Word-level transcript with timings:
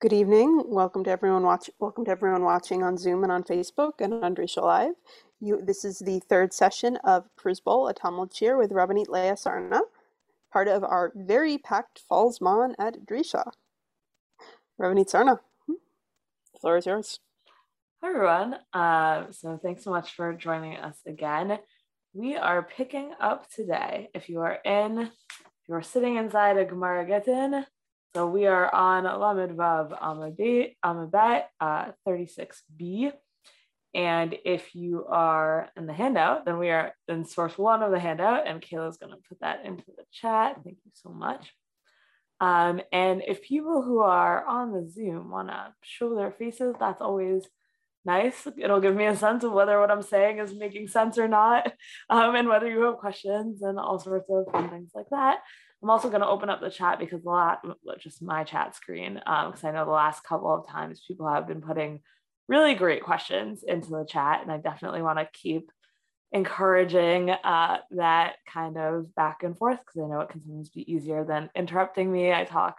Good 0.00 0.12
evening. 0.12 0.62
Welcome 0.66 1.02
to 1.02 1.10
everyone 1.10 1.42
watch. 1.42 1.68
Welcome 1.80 2.04
to 2.04 2.12
everyone 2.12 2.44
watching 2.44 2.84
on 2.84 2.96
Zoom 2.96 3.24
and 3.24 3.32
on 3.32 3.42
Facebook 3.42 3.94
and 3.98 4.14
on 4.14 4.32
Drisha 4.32 4.62
Live. 4.62 4.94
You, 5.40 5.60
this 5.60 5.84
is 5.84 5.98
the 5.98 6.20
third 6.20 6.52
session 6.52 6.98
of 7.02 7.28
Pruzbol, 7.36 7.90
a 7.90 7.92
Talmud 7.92 8.30
Shiur 8.30 8.56
with 8.56 8.70
Rabbanit 8.70 9.08
Leah 9.08 9.32
Sarna, 9.32 9.80
part 10.52 10.68
of 10.68 10.84
our 10.84 11.12
very 11.16 11.58
packed 11.58 11.98
Fall 12.08 12.32
Zman 12.32 12.74
at 12.78 13.06
Drisha. 13.06 13.50
Rabbanit 14.80 15.10
Sarna, 15.10 15.40
hmm, 15.66 15.72
the 16.52 16.60
floor 16.60 16.76
is 16.76 16.86
yours. 16.86 17.18
Hi 18.00 18.10
everyone. 18.10 18.54
Uh, 18.72 19.32
so 19.32 19.58
thanks 19.60 19.82
so 19.82 19.90
much 19.90 20.12
for 20.12 20.32
joining 20.32 20.76
us 20.76 20.96
again. 21.08 21.58
We 22.14 22.36
are 22.36 22.62
picking 22.62 23.14
up 23.20 23.50
today. 23.50 24.10
If 24.14 24.28
you 24.28 24.42
are 24.42 24.60
in, 24.64 24.98
if 25.00 25.10
you 25.68 25.74
are 25.74 25.82
sitting 25.82 26.18
inside 26.18 26.56
a 26.56 26.64
Gemara 26.64 27.04
Gittin, 27.04 27.66
so 28.14 28.26
we 28.26 28.46
are 28.46 28.74
on 28.74 29.04
Lamed 29.04 29.56
Vav 29.56 30.00
Amud 30.00 31.10
Bet 31.10 31.50
uh, 31.60 31.92
36b. 32.06 33.12
And 33.94 34.36
if 34.44 34.74
you 34.74 35.06
are 35.08 35.70
in 35.76 35.86
the 35.86 35.92
handout, 35.92 36.44
then 36.44 36.58
we 36.58 36.70
are 36.70 36.92
in 37.08 37.24
source 37.24 37.56
one 37.56 37.82
of 37.82 37.90
the 37.90 37.98
handout, 37.98 38.46
and 38.46 38.60
Kayla's 38.60 38.98
going 38.98 39.12
to 39.12 39.22
put 39.28 39.40
that 39.40 39.64
into 39.64 39.84
the 39.86 40.04
chat. 40.12 40.56
Thank 40.62 40.78
you 40.84 40.90
so 40.94 41.10
much. 41.10 41.52
Um, 42.40 42.80
and 42.92 43.22
if 43.26 43.42
people 43.42 43.82
who 43.82 44.00
are 44.00 44.44
on 44.44 44.72
the 44.72 44.88
Zoom 44.88 45.30
want 45.30 45.48
to 45.48 45.72
show 45.82 46.14
their 46.14 46.30
faces, 46.30 46.76
that's 46.78 47.00
always 47.00 47.48
nice. 48.04 48.46
It'll 48.56 48.80
give 48.80 48.94
me 48.94 49.06
a 49.06 49.16
sense 49.16 49.42
of 49.42 49.52
whether 49.52 49.80
what 49.80 49.90
I'm 49.90 50.02
saying 50.02 50.38
is 50.38 50.54
making 50.54 50.88
sense 50.88 51.18
or 51.18 51.28
not, 51.28 51.72
um, 52.10 52.34
and 52.36 52.48
whether 52.48 52.70
you 52.70 52.82
have 52.82 52.96
questions 52.96 53.62
and 53.62 53.78
all 53.78 53.98
sorts 53.98 54.28
of 54.30 54.46
fun 54.52 54.70
things 54.70 54.90
like 54.94 55.08
that. 55.10 55.38
I'm 55.82 55.90
also 55.90 56.08
going 56.08 56.22
to 56.22 56.26
open 56.26 56.50
up 56.50 56.60
the 56.60 56.70
chat 56.70 56.98
because 56.98 57.24
a 57.24 57.28
lot, 57.28 57.64
just 58.00 58.20
my 58.20 58.42
chat 58.44 58.74
screen, 58.74 59.14
because 59.14 59.64
um, 59.64 59.68
I 59.68 59.72
know 59.72 59.84
the 59.84 59.92
last 59.92 60.24
couple 60.24 60.52
of 60.52 60.68
times 60.68 61.04
people 61.06 61.28
have 61.28 61.46
been 61.46 61.60
putting 61.60 62.00
really 62.48 62.74
great 62.74 63.04
questions 63.04 63.62
into 63.62 63.90
the 63.90 64.06
chat, 64.08 64.42
and 64.42 64.50
I 64.50 64.56
definitely 64.58 65.02
want 65.02 65.18
to 65.18 65.28
keep 65.32 65.70
encouraging 66.32 67.30
uh, 67.30 67.78
that 67.92 68.36
kind 68.52 68.76
of 68.76 69.14
back 69.14 69.42
and 69.44 69.56
forth 69.56 69.78
because 69.78 70.02
I 70.02 70.12
know 70.12 70.20
it 70.20 70.30
can 70.30 70.42
sometimes 70.42 70.70
be 70.70 70.90
easier 70.90 71.24
than 71.24 71.48
interrupting 71.54 72.10
me. 72.10 72.32
I 72.32 72.44
talk 72.44 72.78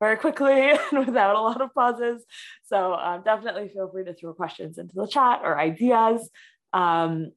very 0.00 0.16
quickly 0.16 0.70
and 0.92 1.06
without 1.06 1.36
a 1.36 1.40
lot 1.40 1.60
of 1.60 1.72
pauses. 1.74 2.24
So 2.64 2.94
um, 2.94 3.22
definitely 3.24 3.68
feel 3.68 3.88
free 3.90 4.04
to 4.04 4.14
throw 4.14 4.34
questions 4.34 4.78
into 4.78 4.94
the 4.94 5.06
chat 5.06 5.40
or 5.44 5.58
ideas. 5.58 6.28
Um, 6.72 7.32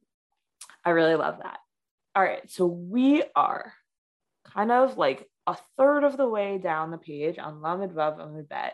I 0.83 0.91
really 0.91 1.15
love 1.15 1.37
that. 1.43 1.59
All 2.15 2.23
right, 2.23 2.49
so 2.49 2.65
we 2.65 3.23
are 3.35 3.73
kind 4.53 4.71
of 4.71 4.97
like 4.97 5.27
a 5.47 5.57
third 5.77 6.03
of 6.03 6.17
the 6.17 6.27
way 6.27 6.57
down 6.57 6.91
the 6.91 6.97
page 6.97 7.37
on 7.37 7.61
Lamed 7.61 7.91
Vav 7.91 8.19
Amud 8.19 8.47
Bet, 8.47 8.73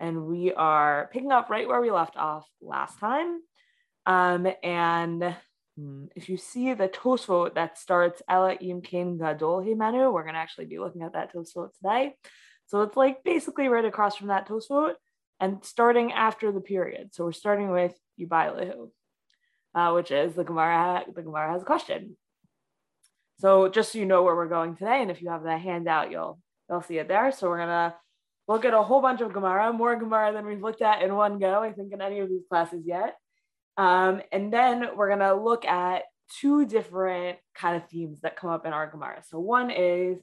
and 0.00 0.26
we 0.26 0.52
are 0.52 1.08
picking 1.12 1.32
up 1.32 1.50
right 1.50 1.68
where 1.68 1.80
we 1.80 1.90
left 1.90 2.16
off 2.16 2.46
last 2.60 2.98
time. 2.98 3.40
Um, 4.06 4.48
and 4.62 5.36
hmm, 5.76 6.06
if 6.16 6.28
you 6.28 6.36
see 6.36 6.74
the 6.74 6.88
Tosfot 6.88 7.54
that 7.54 7.78
starts 7.78 8.22
Ela 8.28 8.54
Im 8.54 8.80
Kain 8.80 9.18
Gadol 9.18 9.62
Himanu, 9.62 10.12
we're 10.12 10.24
going 10.24 10.34
to 10.34 10.40
actually 10.40 10.66
be 10.66 10.78
looking 10.78 11.02
at 11.02 11.12
that 11.12 11.32
Tosfot 11.32 11.70
today. 11.76 12.16
So 12.66 12.82
it's 12.82 12.96
like 12.96 13.22
basically 13.22 13.68
right 13.68 13.84
across 13.84 14.16
from 14.16 14.28
that 14.28 14.48
Tosfot 14.48 14.94
and 15.38 15.64
starting 15.64 16.12
after 16.12 16.50
the 16.50 16.60
period. 16.60 17.14
So 17.14 17.24
we're 17.24 17.32
starting 17.32 17.70
with 17.70 17.94
Yubailahu, 18.18 18.90
uh, 19.74 19.92
which 19.92 20.10
is 20.10 20.34
the 20.34 20.44
Gemara. 20.44 21.04
The 21.14 21.22
Gemara 21.22 21.52
has 21.52 21.62
a 21.62 21.66
question. 21.66 22.16
So 23.42 23.68
just 23.68 23.90
so 23.90 23.98
you 23.98 24.06
know 24.06 24.22
where 24.22 24.36
we're 24.36 24.46
going 24.46 24.76
today, 24.76 25.02
and 25.02 25.10
if 25.10 25.20
you 25.20 25.28
have 25.30 25.42
that 25.42 25.60
handout, 25.60 26.12
you'll 26.12 26.38
you'll 26.70 26.80
see 26.80 26.98
it 26.98 27.08
there. 27.08 27.32
So 27.32 27.48
we're 27.48 27.58
gonna 27.58 27.92
look 28.46 28.64
at 28.64 28.72
a 28.72 28.80
whole 28.80 29.02
bunch 29.02 29.20
of 29.20 29.32
Gemara, 29.32 29.72
more 29.72 29.96
Gemara 29.96 30.32
than 30.32 30.46
we've 30.46 30.62
looked 30.62 30.80
at 30.80 31.02
in 31.02 31.12
one 31.12 31.40
go, 31.40 31.60
I 31.60 31.72
think, 31.72 31.92
in 31.92 32.00
any 32.00 32.20
of 32.20 32.28
these 32.28 32.44
classes 32.48 32.84
yet. 32.86 33.16
Um, 33.76 34.22
and 34.30 34.52
then 34.52 34.90
we're 34.94 35.08
gonna 35.08 35.34
look 35.34 35.64
at 35.64 36.04
two 36.38 36.66
different 36.66 37.36
kind 37.52 37.74
of 37.74 37.88
themes 37.90 38.20
that 38.20 38.36
come 38.36 38.50
up 38.50 38.64
in 38.64 38.72
our 38.72 38.86
Gemara. 38.88 39.24
So 39.28 39.40
one 39.40 39.72
is 39.72 40.18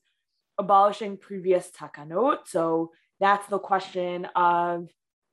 abolishing 0.57 1.17
previous 1.17 1.69
takanot. 1.77 2.47
So 2.47 2.91
that's 3.19 3.45
the 3.47 3.59
question 3.59 4.29
of 4.33 4.87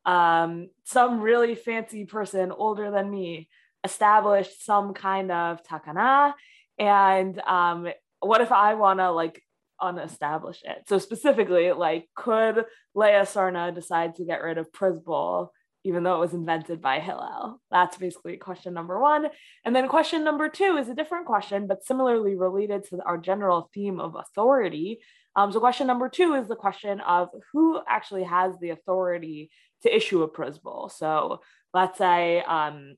um, 0.04 0.70
some 0.82 1.20
really 1.20 1.54
fancy 1.54 2.04
person 2.04 2.50
older 2.50 2.90
than 2.90 3.08
me 3.12 3.48
established 3.84 4.66
some 4.66 4.92
kind 4.92 5.30
of 5.30 5.62
takana 5.62 6.32
and 6.78 7.38
um, 7.40 7.88
what 8.20 8.40
if 8.40 8.52
I 8.52 8.74
want 8.74 9.00
to 9.00 9.10
like 9.10 9.42
unestablish 9.80 10.62
it? 10.64 10.84
So 10.88 10.98
specifically, 10.98 11.72
like, 11.72 12.08
could 12.14 12.64
Leah 12.94 13.22
Sarna 13.22 13.74
decide 13.74 14.16
to 14.16 14.24
get 14.24 14.42
rid 14.42 14.58
of 14.58 14.72
Pruzbol 14.72 15.48
even 15.86 16.02
though 16.02 16.16
it 16.16 16.20
was 16.20 16.34
invented 16.34 16.82
by 16.82 16.98
Hillel? 16.98 17.60
That's 17.70 17.96
basically 17.96 18.36
question 18.38 18.74
number 18.74 19.00
one. 19.00 19.28
And 19.64 19.74
then 19.74 19.86
question 19.86 20.24
number 20.24 20.48
two 20.48 20.76
is 20.78 20.88
a 20.88 20.96
different 20.96 21.26
question, 21.26 21.68
but 21.68 21.86
similarly 21.86 22.34
related 22.34 22.82
to 22.88 22.98
our 23.06 23.16
general 23.16 23.70
theme 23.72 24.00
of 24.00 24.16
authority. 24.16 24.98
Um, 25.36 25.52
so 25.52 25.60
question 25.60 25.86
number 25.86 26.08
two 26.08 26.34
is 26.34 26.48
the 26.48 26.56
question 26.56 26.98
of 27.00 27.28
who 27.52 27.80
actually 27.88 28.24
has 28.24 28.58
the 28.58 28.70
authority 28.70 29.48
to 29.82 29.94
issue 29.94 30.22
a 30.22 30.28
Pruzbol. 30.28 30.90
So 30.90 31.40
let's 31.72 31.98
say 31.98 32.42
um, 32.42 32.96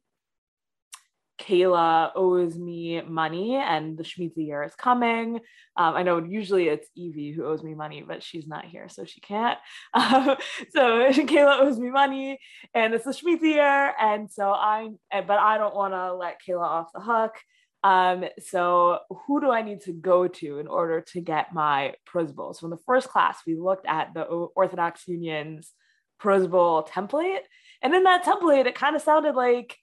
Kayla 1.38 2.10
owes 2.14 2.58
me 2.58 3.00
money 3.02 3.56
and 3.56 3.96
the 3.96 4.02
Shemitah 4.02 4.32
year 4.36 4.62
is 4.64 4.74
coming. 4.74 5.36
Um, 5.76 5.94
I 5.94 6.02
know 6.02 6.18
usually 6.18 6.68
it's 6.68 6.88
Evie 6.96 7.32
who 7.32 7.44
owes 7.44 7.62
me 7.62 7.74
money, 7.74 8.04
but 8.06 8.22
she's 8.22 8.46
not 8.46 8.64
here, 8.64 8.88
so 8.88 9.04
she 9.04 9.20
can't. 9.20 9.58
Um, 9.94 10.36
so 10.70 11.08
Kayla 11.10 11.60
owes 11.60 11.78
me 11.78 11.90
money 11.90 12.38
and 12.74 12.94
it's 12.94 13.04
the 13.04 13.12
Shemitah 13.12 13.42
year. 13.42 13.94
And 14.00 14.30
so 14.30 14.50
I, 14.50 14.90
but 15.12 15.38
I 15.38 15.58
don't 15.58 15.74
want 15.74 15.94
to 15.94 16.14
let 16.14 16.40
Kayla 16.46 16.62
off 16.62 16.92
the 16.92 17.00
hook. 17.00 17.36
Um, 17.84 18.24
so 18.40 18.98
who 19.26 19.40
do 19.40 19.50
I 19.50 19.62
need 19.62 19.82
to 19.82 19.92
go 19.92 20.26
to 20.26 20.58
in 20.58 20.66
order 20.66 21.00
to 21.12 21.20
get 21.20 21.54
my 21.54 21.94
Pruzbol? 22.12 22.56
So 22.56 22.66
in 22.66 22.70
the 22.70 22.82
first 22.86 23.08
class, 23.08 23.38
we 23.46 23.56
looked 23.56 23.86
at 23.86 24.14
the 24.14 24.22
Orthodox 24.22 25.06
Union's 25.06 25.72
Pruzbol 26.20 26.88
template. 26.88 27.42
And 27.80 27.94
in 27.94 28.02
that 28.02 28.24
template, 28.24 28.66
it 28.66 28.74
kind 28.74 28.96
of 28.96 29.02
sounded 29.02 29.36
like 29.36 29.76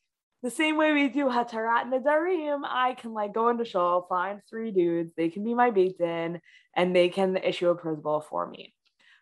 the 0.43 0.51
same 0.51 0.77
way 0.77 0.93
we 0.93 1.09
do 1.09 1.25
Hatarat 1.25 1.91
Nedarim, 1.91 2.61
I 2.63 2.93
can 2.93 3.13
like 3.13 3.33
go 3.33 3.49
into 3.49 3.65
Shul, 3.65 4.05
find 4.07 4.41
three 4.49 4.71
dudes, 4.71 5.13
they 5.15 5.29
can 5.29 5.43
be 5.43 5.53
my 5.53 5.71
Beit 5.71 5.97
Din, 5.97 6.39
and 6.75 6.95
they 6.95 7.09
can 7.09 7.37
issue 7.37 7.69
a 7.69 7.77
Pruzbol 7.77 8.25
for 8.25 8.47
me. 8.47 8.73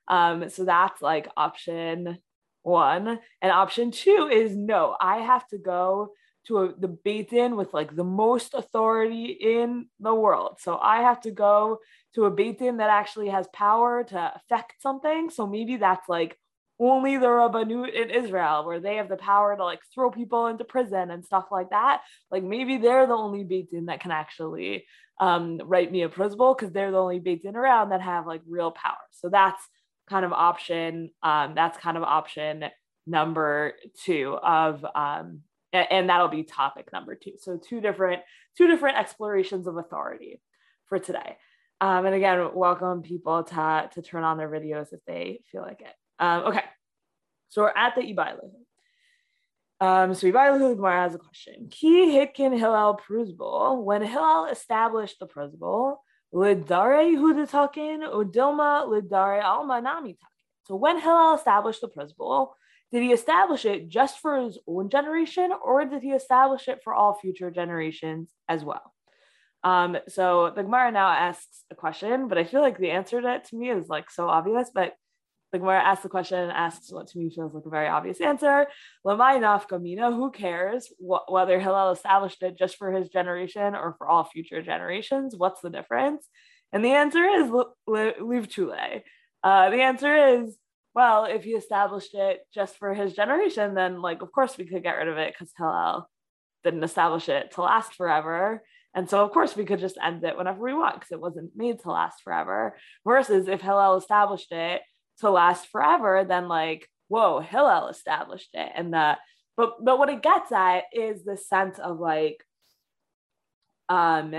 Um, 0.08 0.50
so 0.50 0.66
that's 0.66 1.02
like 1.02 1.30
option 1.38 2.18
one. 2.64 3.20
And 3.42 3.52
option 3.52 3.92
two 3.92 4.30
is 4.32 4.56
no, 4.56 4.96
I 5.00 5.18
have 5.20 5.48
to 5.50 5.58
go 5.58 6.14
to 6.48 6.58
a, 6.58 6.74
the 6.78 6.90
Beit 6.90 7.30
Din 7.30 7.56
with 7.56 7.74
like 7.74 7.96
the 7.96 8.04
most 8.04 8.54
authority 8.54 9.28
in 9.28 9.88
the 10.00 10.14
world. 10.14 10.58
So 10.60 10.78
I 10.78 11.04
have 11.04 11.22
to 11.22 11.32
go 11.32 11.80
to 12.16 12.26
a 12.26 12.32
Beit 12.32 12.60
Din 12.60 12.78
that 12.78 12.90
actually 12.90 13.30
has 13.30 13.48
power 13.54 14.04
to 14.04 14.34
affect 14.36 14.82
something. 14.82 15.30
So 15.30 15.48
maybe 15.48 15.78
that's 15.78 16.10
like 16.10 16.38
only 16.80 17.18
the 17.18 17.28
Rabbanut 17.28 17.94
in 17.94 18.10
Israel, 18.10 18.66
where 18.66 18.80
they 18.80 18.96
have 18.96 19.10
the 19.10 19.16
power 19.16 19.56
to 19.56 19.64
like 19.64 19.80
throw 19.94 20.12
people 20.12 20.48
into 20.48 20.64
prison 20.64 21.12
and 21.12 21.24
stuff 21.24 21.46
like 21.52 21.70
that. 21.70 22.02
Like 22.32 22.44
maybe 22.44 22.78
they're 22.78 23.08
the 23.08 23.14
only 23.14 23.44
Beit 23.44 23.72
Din 23.72 23.86
that 23.86 24.00
can 24.00 24.12
actually 24.12 24.86
um, 25.20 25.62
write 25.64 25.92
me 25.92 26.04
a 26.04 26.10
Pruzbol 26.10 26.58
because 26.58 26.74
they're 26.74 26.92
the 26.92 26.98
only 26.98 27.20
Beit 27.20 27.44
Din 27.44 27.56
around 27.56 27.90
that 27.90 28.02
have 28.02 28.26
like 28.26 28.42
real 28.48 28.72
power. 28.72 28.96
So 29.12 29.30
that's 29.30 29.62
kind 30.10 30.26
of 30.26 30.34
option. 30.34 31.12
Um, 31.22 31.54
that's 31.56 31.78
kind 31.78 31.98
of 31.98 32.04
option 32.04 32.66
number 33.06 33.74
two 34.04 34.38
of 34.42 34.86
um, 34.96 35.42
and 35.74 36.10
that'll 36.10 36.28
be 36.28 36.44
topic 36.44 36.92
number 36.94 37.16
two. 37.16 37.34
So 37.40 37.58
two 37.58 37.82
different 37.82 38.22
two 38.58 38.68
different 38.68 38.98
explorations 38.98 39.68
of 39.68 39.78
authority 39.78 40.42
for 40.88 41.00
today. 41.00 41.38
Um, 41.82 42.06
and 42.06 42.16
again, 42.16 42.50
welcome 42.54 43.02
people 43.02 43.44
to, 43.44 43.90
to 43.94 44.02
turn 44.02 44.24
on 44.24 44.38
their 44.38 44.50
videos 44.50 44.94
if 44.94 45.00
they 45.06 45.42
feel 45.52 45.62
like 45.62 45.82
it. 45.82 45.94
Um, 46.24 46.46
okay, 46.46 46.64
so 47.50 47.64
we're 47.64 47.74
at 47.76 47.96
the 47.96 48.02
Ibailahu. 48.02 48.52
Um, 49.82 50.14
so 50.14 50.26
Ibailahu 50.32 50.78
Gemara 50.78 51.02
has 51.02 51.16
a 51.16 51.18
question. 51.18 51.68
Ki 51.70 52.16
hitkin 52.16 52.58
Hillel 52.58 52.98
Pruzbol. 53.06 53.84
When 53.84 54.02
Hillel 54.02 54.46
established 54.46 55.20
the 55.20 55.28
Pruzbol, 55.28 55.98
lidare 56.34 57.18
hudatakin 57.18 58.10
udilma 58.10 58.88
lidare 58.88 59.44
alma 59.44 59.82
nami 59.82 60.18
So 60.64 60.78
when 60.78 60.98
Hillel 60.98 61.36
established 61.36 61.82
the 61.82 61.90
Pruzbol, 61.90 62.52
did 62.94 63.04
he 63.04 63.12
establish 63.12 63.66
it 63.66 63.90
just 63.90 64.20
for 64.20 64.40
his 64.46 64.58
own 64.66 64.90
generation, 64.90 65.52
or 65.62 65.84
did 65.84 66.04
he 66.04 66.12
establish 66.12 66.70
it 66.70 66.80
for 66.86 66.94
all 66.94 67.16
future 67.16 67.52
generations 67.52 68.32
as 68.48 68.64
well? 68.64 68.94
Um, 69.66 69.98
so 70.08 70.54
the 70.56 70.64
Gemara 70.64 70.94
now 70.94 71.10
asks 71.10 71.66
a 71.70 71.76
question, 71.76 72.30
but 72.30 72.38
I 72.38 72.46
feel 72.46 72.62
like 72.62 72.78
the 72.78 72.92
answer 72.92 73.20
to 73.20 73.36
it 73.36 73.44
to 73.50 73.58
me 73.58 73.72
is 73.72 73.90
like 73.90 74.10
so 74.10 74.30
obvious. 74.30 74.72
But 74.74 74.94
the 75.54 75.60
Gemara 75.60 75.84
asks 75.84 76.02
the 76.02 76.10
question 76.10 76.40
and 76.40 76.52
asks 76.52 76.92
what 76.92 77.08
to 77.08 77.18
me 77.18 77.30
feels 77.30 77.54
like 77.54 77.66
a 77.66 77.70
very 77.70 77.88
obvious 77.88 78.20
answer. 78.20 78.66
Lamai 79.06 79.40
nafkamina, 79.40 80.14
who 80.14 80.32
cares 80.32 80.92
wh- 80.98 81.32
whether 81.32 81.60
Hillel 81.60 81.92
established 81.92 82.42
it 82.42 82.58
just 82.58 82.76
for 82.76 82.92
his 82.92 83.08
generation 83.08 83.76
or 83.76 83.94
for 84.00 84.08
all 84.08 84.24
future 84.24 84.64
generations? 84.64 85.36
What's 85.38 85.62
the 85.62 85.70
difference? 85.70 86.28
And 86.74 86.84
the 86.84 86.94
answer 86.94 87.24
is 87.24 87.52
live 87.86 88.50
tule. 88.50 88.76
Uh, 89.44 89.70
the 89.70 89.82
answer 89.82 90.16
is 90.16 90.58
well, 90.96 91.26
if 91.26 91.44
he 91.44 91.52
established 91.52 92.14
it 92.14 92.42
just 92.54 92.78
for 92.78 92.94
his 92.94 93.14
generation, 93.14 93.76
then 93.76 94.02
like 94.02 94.24
of 94.24 94.32
course 94.32 94.58
we 94.58 94.66
could 94.66 94.82
get 94.82 94.98
rid 94.98 95.08
of 95.08 95.18
it 95.18 95.34
because 95.34 95.54
Hillel 95.56 96.10
didn't 96.64 96.84
establish 96.84 97.30
it 97.30 97.52
to 97.52 97.62
last 97.62 97.94
forever. 97.94 98.64
And 98.96 99.10
so, 99.10 99.24
of 99.24 99.32
course, 99.32 99.56
we 99.56 99.66
could 99.66 99.80
just 99.80 99.98
end 100.04 100.24
it 100.24 100.38
whenever 100.38 100.62
we 100.62 100.74
want 100.74 100.96
because 100.96 101.12
it 101.12 101.20
wasn't 101.20 101.52
made 101.56 101.80
to 101.80 101.92
last 101.92 102.22
forever. 102.24 102.78
Versus 103.04 103.48
if 103.48 103.60
Hillel 103.60 103.98
established 103.98 104.52
it 104.52 104.82
to 105.20 105.30
last 105.30 105.68
forever, 105.68 106.26
then 106.28 106.48
like, 106.48 106.90
whoa, 107.08 107.40
Hillel 107.40 107.90
established 107.90 108.50
it. 108.54 108.72
And 108.76 108.94
that, 108.94 109.20
but 109.56 109.84
but 109.84 110.00
what 110.00 110.10
it 110.10 110.24
gets 110.24 110.52
at 110.52 110.86
is 110.94 111.24
the 111.24 111.38
sense 111.38 111.80
of 111.80 112.00
like, 112.00 112.44
um, 113.90 114.34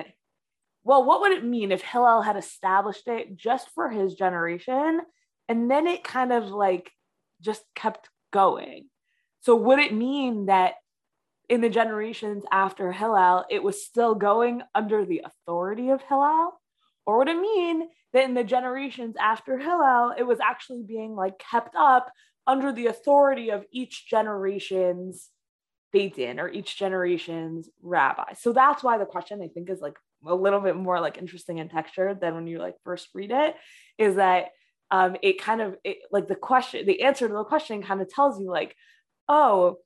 well, 0.82 1.04
what 1.04 1.20
would 1.22 1.32
it 1.32 1.44
mean 1.44 1.72
if 1.72 1.82
Hillel 1.82 2.22
had 2.22 2.36
established 2.36 3.08
it 3.08 3.36
just 3.36 3.70
for 3.74 3.88
his 3.88 4.14
generation, 4.14 5.00
and 5.48 5.70
then 5.70 5.86
it 5.86 6.04
kind 6.04 6.32
of 6.32 6.48
like 6.48 6.90
just 7.40 7.62
kept 7.74 8.08
going? 8.32 8.86
So 9.42 9.54
would 9.56 9.78
it 9.78 9.94
mean 9.94 10.46
that 10.46 10.74
in 11.48 11.60
the 11.60 11.68
generations 11.68 12.44
after 12.50 12.90
Hillel, 12.90 13.44
it 13.50 13.62
was 13.62 13.84
still 13.84 14.14
going 14.14 14.62
under 14.74 15.04
the 15.04 15.22
authority 15.24 15.90
of 15.90 16.02
Hillel? 16.02 16.58
Or 17.06 17.18
would 17.18 17.28
it 17.28 17.40
mean 17.40 17.88
that 18.12 18.24
in 18.24 18.34
the 18.34 18.44
generations 18.44 19.16
after 19.20 19.58
Hillel, 19.58 20.14
it 20.16 20.22
was 20.22 20.40
actually 20.40 20.82
being 20.86 21.14
like 21.14 21.38
kept 21.38 21.74
up 21.76 22.10
under 22.46 22.72
the 22.72 22.86
authority 22.86 23.50
of 23.50 23.64
each 23.70 24.06
generation's 24.08 25.30
Beit 25.92 26.16
Din 26.16 26.40
or 26.40 26.48
each 26.48 26.78
generation's 26.78 27.68
rabbi? 27.82 28.32
So 28.34 28.52
that's 28.52 28.82
why 28.82 28.98
the 28.98 29.04
question 29.04 29.42
I 29.42 29.48
think 29.48 29.68
is 29.70 29.80
like 29.80 29.96
a 30.26 30.34
little 30.34 30.60
bit 30.60 30.76
more 30.76 31.00
like 31.00 31.18
interesting 31.18 31.58
in 31.58 31.68
texture 31.68 32.16
than 32.18 32.34
when 32.34 32.46
you 32.46 32.58
like 32.58 32.76
first 32.84 33.08
read 33.14 33.30
it, 33.30 33.54
is 33.98 34.16
that 34.16 34.46
um, 34.90 35.16
it 35.22 35.40
kind 35.40 35.60
of 35.60 35.76
it, 35.84 35.98
like 36.10 36.28
the 36.28 36.34
question, 36.34 36.86
the 36.86 37.02
answer 37.02 37.28
to 37.28 37.34
the 37.34 37.44
question 37.44 37.82
kind 37.82 38.00
of 38.00 38.08
tells 38.08 38.40
you 38.40 38.50
like, 38.50 38.74
oh, 39.28 39.76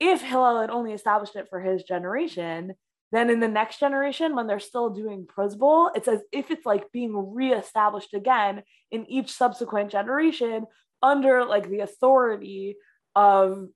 if 0.00 0.20
Hillel 0.20 0.60
had 0.60 0.70
only 0.70 0.92
established 0.92 1.36
it 1.36 1.48
for 1.50 1.60
his 1.60 1.82
generation, 1.82 2.74
then 3.10 3.30
in 3.30 3.40
the 3.40 3.48
next 3.48 3.80
generation, 3.80 4.34
when 4.34 4.46
they're 4.46 4.58
still 4.58 4.90
doing 4.90 5.26
Prozbul, 5.26 5.90
it's 5.94 6.08
as 6.08 6.20
if 6.32 6.50
it's 6.50 6.66
like 6.66 6.92
being 6.92 7.34
reestablished 7.34 8.12
again 8.12 8.62
in 8.90 9.06
each 9.06 9.32
subsequent 9.32 9.90
generation 9.90 10.66
under 11.02 11.44
like 11.44 11.68
the 11.70 11.80
authority 11.80 12.76
of 13.14 13.68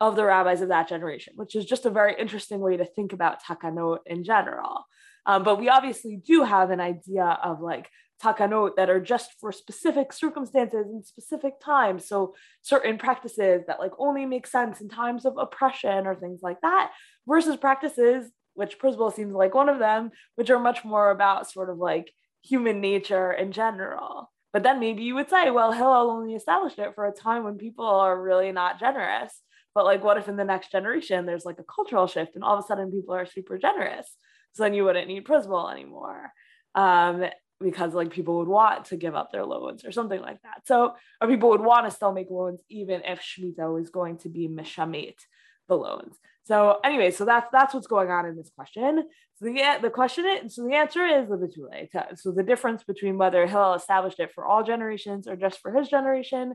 of 0.00 0.16
the 0.16 0.24
rabbis 0.24 0.62
of 0.62 0.68
that 0.68 0.88
generation, 0.88 1.34
which 1.36 1.54
is 1.54 1.66
just 1.66 1.84
a 1.84 1.90
very 1.90 2.14
interesting 2.18 2.60
way 2.60 2.76
to 2.76 2.86
think 2.86 3.12
about 3.12 3.42
takanot 3.42 3.98
in 4.06 4.24
general. 4.24 4.86
Um, 5.26 5.42
but 5.42 5.60
we 5.60 5.68
obviously 5.68 6.16
do 6.16 6.42
have 6.42 6.70
an 6.70 6.80
idea 6.80 7.38
of 7.42 7.60
like 7.60 7.90
takanot 8.22 8.76
that 8.76 8.90
are 8.90 9.00
just 9.00 9.32
for 9.40 9.52
specific 9.52 10.12
circumstances 10.12 10.86
and 10.86 11.04
specific 11.04 11.60
times. 11.60 12.08
So 12.08 12.34
certain 12.62 12.98
practices 12.98 13.64
that 13.66 13.78
like 13.78 13.92
only 13.98 14.26
make 14.26 14.46
sense 14.46 14.80
in 14.80 14.88
times 14.88 15.24
of 15.24 15.36
oppression 15.38 16.06
or 16.06 16.14
things 16.14 16.40
like 16.42 16.60
that, 16.62 16.92
versus 17.30 17.56
practices, 17.56 18.30
which 18.54 18.78
Prozbul 18.78 19.14
seems 19.14 19.32
like 19.32 19.54
one 19.54 19.68
of 19.68 19.78
them, 19.78 20.10
which 20.34 20.50
are 20.50 20.58
much 20.58 20.84
more 20.84 21.10
about 21.10 21.50
sort 21.50 21.70
of 21.70 21.78
like 21.78 22.12
human 22.42 22.80
nature 22.80 23.32
in 23.32 23.52
general. 23.52 24.30
But 24.52 24.64
then 24.64 24.80
maybe 24.80 25.04
you 25.04 25.14
would 25.14 25.30
say, 25.30 25.50
well, 25.50 25.70
Hillel 25.70 26.10
only 26.10 26.34
established 26.34 26.80
it 26.80 26.94
for 26.94 27.06
a 27.06 27.12
time 27.12 27.44
when 27.44 27.56
people 27.56 27.86
are 27.86 28.20
really 28.20 28.50
not 28.50 28.80
generous. 28.80 29.32
But 29.74 29.84
like, 29.84 30.02
what 30.02 30.18
if 30.18 30.28
in 30.28 30.36
the 30.36 30.44
next 30.44 30.72
generation 30.72 31.24
there's 31.24 31.44
like 31.44 31.60
a 31.60 31.64
cultural 31.64 32.08
shift 32.08 32.34
and 32.34 32.42
all 32.42 32.58
of 32.58 32.64
a 32.64 32.66
sudden 32.66 32.90
people 32.90 33.14
are 33.14 33.26
super 33.26 33.56
generous? 33.56 34.08
So 34.52 34.64
then 34.64 34.74
you 34.74 34.84
wouldn't 34.84 35.06
need 35.06 35.24
Prozbul 35.24 35.72
anymore. 35.72 36.32
Um, 36.74 37.26
because 37.60 37.94
like 37.94 38.10
people 38.10 38.38
would 38.38 38.48
want 38.48 38.86
to 38.86 38.96
give 38.96 39.14
up 39.14 39.30
their 39.30 39.44
loans 39.44 39.84
or 39.84 39.92
something 39.92 40.20
like 40.20 40.40
that. 40.42 40.66
So, 40.66 40.94
or 41.20 41.28
people 41.28 41.50
would 41.50 41.60
want 41.60 41.86
to 41.86 41.94
still 41.94 42.12
make 42.12 42.30
loans 42.30 42.60
even 42.68 43.02
if 43.04 43.20
Shemitah 43.20 43.72
was 43.72 43.90
going 43.90 44.16
to 44.18 44.28
be 44.28 44.48
mishamate 44.48 45.20
the 45.68 45.76
loans. 45.76 46.16
So 46.44 46.78
anyway, 46.84 47.10
so 47.10 47.24
that's 47.24 47.48
that's 47.52 47.74
what's 47.74 47.86
going 47.86 48.10
on 48.10 48.26
in 48.26 48.36
this 48.36 48.50
question. 48.56 49.04
So 49.36 49.44
the 49.44 49.78
the 49.82 49.90
question 49.90 50.48
so 50.48 50.66
the 50.66 50.74
answer 50.74 51.06
is 51.06 51.28
the 51.28 51.36
betule. 51.36 51.88
So 52.16 52.32
the 52.32 52.42
difference 52.42 52.82
between 52.82 53.18
whether 53.18 53.46
Hillel 53.46 53.74
established 53.74 54.20
it 54.20 54.32
for 54.34 54.44
all 54.44 54.64
generations 54.64 55.28
or 55.28 55.36
just 55.36 55.60
for 55.60 55.72
his 55.72 55.88
generation 55.88 56.54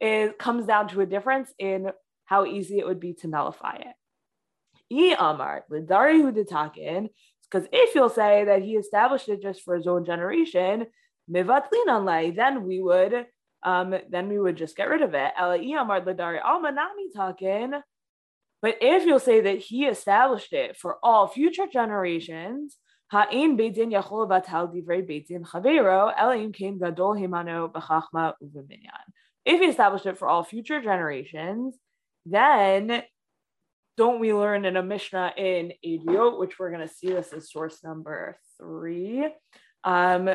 is 0.00 0.32
comes 0.38 0.66
down 0.66 0.88
to 0.88 1.00
a 1.00 1.06
difference 1.06 1.52
in 1.58 1.90
how 2.24 2.44
easy 2.46 2.78
it 2.78 2.86
would 2.86 3.00
be 3.00 3.14
to 3.14 3.28
nullify 3.28 3.76
it. 3.76 3.94
E 4.90 5.14
Amar, 5.18 5.64
Lidari 5.70 6.20
Huditakin, 6.20 7.08
because 7.50 7.68
if 7.72 7.94
you'll 7.94 8.08
say 8.08 8.44
that 8.44 8.62
he 8.62 8.76
established 8.76 9.28
it 9.28 9.42
just 9.42 9.62
for 9.62 9.76
his 9.76 9.86
own 9.86 10.04
generation, 10.04 10.86
mivatlin 11.30 11.88
only, 11.88 12.30
then 12.30 12.64
we 12.64 12.80
would 12.80 13.26
um, 13.62 13.94
then 14.08 14.28
we 14.28 14.38
would 14.38 14.56
just 14.56 14.76
get 14.76 14.88
rid 14.88 15.02
of 15.02 15.14
it. 15.14 15.32
talking. 17.14 17.72
But 18.62 18.76
if 18.80 19.06
you'll 19.06 19.18
say 19.18 19.40
that 19.40 19.58
he 19.58 19.86
established 19.86 20.52
it 20.52 20.76
for 20.76 20.98
all 21.02 21.26
future 21.26 21.66
generations, 21.66 22.76
if 23.12 23.30
he 29.44 29.66
established 29.66 30.06
it 30.06 30.18
for 30.18 30.28
all 30.28 30.44
future 30.44 30.80
generations, 30.80 31.78
then 32.26 33.02
don't 33.96 34.20
we 34.20 34.32
learn 34.32 34.64
in 34.64 34.76
a 34.76 34.82
Mishnah 34.82 35.32
in 35.36 35.72
Ediot, 35.84 36.38
which 36.38 36.58
we're 36.58 36.70
going 36.70 36.86
to 36.86 36.94
see 36.94 37.08
this 37.08 37.32
is 37.32 37.50
source 37.50 37.82
number 37.82 38.38
three, 38.58 39.26
um, 39.84 40.30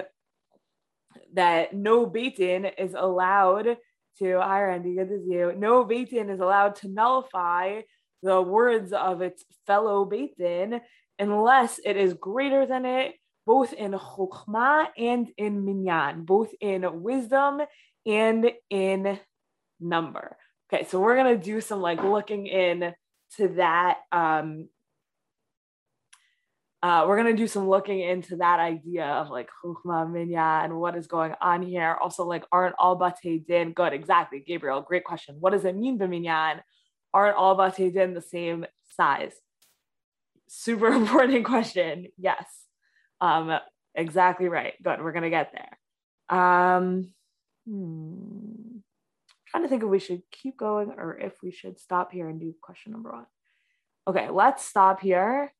that 1.33 1.73
no 1.73 2.05
Beit 2.05 2.37
Din 2.37 2.65
is 2.65 2.93
allowed 2.93 3.77
to, 4.19 4.39
hi 4.39 4.77
good 4.79 5.09
to 5.09 5.19
see 5.25 5.33
you. 5.33 5.53
No 5.57 5.83
Beit 5.85 6.09
Din 6.09 6.29
is 6.29 6.39
allowed 6.39 6.75
to 6.77 6.89
nullify 6.89 7.81
the 8.23 8.41
words 8.41 8.93
of 8.93 9.21
its 9.21 9.43
fellow 9.67 10.05
Beit 10.05 10.37
Din 10.37 10.81
unless 11.19 11.79
it 11.83 11.95
is 11.95 12.13
greater 12.13 12.65
than 12.65 12.85
it, 12.85 13.13
both 13.45 13.73
in 13.73 13.91
Chokmah 13.93 14.87
and 14.97 15.29
in 15.37 15.63
Minyan, 15.63 16.25
both 16.25 16.51
in 16.59 17.01
wisdom 17.01 17.61
and 18.05 18.51
in 18.69 19.19
number. 19.79 20.37
Okay, 20.73 20.85
so 20.85 20.99
we're 20.99 21.15
going 21.15 21.39
to 21.39 21.43
do 21.43 21.61
some 21.61 21.79
like 21.79 22.03
looking 22.03 22.47
in 22.47 22.93
to 23.37 23.47
that 23.49 23.99
um, 24.11 24.67
uh, 26.85 27.03
we're 27.07 27.19
going 27.19 27.35
to 27.35 27.41
do 27.41 27.47
some 27.47 27.67
looking 27.67 27.99
into 27.99 28.35
that 28.35 28.59
idea 28.59 29.07
of 29.07 29.31
like 29.31 29.49
Chukma 29.63 30.07
Minya 30.07 30.63
and 30.63 30.79
what 30.79 30.95
is 30.95 31.07
going 31.07 31.33
on 31.41 31.63
here. 31.63 31.97
Also, 31.99 32.23
like, 32.25 32.43
aren't 32.51 32.75
all 32.77 32.95
Bate 32.95 33.47
Din 33.47 33.73
good? 33.73 33.91
Exactly, 33.91 34.43
Gabriel. 34.45 34.81
Great 34.81 35.03
question. 35.03 35.37
What 35.39 35.53
does 35.53 35.65
it 35.65 35.75
mean, 35.75 35.97
Minyan? 35.97 36.61
Aren't 37.15 37.37
all 37.37 37.55
Din 37.89 38.13
the 38.13 38.21
same 38.21 38.65
size? 38.95 39.33
Super 40.47 40.87
important 40.93 41.45
question. 41.45 42.07
Yes. 42.17 42.45
Um, 43.21 43.57
exactly 43.95 44.49
right. 44.49 44.73
Good. 44.83 45.01
We're 45.01 45.13
to 45.23 45.29
get 45.31 45.53
there. 45.53 46.37
Um, 46.37 47.13
hmm 47.67 48.75
trying 49.55 49.63
to 49.63 49.69
think 49.69 49.83
if 49.83 49.89
we 49.89 49.99
should 49.99 50.21
keep 50.31 50.57
going 50.57 50.91
or 50.97 51.17
if 51.17 51.41
we 51.41 51.49
should 51.49 51.79
stop 51.79 52.11
here 52.11 52.27
and 52.27 52.41
do 52.41 52.53
question 52.61 52.91
number 52.91 53.11
one. 53.11 53.25
Okay, 54.05 54.29
let's 54.29 54.65
stop 54.65 54.99
here 54.99 55.53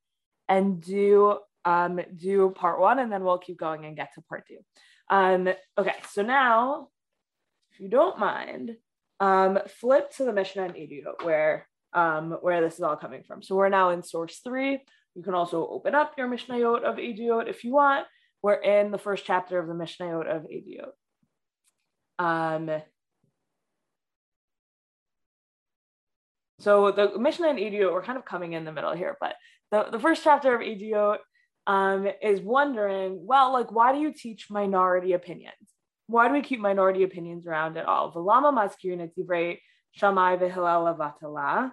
and 0.49 0.81
do 0.81 1.39
um, 1.63 2.01
do 2.15 2.49
part 2.49 2.79
one, 2.79 2.99
and 2.99 3.09
then 3.09 3.23
we'll 3.23 3.37
keep 3.37 3.57
going 3.57 3.85
and 3.85 3.95
get 3.95 4.13
to 4.13 4.21
part 4.21 4.45
two. 4.47 4.57
Um, 5.09 5.47
okay, 5.77 5.95
so 6.11 6.23
now, 6.23 6.89
if 7.71 7.79
you 7.79 7.87
don't 7.87 8.19
mind, 8.19 8.75
um, 9.19 9.59
flip 9.79 10.11
to 10.17 10.25
the 10.25 10.33
Mishnah 10.33 10.63
and 10.63 10.75
Ediot 10.75 11.23
where 11.23 11.67
um, 11.93 12.31
where 12.41 12.61
this 12.61 12.75
is 12.75 12.81
all 12.81 12.97
coming 12.97 13.23
from. 13.23 13.41
So 13.41 13.55
we're 13.55 13.69
now 13.69 13.91
in 13.91 14.03
source 14.03 14.41
three. 14.43 14.81
You 15.15 15.23
can 15.23 15.33
also 15.33 15.65
open 15.67 15.95
up 15.95 16.13
your 16.17 16.27
Mishnayot 16.27 16.83
of 16.83 16.97
Ediot 16.97 17.47
if 17.47 17.63
you 17.63 17.73
want. 17.73 18.05
We're 18.41 18.55
in 18.55 18.91
the 18.91 18.97
first 18.97 19.25
chapter 19.25 19.57
of 19.59 19.67
the 19.67 19.73
Mishnayot 19.73 20.27
of 20.27 20.43
Ediot. 20.43 20.91
Um, 22.19 22.81
So 26.65 26.91
the 26.91 27.19
Mishnah 27.19 27.49
and 27.49 27.59
Ediot, 27.59 27.91
we're 27.91 28.01
kind 28.01 28.17
of 28.17 28.25
coming 28.25 28.53
in 28.53 28.65
the 28.65 28.71
middle 28.71 28.95
here, 28.95 29.17
but 29.21 29.35
the, 29.69 29.85
the 29.91 29.99
first 29.99 30.23
chapter 30.23 30.55
of 30.55 30.61
Ediot 30.61 31.17
um, 31.67 32.07
is 32.23 32.41
wondering, 32.41 33.19
well, 33.21 33.53
like, 33.53 33.71
why 33.71 33.93
do 33.93 33.99
you 33.99 34.11
teach 34.11 34.49
minority 34.49 35.13
opinions? 35.13 35.53
Why 36.07 36.27
do 36.27 36.33
we 36.33 36.41
keep 36.41 36.59
minority 36.59 37.03
opinions 37.03 37.47
around 37.47 37.77
at 37.77 37.85
all? 37.85 38.13
V'lama 38.13 38.53
maskirin 38.53 39.09
divrei 39.17 39.59
shamai 39.99 40.39
levatala. 40.39 41.71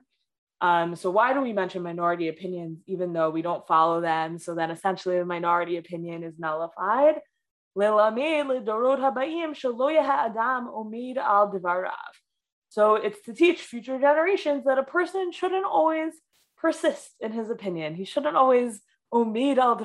Um, 0.61 0.95
so 0.95 1.11
why 1.11 1.33
do 1.33 1.41
we 1.41 1.53
mention 1.53 1.83
minority 1.83 2.29
opinions 2.29 2.79
even 2.87 3.13
though 3.13 3.31
we 3.31 3.43
don't 3.43 3.67
follow 3.67 4.01
them? 4.01 4.39
So 4.39 4.55
then 4.55 4.71
essentially 4.71 5.19
the 5.19 5.25
minority 5.25 5.77
opinion 5.77 6.23
is 6.23 6.39
nullified. 6.39 7.17
So 7.75 7.99
it's 12.95 13.23
to 13.23 13.35
teach 13.35 13.63
future 13.63 13.99
generations 13.99 14.65
that 14.65 14.79
a 14.79 14.83
person 14.83 15.33
shouldn't 15.33 15.65
always 15.65 16.13
persist 16.59 17.11
in 17.21 17.33
his 17.33 17.51
opinion. 17.51 17.95
He 17.95 18.05
shouldn't 18.05 18.37
always 18.37 18.81
omid 19.13 19.59
al 19.59 19.77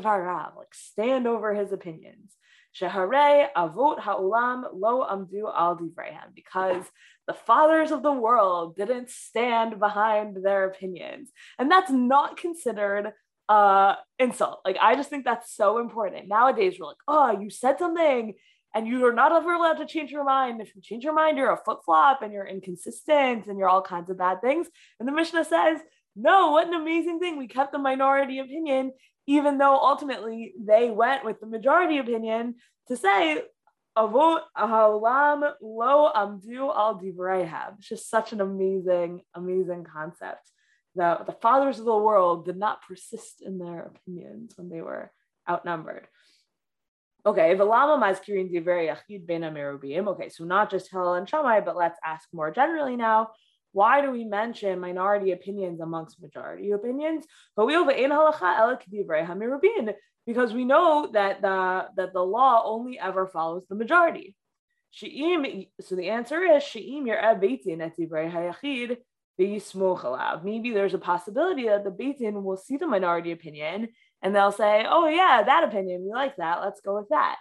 like 0.58 0.74
stand 0.74 1.28
over 1.28 1.54
his 1.54 1.72
opinions. 1.72 2.36
Shehare 2.80 3.48
avot 3.56 4.00
ha'olam 4.00 4.66
lo 4.74 5.06
amdu 5.10 5.52
al 5.54 5.78
divrehem, 5.78 6.34
because 6.36 6.84
the 7.28 7.34
fathers 7.34 7.92
of 7.92 8.04
the 8.04 8.12
world 8.12 8.76
didn't 8.76 9.10
stand 9.10 9.80
behind 9.80 10.38
their 10.44 10.66
opinions. 10.66 11.32
And 11.58 11.72
that's 11.72 11.92
not 11.92 12.38
considered 12.38 13.14
uh 13.50 13.96
insult. 14.20 14.60
Like 14.66 14.78
I 14.82 14.96
just 14.96 15.10
think 15.10 15.24
that's 15.24 15.56
so 15.56 15.80
important. 15.80 16.28
Nowadays 16.28 16.78
we're 16.80 16.88
like, 16.88 16.98
oh, 17.08 17.40
you 17.40 17.50
said 17.50 17.80
something 17.80 18.34
and 18.76 18.88
you 18.88 19.06
are 19.06 19.14
not 19.14 19.32
ever 19.32 19.54
allowed 19.54 19.78
to 19.78 19.86
change 19.86 20.12
your 20.12 20.26
mind. 20.26 20.62
If 20.62 20.76
you 20.76 20.82
change 20.82 21.04
your 21.04 21.14
mind, 21.14 21.38
you're 21.38 21.54
a 21.54 21.64
flip 21.64 21.80
flop 21.86 22.22
and 22.22 22.34
you're 22.34 22.46
inconsistent 22.46 23.48
and 23.48 23.58
you're 23.58 23.70
all 23.70 23.82
kinds 23.82 24.10
of 24.10 24.18
bad 24.18 24.42
things. 24.42 24.68
And 25.00 25.08
the 25.08 25.14
Mishnah 25.14 25.46
says, 25.46 25.80
no, 26.16 26.52
what 26.52 26.68
an 26.68 26.74
amazing 26.74 27.20
thing. 27.20 27.38
We 27.38 27.48
kept 27.48 27.72
the 27.72 27.80
minority 27.80 28.40
opinion, 28.40 28.92
even 29.28 29.58
though 29.58 29.78
ultimately 29.78 30.54
they 30.60 30.90
went 30.90 31.26
with 31.26 31.40
the 31.40 31.46
majority 31.46 31.98
opinion 32.00 32.56
to 32.88 32.96
say, 32.98 33.44
Avot 33.98 34.42
haolam 34.58 35.54
lo 35.62 36.12
amdu 36.16 36.76
al 36.76 37.00
divrayhab. 37.00 37.78
It's 37.80 37.90
just 37.90 38.10
such 38.10 38.32
an 38.32 38.42
amazing, 38.42 39.22
amazing 39.36 39.86
concept. 39.86 40.52
that 40.96 41.26
the 41.26 41.32
fathers 41.32 41.80
of 41.80 41.86
the 41.86 41.98
world 41.98 42.46
did 42.46 42.58
not 42.58 42.82
persist 42.88 43.42
in 43.42 43.60
their 43.60 43.92
opinions 43.92 44.54
when 44.56 44.70
they 44.70 44.82
were 44.82 45.12
outnumbered. 45.50 46.08
Okay, 47.26 47.56
Velama 47.56 48.00
Mazkirin 48.02 48.52
Divrei 48.52 48.96
Yachid 48.96 49.28
Ben. 49.28 49.44
Okay, 49.44 50.30
so 50.30 50.44
not 50.46 50.72
just 50.72 50.90
Hillel 50.90 51.16
and 51.16 51.28
Shammai, 51.28 51.60
but 51.62 51.76
let's 51.76 52.00
ask 52.04 52.28
more 52.34 52.52
generally 52.52 52.96
now. 52.96 53.30
Why 53.78 54.02
do 54.02 54.10
we 54.10 54.24
mention 54.26 54.80
minority 54.80 55.34
opinions 55.34 55.80
amongst 55.82 56.20
majority 56.20 56.72
opinions? 56.72 57.28
Because 60.26 60.54
we 60.60 60.66
know 60.66 61.10
that 61.14 61.42
the 61.44 61.88
that 61.96 62.12
the 62.12 62.26
law 62.38 62.64
only 62.66 62.98
ever 62.98 63.28
follows 63.28 63.66
the 63.70 63.76
majority. 63.76 64.36
So 64.92 65.06
the 65.96 66.10
answer 66.10 66.42
is 66.42 66.64
Maybe 70.50 70.72
there's 70.72 70.94
a 70.96 70.98
possibility 71.12 71.66
that 71.68 71.84
the 71.84 71.92
Beitin 71.92 72.42
will 72.42 72.58
see 72.58 72.78
the 72.78 72.88
minority 72.88 73.32
opinion 73.32 73.90
and 74.24 74.36
they'll 74.36 74.52
say, 74.52 74.88
"Oh 74.90 75.08
yeah, 75.08 75.44
that 75.44 75.64
opinion, 75.66 76.04
we 76.04 76.12
like 76.12 76.38
that. 76.38 76.62
Let's 76.62 76.82
go 76.82 76.96
with 76.98 77.10
that." 77.10 77.38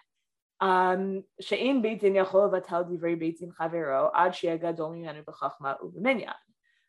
Um. 0.60 1.24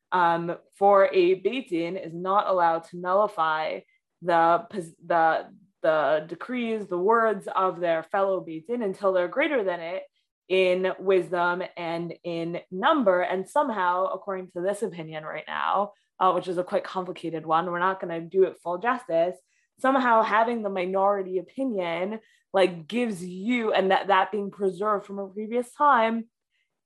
Um, 0.10 0.56
for 0.76 1.10
a 1.12 1.42
beitin 1.42 2.06
is 2.06 2.14
not 2.14 2.48
allowed 2.48 2.86
to 2.86 2.98
nullify 2.98 3.80
the 4.22 4.66
the 5.06 5.48
the 5.84 6.26
decrees, 6.28 6.88
the 6.88 6.98
words 6.98 7.48
of 7.54 7.80
their 7.80 8.04
fellow 8.04 8.40
beitin 8.40 8.84
until 8.84 9.14
they're 9.14 9.28
greater 9.28 9.64
than 9.64 9.80
it 9.80 10.04
in 10.50 10.94
wisdom 10.98 11.62
and 11.76 12.14
in 12.24 12.60
number. 12.72 13.22
And 13.22 13.48
somehow, 13.48 14.06
according 14.06 14.50
to 14.52 14.62
this 14.62 14.82
opinion 14.82 15.24
right 15.24 15.44
now, 15.48 15.92
uh, 16.20 16.32
which 16.32 16.48
is 16.48 16.58
a 16.58 16.64
quite 16.64 16.84
complicated 16.86 17.46
one, 17.46 17.66
we're 17.66 17.80
not 17.80 18.00
going 18.02 18.14
to 18.20 18.26
do 18.26 18.44
it 18.44 18.58
full 18.64 18.78
justice 18.78 19.36
somehow 19.80 20.24
having 20.24 20.64
the 20.64 20.70
minority 20.70 21.38
opinion 21.38 22.20
like 22.58 22.88
gives 22.88 23.24
you 23.24 23.72
and 23.72 23.92
that 23.92 24.08
that 24.08 24.32
being 24.32 24.50
preserved 24.50 25.06
from 25.06 25.20
a 25.20 25.28
previous 25.28 25.72
time 25.74 26.26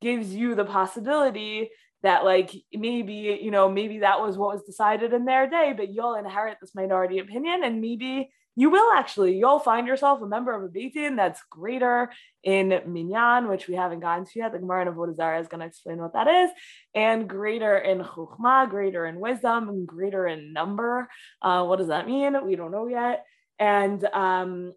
gives 0.01 0.35
you 0.35 0.53
the 0.53 0.65
possibility 0.65 1.69
that 2.03 2.25
like 2.25 2.51
maybe 2.73 3.39
you 3.41 3.51
know 3.51 3.69
maybe 3.69 3.99
that 3.99 4.19
was 4.19 4.37
what 4.37 4.53
was 4.53 4.63
decided 4.63 5.13
in 5.13 5.23
their 5.23 5.49
day 5.49 5.73
but 5.77 5.87
you'll 5.93 6.15
inherit 6.15 6.57
this 6.59 6.75
minority 6.75 7.19
opinion 7.19 7.63
and 7.63 7.79
maybe 7.79 8.29
you 8.57 8.69
will 8.69 8.91
actually. 8.91 9.37
You'll 9.37 9.59
find 9.59 9.87
yourself 9.87 10.21
a 10.21 10.27
member 10.27 10.53
of 10.53 10.63
a 10.63 10.67
beitin 10.67 11.15
that's 11.15 11.41
greater 11.49 12.11
in 12.43 12.81
minyan 12.85 13.47
which 13.47 13.69
we 13.69 13.75
haven't 13.75 14.01
gotten 14.01 14.25
to 14.25 14.39
yet. 14.39 14.51
The 14.51 14.59
gemara 14.59 14.89
of 14.89 14.95
Vodazara 14.95 15.39
is 15.39 15.47
going 15.47 15.61
to 15.61 15.67
explain 15.67 15.99
what 15.99 16.13
that 16.13 16.27
is 16.27 16.51
and 16.93 17.29
greater 17.29 17.77
in 17.77 17.99
chukma 17.99 18.69
greater 18.69 19.05
in 19.05 19.21
wisdom 19.21 19.69
and 19.69 19.87
greater 19.87 20.27
in 20.27 20.51
number. 20.51 21.07
Uh, 21.41 21.63
what 21.63 21.79
does 21.79 21.87
that 21.87 22.07
mean? 22.07 22.45
We 22.45 22.57
don't 22.57 22.71
know 22.71 22.87
yet. 22.87 23.23
And 23.57 24.03
um 24.05 24.73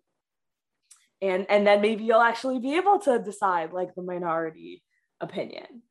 and 1.25 1.47
and 1.49 1.67
then 1.67 1.81
maybe 1.81 2.05
you'll 2.05 2.21
actually 2.21 2.59
be 2.59 2.77
able 2.77 2.99
to 2.99 3.19
decide 3.19 3.73
like 3.73 3.95
the 3.95 4.03
minority 4.03 4.83
opinion 5.21 5.83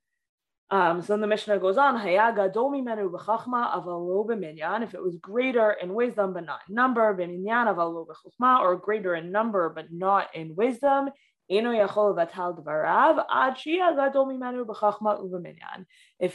um, 0.73 1.01
so 1.03 1.13
then 1.13 1.21
the 1.21 1.27
Mishnah 1.27 1.59
goes 1.59 1.77
on, 1.77 1.99
Hayaga 1.99 2.51
domi 2.51 2.81
menu 2.81 3.07
b'chachma 3.07 3.75
avalo 3.75 4.25
b'minyan, 4.27 4.81
If 4.81 4.95
it 4.95 5.03
was 5.03 5.17
greater 5.17 5.69
in 5.71 5.93
wisdom 5.93 6.33
but 6.33 6.45
not 6.45 6.61
in 6.67 6.73
number, 6.73 7.09
or 7.09 8.75
greater 8.77 9.13
in 9.13 9.31
number 9.31 9.69
but 9.69 9.85
not 9.91 10.35
in 10.35 10.55
wisdom, 10.55 11.11
if 11.47 11.61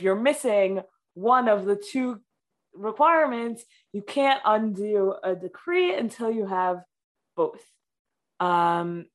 you're 0.03 0.15
missing 0.15 0.81
one 1.15 1.49
of 1.49 1.65
the 1.65 1.83
two 1.91 2.21
requirements, 2.75 3.65
you 3.93 4.03
can't 4.03 4.41
undo 4.45 5.15
a 5.25 5.35
decree 5.35 5.95
until 5.95 6.31
you 6.31 6.47
have 6.47 6.83
both. 7.35 7.61
Um, 8.41 9.07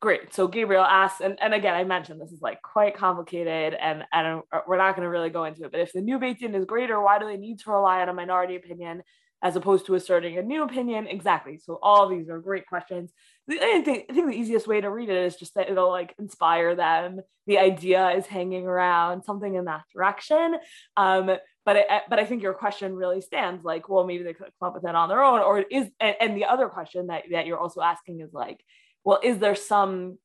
great. 0.00 0.34
So 0.34 0.48
Gabriel 0.48 0.84
asks, 0.84 1.20
and, 1.20 1.38
and 1.40 1.54
again, 1.54 1.74
I 1.74 1.84
mentioned 1.84 2.20
this 2.20 2.32
is 2.32 2.42
like 2.42 2.60
quite 2.62 2.96
complicated 2.96 3.74
and, 3.74 4.04
and 4.12 4.42
we're 4.66 4.76
not 4.76 4.96
going 4.96 5.06
to 5.06 5.10
really 5.10 5.30
go 5.30 5.44
into 5.44 5.64
it, 5.64 5.70
but 5.70 5.80
if 5.80 5.92
the 5.92 6.00
new 6.00 6.18
Beitin 6.18 6.54
is 6.54 6.64
greater, 6.64 7.00
why 7.00 7.18
do 7.18 7.26
they 7.26 7.36
need 7.36 7.60
to 7.60 7.70
rely 7.70 8.02
on 8.02 8.08
a 8.08 8.14
minority 8.14 8.56
opinion 8.56 9.02
as 9.44 9.56
opposed 9.56 9.86
to 9.86 9.94
asserting 9.94 10.38
a 10.38 10.42
new 10.42 10.64
opinion? 10.64 11.06
Exactly. 11.06 11.58
So 11.58 11.78
all 11.82 12.08
these 12.08 12.28
are 12.28 12.40
great 12.40 12.66
questions. 12.66 13.12
I 13.50 13.82
think, 13.84 14.06
I 14.10 14.14
think 14.14 14.30
the 14.30 14.36
easiest 14.36 14.66
way 14.66 14.80
to 14.80 14.90
read 14.90 15.08
it 15.08 15.24
is 15.24 15.36
just 15.36 15.54
that 15.54 15.70
it'll 15.70 15.90
like 15.90 16.14
inspire 16.18 16.74
them. 16.74 17.20
The 17.46 17.58
idea 17.58 18.10
is 18.10 18.26
hanging 18.26 18.66
around 18.66 19.22
something 19.22 19.54
in 19.54 19.64
that 19.66 19.82
direction. 19.94 20.56
Um, 20.96 21.30
but 21.64 21.76
I, 21.76 22.00
but 22.08 22.18
I 22.18 22.24
think 22.24 22.42
your 22.42 22.54
question 22.54 22.94
really 22.94 23.20
stands 23.20 23.64
like, 23.64 23.88
well, 23.88 24.04
maybe 24.04 24.24
they 24.24 24.34
could 24.34 24.50
come 24.58 24.68
up 24.68 24.74
with 24.74 24.84
it 24.84 24.94
on 24.94 25.08
their 25.08 25.22
own, 25.22 25.40
or 25.40 25.60
is 25.60 25.88
and, 26.00 26.16
and 26.20 26.36
the 26.36 26.46
other 26.46 26.68
question 26.68 27.08
that, 27.08 27.24
that 27.30 27.46
you're 27.46 27.58
also 27.58 27.80
asking 27.80 28.20
is 28.20 28.32
like, 28.32 28.60
well, 29.04 29.20
is 29.22 29.38
there 29.38 29.54
some 29.54 30.18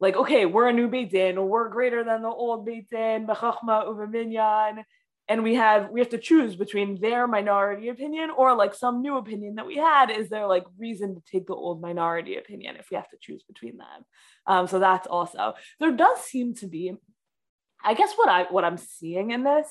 like, 0.00 0.16
okay, 0.16 0.44
we're 0.46 0.68
a 0.68 0.72
new 0.72 0.88
Beit 0.88 1.10
Din, 1.10 1.48
we're 1.48 1.68
greater 1.68 2.04
than 2.04 2.22
the 2.22 2.28
old 2.28 2.66
Beit 2.66 2.90
Din, 2.90 3.26
Minyan, 3.26 4.84
and 5.28 5.42
we 5.42 5.54
have 5.54 5.90
we 5.90 6.00
have 6.00 6.10
to 6.10 6.18
choose 6.18 6.56
between 6.56 7.00
their 7.00 7.26
minority 7.26 7.88
opinion 7.88 8.30
or 8.36 8.54
like 8.54 8.74
some 8.74 9.00
new 9.00 9.16
opinion 9.16 9.54
that 9.54 9.66
we 9.66 9.76
had. 9.76 10.10
Is 10.10 10.28
there 10.28 10.46
like 10.46 10.64
reason 10.78 11.14
to 11.14 11.22
take 11.30 11.46
the 11.46 11.54
old 11.54 11.80
minority 11.80 12.36
opinion 12.36 12.76
if 12.76 12.90
we 12.90 12.96
have 12.96 13.08
to 13.08 13.16
choose 13.20 13.42
between 13.42 13.78
them? 13.78 14.04
Um, 14.46 14.66
so 14.66 14.78
that's 14.78 15.06
also 15.06 15.54
there 15.80 15.92
does 15.92 16.20
seem 16.20 16.54
to 16.56 16.66
be, 16.66 16.92
I 17.82 17.94
guess 17.94 18.12
what 18.16 18.28
I 18.28 18.44
what 18.44 18.64
I'm 18.64 18.76
seeing 18.76 19.30
in 19.30 19.44
this 19.44 19.66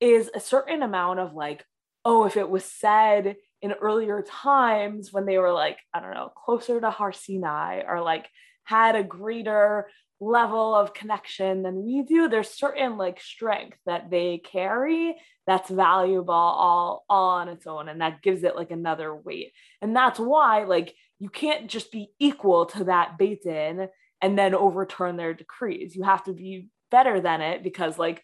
is 0.00 0.30
a 0.34 0.40
certain 0.40 0.82
amount 0.82 1.20
of 1.20 1.34
like, 1.34 1.64
oh, 2.04 2.24
if 2.24 2.36
it 2.36 2.48
was 2.48 2.64
said 2.64 3.36
in 3.62 3.72
earlier 3.72 4.22
times 4.22 5.12
when 5.12 5.26
they 5.26 5.38
were 5.38 5.52
like, 5.52 5.78
I 5.92 6.00
don't 6.00 6.14
know, 6.14 6.30
closer 6.36 6.80
to 6.80 6.90
Har 6.90 7.12
Sinai 7.12 7.82
or 7.86 8.02
like 8.02 8.28
had 8.64 8.96
a 8.96 9.02
greater 9.02 9.88
level 10.20 10.74
of 10.74 10.94
connection 10.94 11.62
than 11.62 11.84
we 11.84 12.02
do, 12.02 12.28
there's 12.28 12.50
certain 12.50 12.96
like 12.96 13.20
strength 13.20 13.78
that 13.86 14.10
they 14.10 14.38
carry 14.38 15.16
that's 15.46 15.70
valuable 15.70 16.32
all, 16.34 17.04
all 17.08 17.30
on 17.30 17.48
its 17.48 17.66
own. 17.66 17.88
And 17.88 18.00
that 18.00 18.22
gives 18.22 18.42
it 18.42 18.56
like 18.56 18.70
another 18.70 19.14
weight. 19.14 19.52
And 19.82 19.94
that's 19.94 20.18
why 20.18 20.64
like 20.64 20.94
you 21.18 21.28
can't 21.28 21.68
just 21.68 21.92
be 21.92 22.10
equal 22.18 22.66
to 22.66 22.84
that 22.84 23.18
Beitin 23.18 23.88
and 24.20 24.38
then 24.38 24.54
overturn 24.54 25.16
their 25.16 25.34
decrees. 25.34 25.94
You 25.94 26.02
have 26.04 26.24
to 26.24 26.32
be 26.32 26.68
better 26.90 27.20
than 27.20 27.40
it 27.40 27.62
because 27.62 27.98
like 27.98 28.22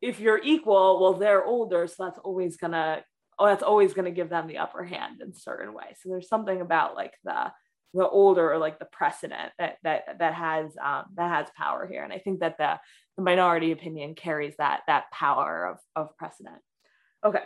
if 0.00 0.20
you're 0.20 0.40
equal, 0.42 1.00
well, 1.00 1.14
they're 1.14 1.44
older, 1.44 1.86
so 1.86 2.04
that's 2.04 2.18
always 2.18 2.56
gonna 2.56 3.02
oh, 3.40 3.46
that's 3.46 3.62
always 3.62 3.94
to 3.94 4.10
give 4.10 4.28
them 4.28 4.46
the 4.46 4.58
upper 4.58 4.84
hand 4.84 5.22
in 5.22 5.34
certain 5.34 5.72
ways. 5.72 5.96
So 6.00 6.10
there's 6.10 6.28
something 6.28 6.60
about 6.60 6.94
like 6.94 7.14
the 7.24 7.50
the 7.94 8.08
older 8.08 8.52
or 8.52 8.58
like 8.58 8.78
the 8.78 8.84
precedent 8.84 9.50
that 9.58 9.78
that 9.82 10.18
that 10.18 10.34
has 10.34 10.76
um, 10.82 11.06
that 11.16 11.30
has 11.30 11.48
power 11.56 11.88
here, 11.90 12.04
and 12.04 12.12
I 12.12 12.18
think 12.18 12.40
that 12.40 12.58
the, 12.58 12.78
the 13.16 13.22
minority 13.22 13.72
opinion 13.72 14.14
carries 14.14 14.54
that 14.58 14.82
that 14.86 15.10
power 15.10 15.66
of 15.66 15.78
of 15.96 16.16
precedent. 16.16 16.60
Okay, 17.24 17.42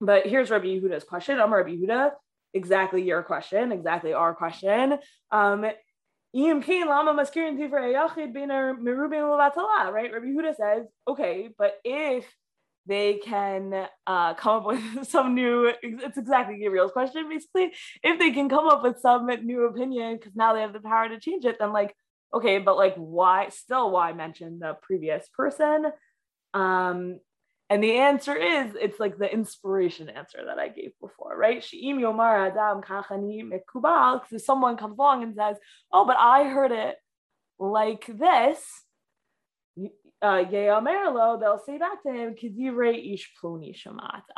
but 0.00 0.26
here's 0.26 0.50
Rabbi 0.50 0.66
Yehuda's 0.66 1.04
question. 1.04 1.38
I'm 1.38 1.52
Rabbi 1.52 1.70
Yehuda. 1.70 2.12
Exactly 2.54 3.02
your 3.02 3.22
question. 3.22 3.72
Exactly 3.72 4.14
our 4.14 4.34
question. 4.34 4.98
Um, 5.30 5.66
right? 9.90 10.12
Rabbi 10.12 10.26
Huda 10.26 10.54
says, 10.54 10.86
okay, 11.08 11.48
but 11.56 11.78
if 11.82 12.26
they 12.86 13.14
can 13.14 13.88
uh, 14.06 14.34
come 14.34 14.56
up 14.56 14.66
with 14.66 15.08
some 15.08 15.34
new 15.34 15.72
it's 15.82 16.18
exactly 16.18 16.58
gabriel's 16.58 16.92
question 16.92 17.28
basically. 17.28 17.72
If 18.02 18.18
they 18.18 18.30
can 18.32 18.48
come 18.48 18.68
up 18.68 18.82
with 18.82 19.00
some 19.00 19.26
new 19.26 19.66
opinion 19.66 20.16
because 20.16 20.36
now 20.36 20.54
they 20.54 20.60
have 20.60 20.72
the 20.72 20.80
power 20.80 21.08
to 21.08 21.18
change 21.18 21.44
it 21.44 21.56
then 21.58 21.72
like 21.72 21.94
okay 22.34 22.58
but 22.58 22.76
like 22.76 22.94
why 22.96 23.48
still 23.48 23.90
why 23.90 24.12
mention 24.12 24.58
the 24.58 24.76
previous 24.82 25.28
person? 25.36 25.86
Um 26.54 27.20
and 27.68 27.82
the 27.82 27.96
answer 27.96 28.34
is 28.34 28.76
it's 28.80 29.00
like 29.00 29.18
the 29.18 29.32
inspiration 29.32 30.08
answer 30.08 30.38
that 30.46 30.58
I 30.58 30.68
gave 30.68 30.92
before, 31.00 31.36
right? 31.36 31.64
She'im 31.64 31.98
yomar 31.98 32.50
adam 32.50 32.80
kachani 32.82 33.42
mekubal. 33.42 34.20
Because 34.20 34.40
if 34.40 34.44
someone 34.44 34.76
comes 34.76 34.98
along 34.98 35.24
and 35.24 35.34
says, 35.34 35.56
"Oh, 35.92 36.04
but 36.04 36.16
I 36.16 36.44
heard 36.44 36.70
it 36.70 36.96
like 37.58 38.06
this," 38.06 38.64
uh, 40.22 40.44
they'll 40.44 41.62
say 41.66 41.78
back 41.78 42.02
to 42.04 42.12
him, 42.12 42.36
ish 42.38 43.34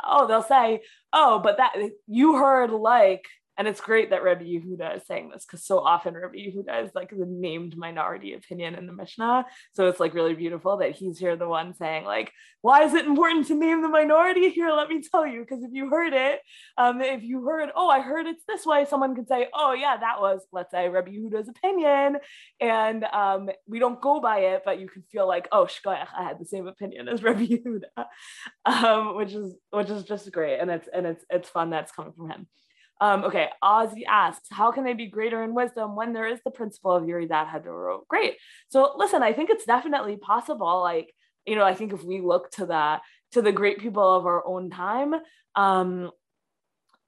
Oh, 0.03 0.27
they'll 0.27 0.41
say, 0.41 0.81
"Oh, 1.13 1.39
but 1.39 1.57
that 1.57 1.75
you 2.07 2.35
heard 2.35 2.71
like." 2.71 3.25
And 3.59 3.67
it's 3.67 3.81
great 3.81 4.11
that 4.11 4.23
Rabbi 4.23 4.45
Yehuda 4.45 4.95
is 4.95 5.03
saying 5.05 5.31
this 5.33 5.45
because 5.45 5.65
so 5.65 5.79
often 5.79 6.13
Rabbi 6.13 6.37
Yehuda 6.37 6.85
is 6.85 6.91
like 6.95 7.09
the 7.09 7.25
named 7.27 7.75
minority 7.75 8.33
opinion 8.33 8.73
in 8.73 8.87
the 8.87 8.93
Mishnah. 8.93 9.45
So 9.73 9.87
it's 9.87 9.99
like 9.99 10.13
really 10.13 10.33
beautiful 10.33 10.77
that 10.77 10.95
he's 10.95 11.19
here, 11.19 11.35
the 11.35 11.47
one 11.47 11.73
saying 11.73 12.05
like, 12.05 12.31
why 12.61 12.83
is 12.83 12.93
it 12.93 13.05
important 13.05 13.47
to 13.47 13.55
name 13.55 13.81
the 13.81 13.89
minority 13.89 14.49
here? 14.49 14.71
Let 14.71 14.87
me 14.87 15.01
tell 15.01 15.27
you, 15.27 15.41
because 15.41 15.61
if 15.61 15.71
you 15.73 15.89
heard 15.89 16.13
it, 16.13 16.39
um, 16.77 17.01
if 17.01 17.21
you 17.21 17.43
heard, 17.43 17.69
oh, 17.75 17.89
I 17.89 17.99
heard 17.99 18.27
it's 18.27 18.45
this 18.47 18.65
way, 18.65 18.85
someone 18.85 19.13
could 19.13 19.27
say, 19.27 19.49
oh 19.53 19.73
yeah, 19.73 19.97
that 19.97 20.21
was, 20.21 20.39
let's 20.53 20.71
say, 20.71 20.87
Rabbi 20.87 21.11
Yehuda's 21.11 21.49
opinion, 21.49 22.17
and 22.61 23.03
um, 23.03 23.49
we 23.67 23.79
don't 23.79 23.99
go 23.99 24.21
by 24.21 24.39
it, 24.39 24.61
but 24.63 24.79
you 24.79 24.87
can 24.87 25.03
feel 25.11 25.27
like, 25.27 25.49
oh, 25.51 25.65
shkoyach, 25.65 26.07
I 26.17 26.23
had 26.23 26.39
the 26.39 26.45
same 26.45 26.65
opinion 26.65 27.09
as 27.09 27.21
Rabbi 27.23 27.45
Yehuda, 27.45 28.05
um, 28.65 29.17
which 29.17 29.33
is 29.33 29.53
which 29.71 29.89
is 29.89 30.03
just 30.03 30.31
great, 30.31 30.59
and 30.59 30.71
it's 30.71 30.87
and 30.93 31.05
it's 31.05 31.25
it's 31.29 31.49
fun 31.49 31.69
that's 31.69 31.91
coming 31.91 32.13
from 32.13 32.29
him. 32.29 32.47
Um, 33.01 33.23
okay, 33.23 33.47
Ozzy 33.63 34.03
asks, 34.07 34.47
how 34.51 34.71
can 34.71 34.83
they 34.83 34.93
be 34.93 35.07
greater 35.07 35.43
in 35.43 35.53
wisdom 35.53 35.95
when 35.95 36.11
there 36.11 36.27
is 36.27 36.39
the 36.43 36.51
principle 36.51 36.91
of 36.91 37.03
Yeridat 37.03 37.47
Hadoro? 37.47 37.99
Great. 38.09 38.35
So 38.67 38.93
listen, 38.97 39.23
I 39.23 39.31
think 39.33 39.49
it's 39.49 39.65
definitely 39.65 40.17
possible. 40.17 40.81
Like, 40.81 41.13
you 41.45 41.55
know, 41.55 41.63
I 41.63 41.75
think 41.75 41.93
if 41.93 42.03
we 42.03 42.19
look 42.19 42.51
to 42.51 42.65
the 42.65 42.99
to 43.31 43.41
the 43.41 43.51
great 43.51 43.79
people 43.79 44.15
of 44.15 44.25
our 44.25 44.45
own 44.45 44.69
time, 44.69 45.13
um, 45.55 46.11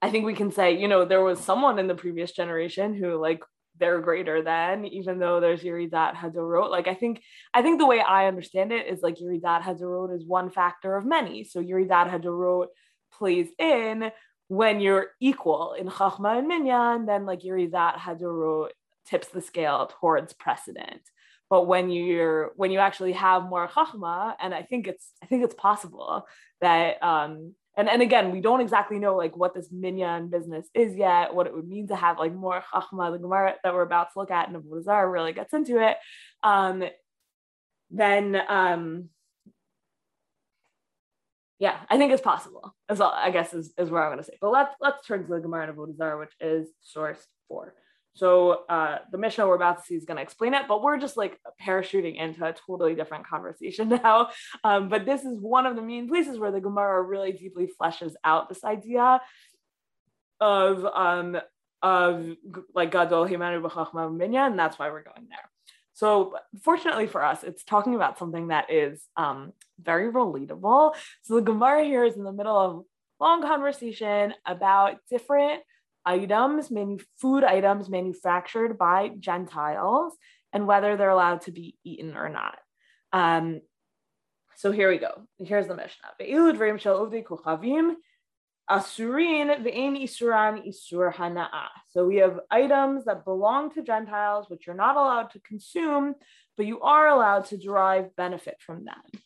I 0.02 0.10
think 0.10 0.26
we 0.26 0.34
can 0.34 0.52
say, 0.52 0.78
you 0.78 0.88
know, 0.88 1.06
there 1.06 1.24
was 1.24 1.40
someone 1.40 1.78
in 1.78 1.88
the 1.88 1.96
previous 1.96 2.32
generation 2.32 2.94
who 2.94 3.20
like 3.22 3.42
they're 3.80 4.00
greater 4.00 4.42
than, 4.42 4.86
even 4.86 5.20
though 5.20 5.40
there's 5.40 5.64
Yeridat 5.64 6.16
Hadorot. 6.16 6.70
Like 6.70 6.88
I 6.88 6.94
think, 6.94 7.22
I 7.54 7.62
think 7.62 7.80
the 7.80 7.86
way 7.86 8.00
I 8.00 8.28
understand 8.28 8.72
it 8.72 8.88
is 8.88 9.02
like 9.02 9.20
Yuri 9.20 9.40
Yeridat 9.40 9.62
Hadorot 9.64 10.16
is 10.16 10.26
one 10.26 10.50
factor 10.50 10.96
of 10.96 11.06
many. 11.06 11.44
So 11.44 11.60
Yuri 11.60 11.86
Yeridat 11.86 12.10
Hadorot 12.12 12.68
plays 13.12 13.48
in 13.60 14.12
when 14.52 14.82
you're 14.82 15.08
equal 15.22 15.76
in 15.80 15.88
Chachma 15.88 16.38
and 16.38 16.46
Minyan, 16.46 17.06
then 17.06 17.26
like 17.26 17.40
Yeridat 17.40 17.96
Haduru 17.96 18.68
tips 19.06 19.30
the 19.30 19.40
scale 19.42 19.90
towards 20.02 20.34
precedent. 20.34 21.04
But 21.50 21.68
when 21.68 21.90
you're 21.90 22.52
when 22.58 22.70
you 22.70 22.80
actually 22.80 23.14
have 23.14 23.44
more 23.44 23.70
Chachma, 23.70 24.36
and 24.42 24.54
I 24.54 24.64
think 24.64 24.90
it's 24.90 25.08
I 25.24 25.26
think 25.28 25.46
it's 25.46 25.56
possible 25.56 26.28
that 26.60 27.02
um 27.02 27.56
and, 27.78 27.88
and 27.88 28.02
again, 28.02 28.34
we 28.34 28.42
don't 28.42 28.60
exactly 28.60 29.00
know 29.00 29.16
like 29.16 29.38
what 29.38 29.54
this 29.54 29.70
minyan 29.72 30.28
business 30.28 30.68
is 30.74 30.98
yet, 30.98 31.34
what 31.34 31.48
it 31.48 31.56
would 31.56 31.70
mean 31.70 31.88
to 31.88 31.96
have 31.96 32.20
like 32.20 32.34
more 32.34 32.62
chachma, 32.74 33.10
the 33.14 33.20
Gemara 33.20 33.56
that 33.64 33.74
we're 33.74 33.84
about 33.84 34.12
to 34.12 34.20
look 34.20 34.32
at 34.32 34.50
in 34.50 34.62
Avodah 34.62 34.84
Zarah 34.84 35.10
really 35.10 35.32
gets 35.32 35.54
into 35.54 35.82
it. 35.82 35.96
Um, 36.44 36.84
then 37.90 38.42
um, 38.50 39.08
yeah, 41.62 41.78
I 41.92 41.98
think 42.00 42.12
it's 42.12 42.24
possible. 42.24 42.76
As 42.90 43.00
all, 43.00 43.14
I 43.16 43.30
guess 43.30 43.54
is, 43.54 43.72
is 43.78 43.92
where 43.92 44.02
I'm 44.02 44.10
going 44.10 44.18
to 44.18 44.24
say. 44.24 44.36
But 44.42 44.50
let's 44.50 44.74
let's 44.82 45.06
turn 45.06 45.24
to 45.24 45.30
the 45.30 45.40
Gemara 45.40 45.70
of 45.70 45.76
Avodah 45.76 46.18
which 46.18 46.34
is 46.42 46.70
source 46.82 47.24
four. 47.48 47.76
So 48.16 48.64
uh, 48.68 48.98
the 49.12 49.20
Mishnah 49.20 49.48
we're 49.48 49.58
about 49.58 49.78
to 49.78 49.84
see 49.84 49.94
is 49.94 50.06
going 50.06 50.18
to 50.18 50.24
explain 50.24 50.56
it, 50.56 50.64
but 50.68 50.82
we're 50.82 50.98
just 50.98 51.18
like 51.18 51.40
parachuting 51.62 52.20
into 52.20 52.44
a 52.44 52.52
totally 52.52 52.96
different 52.96 53.28
conversation 53.28 53.90
now. 54.04 54.30
Um, 54.64 54.90
but 54.90 55.06
this 55.06 55.24
is 55.24 55.40
one 55.40 55.68
of 55.68 55.76
the 55.76 55.84
main 55.84 56.10
places 56.10 56.40
where 56.40 56.52
the 56.52 56.60
Gemara 56.60 57.04
really 57.04 57.32
deeply 57.32 57.70
fleshes 57.80 58.14
out 58.26 58.50
this 58.50 58.64
idea 58.64 59.22
of 60.40 60.84
um, 60.84 61.40
of 61.84 62.26
like 62.74 62.92
Gadol 62.92 63.28
Himanu 63.28 63.62
B'Chachma 63.62 64.12
Minyan, 64.12 64.54
and 64.54 64.60
that's 64.60 64.80
why 64.80 64.90
we're 64.90 65.04
going 65.04 65.28
there. 65.30 65.51
So, 66.02 66.34
fortunately 66.64 67.06
for 67.06 67.24
us, 67.24 67.44
it's 67.44 67.64
talking 67.64 67.94
about 67.94 68.18
something 68.18 68.48
that 68.48 68.72
is 68.72 69.06
um, 69.18 69.54
very 69.80 70.12
relatable. 70.12 70.96
So, 71.22 71.36
the 71.36 71.44
Gemara 71.44 71.84
here 71.84 72.04
is 72.04 72.18
in 72.18 72.24
the 72.24 72.34
middle 72.34 72.58
of 72.58 72.84
long 73.20 73.44
conversation 73.44 74.34
about 74.44 74.96
different 75.12 75.62
items, 76.04 76.72
manu- 76.72 76.98
food 77.20 77.44
items 77.44 77.88
manufactured 77.88 78.80
by 78.80 79.12
Gentiles, 79.20 80.18
and 80.52 80.66
whether 80.66 80.98
they're 80.98 81.12
allowed 81.12 81.42
to 81.42 81.52
be 81.52 81.78
eaten 81.84 82.18
or 82.18 82.30
not. 82.30 82.58
Um, 83.14 83.62
so 84.56 84.72
here 84.72 84.90
we 84.90 84.98
go. 84.98 85.28
Here's 85.38 85.68
the 85.68 85.76
Mishnah. 85.76 86.14
Asurin 88.70 89.64
ve'en 89.64 90.02
isuran 90.02 90.66
isur 90.68 91.14
hana'a. 91.14 91.68
So 91.90 92.06
we 92.06 92.18
have 92.18 92.40
items 92.50 93.06
that 93.06 93.26
belong 93.26 93.74
to 93.74 93.82
Gentiles, 93.82 94.50
which 94.50 94.66
you're 94.66 94.76
not 94.76 94.96
allowed 94.96 95.32
to 95.32 95.40
consume, 95.40 96.16
but 96.56 96.66
you 96.66 96.82
are 96.82 97.08
allowed 97.08 97.46
to 97.46 97.58
derive 97.58 98.16
benefit 98.16 98.58
from 98.60 98.86
them. 98.86 99.22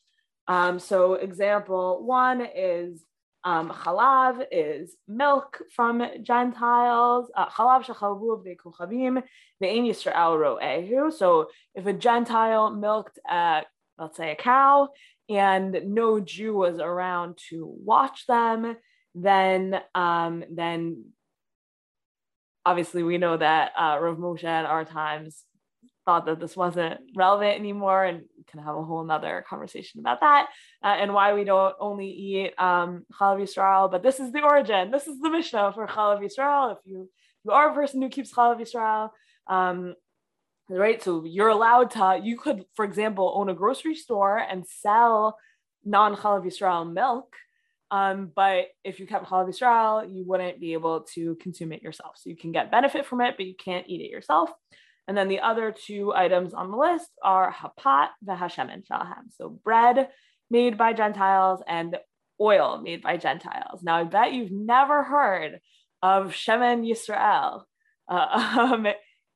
Um, 0.48 0.80
so 0.80 1.14
example 1.14 2.04
one 2.06 2.48
is 2.56 3.04
um, 3.44 3.70
chalav 3.70 4.44
is 4.52 4.96
milk 5.08 5.62
from 5.76 6.04
Gentiles. 6.24 7.30
Uh, 7.36 7.48
chalav 7.50 7.86
shechalvu 7.86 8.44
ve'kuchavim 8.44 9.22
ve'en 9.62 9.88
Yisrael 9.88 10.40
ro'ehu. 10.40 11.14
So 11.14 11.50
if 11.76 11.86
a 11.86 11.94
Gentile 11.94 12.72
milked, 12.72 13.20
a, 13.30 13.62
let's 14.00 14.18
say, 14.18 14.32
a 14.32 14.36
cow, 14.36 14.90
and 15.30 15.80
no 15.86 16.20
Jew 16.20 16.56
was 16.56 16.80
around 16.80 17.38
to 17.50 17.72
watch 17.84 18.26
them, 18.28 18.76
then 19.16 19.80
um, 19.96 20.44
then 20.52 21.06
obviously 22.66 23.02
we 23.02 23.18
know 23.18 23.38
that 23.38 23.72
uh, 23.80 23.98
Rav 24.00 24.18
Moshe 24.18 24.44
at 24.44 24.66
our 24.66 24.86
times 24.86 25.44
thought 26.06 26.26
that 26.26 26.40
this 26.40 26.56
wasn't 26.56 27.00
relevant 27.16 27.58
anymore 27.58 28.04
and 28.04 28.24
can 28.48 28.60
have 28.60 28.76
a 28.76 28.84
whole 28.84 29.04
nother 29.04 29.44
conversation 29.50 30.00
about 30.00 30.20
that 30.20 30.48
uh, 30.84 30.96
and 31.00 31.14
why 31.14 31.34
we 31.34 31.44
don't 31.44 31.76
only 31.80 32.10
eat 32.10 32.54
um, 32.60 33.06
Chalav 33.20 33.42
Yisrael, 33.42 33.90
but 33.90 34.04
this 34.04 34.20
is 34.20 34.32
the 34.32 34.42
origin. 34.42 34.92
This 34.92 35.08
is 35.08 35.20
the 35.20 35.32
Mishnah 35.32 35.72
for 35.74 35.88
Chalav 35.88 36.22
Yisrael. 36.22 36.74
If 36.74 36.78
you, 36.86 37.10
you 37.44 37.52
are 37.52 37.72
a 37.72 37.74
person 37.74 38.02
who 38.02 38.10
keeps 38.10 38.32
Chalav 38.32 38.60
Yisrael, 38.60 39.10
um, 39.48 39.96
right? 40.70 41.02
So 41.02 41.24
you're 41.26 41.50
allowed 41.50 41.92
to, 41.92 42.20
you 42.22 42.38
could, 42.38 42.66
for 42.76 42.86
example, 42.86 43.34
own 43.36 43.50
a 43.50 43.56
grocery 43.56 43.96
store 43.96 44.38
and 44.38 44.66
sell 44.68 45.38
non-Chalav 45.84 46.46
Yisrael 46.46 46.92
milk 46.92 47.36
um, 47.92 48.32
but 48.36 48.66
if 48.84 49.00
you 49.00 49.08
kept 49.08 49.28
Chalav 49.28 49.48
Yisrael, 49.48 50.14
you 50.14 50.26
wouldn't 50.26 50.60
be 50.60 50.74
able 50.74 51.02
to 51.14 51.36
consume 51.36 51.72
it 51.72 51.84
yourself. 51.84 52.18
So 52.18 52.30
you 52.30 52.36
can 52.36 52.52
get 52.52 52.72
benefit 52.72 53.06
from 53.06 53.22
it, 53.22 53.36
but 53.38 53.46
you 53.46 53.56
can't 53.56 53.86
eat 53.88 54.02
it 54.02 54.10
yourself. 54.10 54.50
And 55.08 55.16
then 55.16 55.28
the 55.28 55.42
other 55.42 55.72
two 55.72 56.14
items 56.14 56.54
on 56.54 56.72
the 56.72 56.78
list 56.78 57.10
are 57.24 57.54
hapat 57.54 58.10
v'hashemen 58.28 58.88
shalham. 58.88 59.32
So 59.38 59.50
bread 59.50 60.10
made 60.50 60.78
by 60.78 60.94
Gentiles 60.94 61.62
and 61.68 61.98
oil 62.42 62.82
made 62.82 63.04
by 63.04 63.18
Gentiles. 63.18 63.84
Now 63.84 63.98
I 63.98 64.04
bet 64.04 64.34
you've 64.34 64.52
never 64.52 65.04
heard 65.04 65.60
of 66.02 66.32
Shemen 66.32 66.90
Yisrael. 66.90 67.64
Uh, 68.10 68.72
um, 68.74 68.88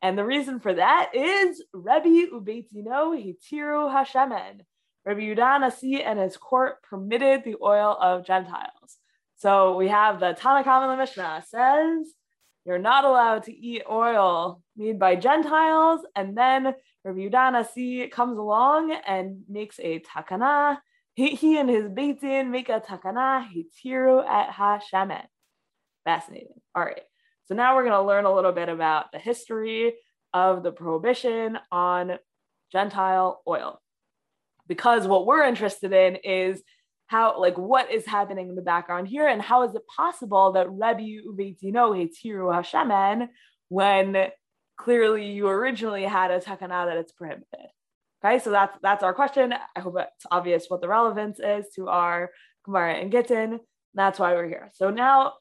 and 0.02 0.18
the 0.18 0.26
reason 0.26 0.60
for 0.60 0.74
that 0.74 1.12
is 1.14 1.64
Rebbe 1.74 2.32
Ubeitino 2.34 3.14
Hitiru 3.14 3.94
Hashemen. 3.94 4.62
Rabbi 5.06 5.22
Yudan 5.22 5.62
Nasi 5.62 6.04
and 6.04 6.20
his 6.20 6.38
court 6.38 6.84
permitted 6.84 7.44
the 7.44 7.56
oil 7.62 7.98
of 8.00 8.26
Gentiles. 8.26 8.98
So 9.38 9.76
we 9.76 9.88
have 9.88 10.20
the 10.20 10.34
Tanakh 10.34 10.84
in 10.84 10.90
the 10.90 10.98
Mishnah 10.98 11.44
says 11.48 12.14
you're 12.66 12.78
not 12.78 13.06
allowed 13.06 13.44
to 13.44 13.56
eat 13.56 13.84
oil 13.90 14.62
made 14.76 15.00
by 15.00 15.16
Gentiles. 15.16 16.02
And 16.16 16.38
then 16.38 16.76
Rabbi 17.04 17.20
Yudan 17.20 17.54
Nasi 17.54 18.08
comes 18.08 18.38
along 18.38 18.96
and 19.08 19.42
makes 19.50 19.80
a 19.80 20.00
takana. 20.02 20.78
He, 21.16 21.30
he 21.30 21.58
and 21.58 21.70
his 21.70 21.86
Beitin 21.86 22.50
make 22.50 22.70
a 22.70 22.80
takana, 22.80 23.48
hitiru 23.50 24.24
at 24.24 24.52
Hashemet. 24.52 25.26
Fascinating. 26.06 26.62
All 26.76 26.84
right. 26.84 27.02
So 27.46 27.56
now 27.56 27.76
we're 27.76 27.84
going 27.84 27.94
to 27.94 28.04
learn 28.04 28.26
a 28.26 28.34
little 28.34 28.52
bit 28.52 28.70
about 28.70 29.12
the 29.12 29.20
history 29.20 29.96
of 30.34 30.62
the 30.62 30.72
prohibition 30.72 31.58
on 31.72 32.20
Gentile 32.72 33.42
oil 33.48 33.82
because 34.69 35.05
what 35.05 35.25
we're 35.25 35.43
interested 35.43 35.91
in 35.91 36.15
is 36.17 36.63
how 37.08 37.41
like 37.41 37.58
what 37.58 37.91
is 37.91 38.05
happening 38.05 38.49
in 38.49 38.55
the 38.55 38.62
background 38.62 39.08
here 39.08 39.27
and 39.27 39.41
how 39.41 39.63
is 39.63 39.75
it 39.75 39.82
possible 39.88 40.53
that 40.53 40.69
Rebbe 40.69 41.23
Uveitino 41.27 41.91
Hetiru 41.91 42.53
Hashemen 42.53 43.27
when 43.67 44.29
clearly 44.77 45.32
you 45.32 45.47
originally 45.49 46.03
had 46.03 46.32
a 46.32 46.39
takana 46.39 46.86
that 46.86 46.97
it's 46.97 47.12
prohibited. 47.12 47.71
Okay, 48.23 48.39
so 48.39 48.51
that's 48.51 48.77
that's 48.82 49.03
our 49.03 49.13
question. 49.13 49.53
I 49.53 49.79
hope 49.79 49.95
it's 49.97 50.25
obvious 50.29 50.65
what 50.67 50.82
the 50.82 50.88
relevance 50.88 51.39
is 51.39 51.65
to 51.75 51.89
our 51.89 52.29
Gemara 52.63 52.93
and 52.93 53.12
Gittin. 53.12 53.60
That's 53.95 54.19
why 54.19 54.34
we're 54.34 54.47
here. 54.47 54.69
So 54.73 54.91
now 54.91 55.34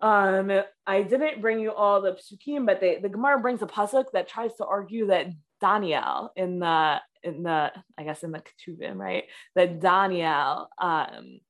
um 0.00 0.50
I 0.86 1.02
didn't 1.02 1.42
bring 1.42 1.60
you 1.60 1.72
all 1.72 2.00
the 2.00 2.12
psukim, 2.12 2.64
but 2.64 2.80
they, 2.80 2.98
the 2.98 3.08
Gemara 3.10 3.40
brings 3.40 3.60
a 3.60 3.66
pasuk 3.66 4.06
that 4.14 4.28
tries 4.28 4.54
to 4.54 4.64
argue 4.64 5.08
that 5.08 5.26
Daniel 5.60 6.32
in 6.34 6.60
the 6.60 7.00
in 7.22 7.42
the 7.42 7.72
I 7.96 8.04
guess 8.04 8.22
in 8.22 8.32
the 8.32 8.40
Ketuvim, 8.40 8.96
right? 8.96 9.24
That 9.54 9.80
Daniel 9.80 10.68
um, 10.78 11.40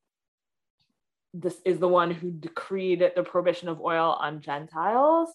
this 1.34 1.56
is 1.64 1.78
the 1.78 1.88
one 1.88 2.10
who 2.10 2.30
decreed 2.30 3.10
the 3.14 3.22
prohibition 3.22 3.68
of 3.68 3.80
oil 3.80 4.16
on 4.18 4.40
Gentiles. 4.40 5.30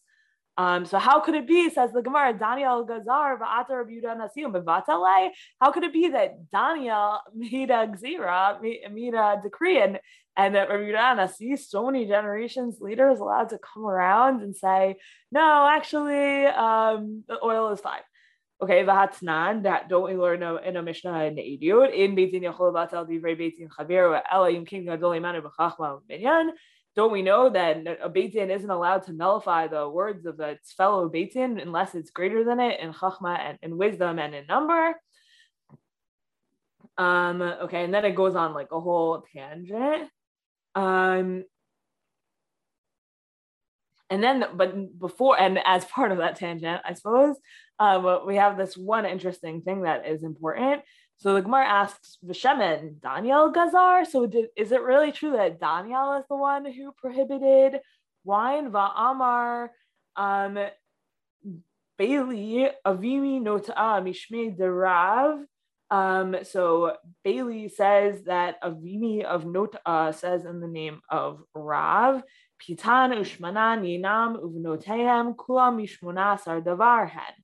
Um, 0.56 0.86
so 0.86 1.00
how 1.00 1.20
could 1.20 1.34
it 1.34 1.48
be, 1.48 1.70
says 1.72 1.92
the 1.94 2.04
Gemara, 2.04 2.34
Daniel 2.38 2.86
Gazar 2.86 3.40
b'vatalei? 3.40 5.30
How 5.60 5.72
could 5.72 5.84
it 5.84 5.94
be 5.94 6.10
that 6.10 6.52
Daniel 6.52 7.20
made 7.36 7.72
a 7.72 7.88
gzira, 7.88 8.62
made 8.62 9.14
a 9.16 9.40
decree, 9.42 9.82
and 9.82 10.00
and 10.36 10.56
that 10.56 10.70
Rabbi 10.70 10.92
Yehuda 10.92 11.60
so 11.60 11.86
many 11.86 12.08
generations 12.08 12.78
later 12.82 13.12
is 13.12 13.20
allowed 13.20 13.50
to 13.50 13.60
come 13.60 13.86
around 13.86 14.42
and 14.42 14.56
say, 14.56 14.96
no, 15.32 15.68
actually, 15.70 16.48
um, 16.48 17.24
the 17.28 17.38
oil 17.44 17.72
is 17.72 17.80
fine. 17.80 18.02
Okay, 18.64 18.86
v'hatnan, 18.86 19.64
that 19.64 19.90
don't 19.90 20.06
we 20.06 20.16
learn 20.16 20.42
in 20.64 20.78
a 20.78 20.82
Mishnah 20.82 21.26
in 21.26 21.36
Ediot, 21.36 21.94
in 21.94 22.16
Beitin 22.16 22.44
Yachol 22.44 22.72
Batal 22.72 23.06
Divrei 23.06 23.38
Beitin 23.38 23.68
Chaver, 23.68 24.22
Ela 24.32 24.52
Yim 24.52 24.66
King 24.66 24.86
Gadol 24.86 25.12
Imanu 25.12 25.42
B'chachma 25.42 26.00
Minyan, 26.08 26.54
don't 26.96 27.12
we 27.12 27.24
know 27.24 27.50
that 27.50 27.86
a 28.02 28.10
Beitin 28.10 28.50
isn't 28.50 28.70
allowed 28.70 29.04
to 29.04 29.12
nullify 29.12 29.68
the 29.68 29.90
words 29.90 30.26
of 30.26 30.40
its 30.40 30.72
fellow 30.72 31.10
Beitin 31.10 31.62
unless 31.62 31.94
it's 31.94 32.12
greater 32.12 32.46
than 32.46 32.62
it 32.62 32.80
in 32.80 32.94
Chachma 32.94 33.38
and 33.38 33.58
in 33.62 33.78
wisdom 33.78 34.18
and 34.18 34.34
in 34.34 34.48
number? 34.48 34.96
Um, 36.98 37.42
okay, 37.42 37.84
and 37.84 37.94
then 37.94 38.06
it 38.06 38.16
goes 38.16 38.36
on 38.36 38.54
like 38.54 38.72
a 38.72 38.80
whole 38.80 39.26
tangent. 39.34 40.10
Um, 40.74 41.44
and 44.10 44.24
then, 44.24 44.46
but 44.56 44.98
before 44.98 45.38
and 45.38 45.60
as 45.66 45.84
part 45.84 46.14
of 46.14 46.20
that 46.20 46.38
tangent, 46.38 46.82
I 46.86 46.94
suppose, 46.94 47.36
uh, 47.80 48.20
we 48.26 48.36
have 48.36 48.58
this 48.58 48.78
one 48.78 49.06
interesting 49.06 49.62
thing 49.62 49.84
that 49.84 50.08
is 50.08 50.24
important. 50.24 50.82
So 51.18 51.34
the 51.34 51.42
Gemara 51.42 51.66
asks 51.66 52.18
Vishemen, 52.26 53.00
Daniel 53.02 53.52
Gazar. 53.52 54.06
So 54.06 54.26
did, 54.26 54.48
is 54.58 54.72
it 54.72 54.82
really 54.82 55.12
true 55.12 55.32
that 55.32 55.60
Daniel 55.60 56.14
is 56.18 56.26
the 56.30 56.36
one 56.36 56.66
who 56.72 56.92
prohibited 56.98 57.80
wine? 58.24 58.72
Va'amar 58.72 59.70
um, 60.16 60.58
Bali 61.98 62.70
Avimi 62.86 63.42
Nota'a 63.42 64.02
Mishme 64.02 64.58
Derav. 64.58 65.44
Um, 65.92 66.38
so 66.44 66.96
Bali 67.24 67.70
says 67.70 68.24
that 68.24 68.62
Avimi 68.64 69.24
of 69.24 69.46
Nota 69.46 70.14
says 70.18 70.46
in 70.46 70.60
the 70.60 70.68
name 70.68 71.02
of 71.10 71.44
Rav, 71.54 72.24
Pitan 72.62 73.14
Ushmanan 73.14 73.84
Yinam 73.84 74.42
Uvnotehem 74.42 75.36
Kula 75.36 75.72
Mishmuna 75.72 76.42
Sardavarhen. 76.42 77.43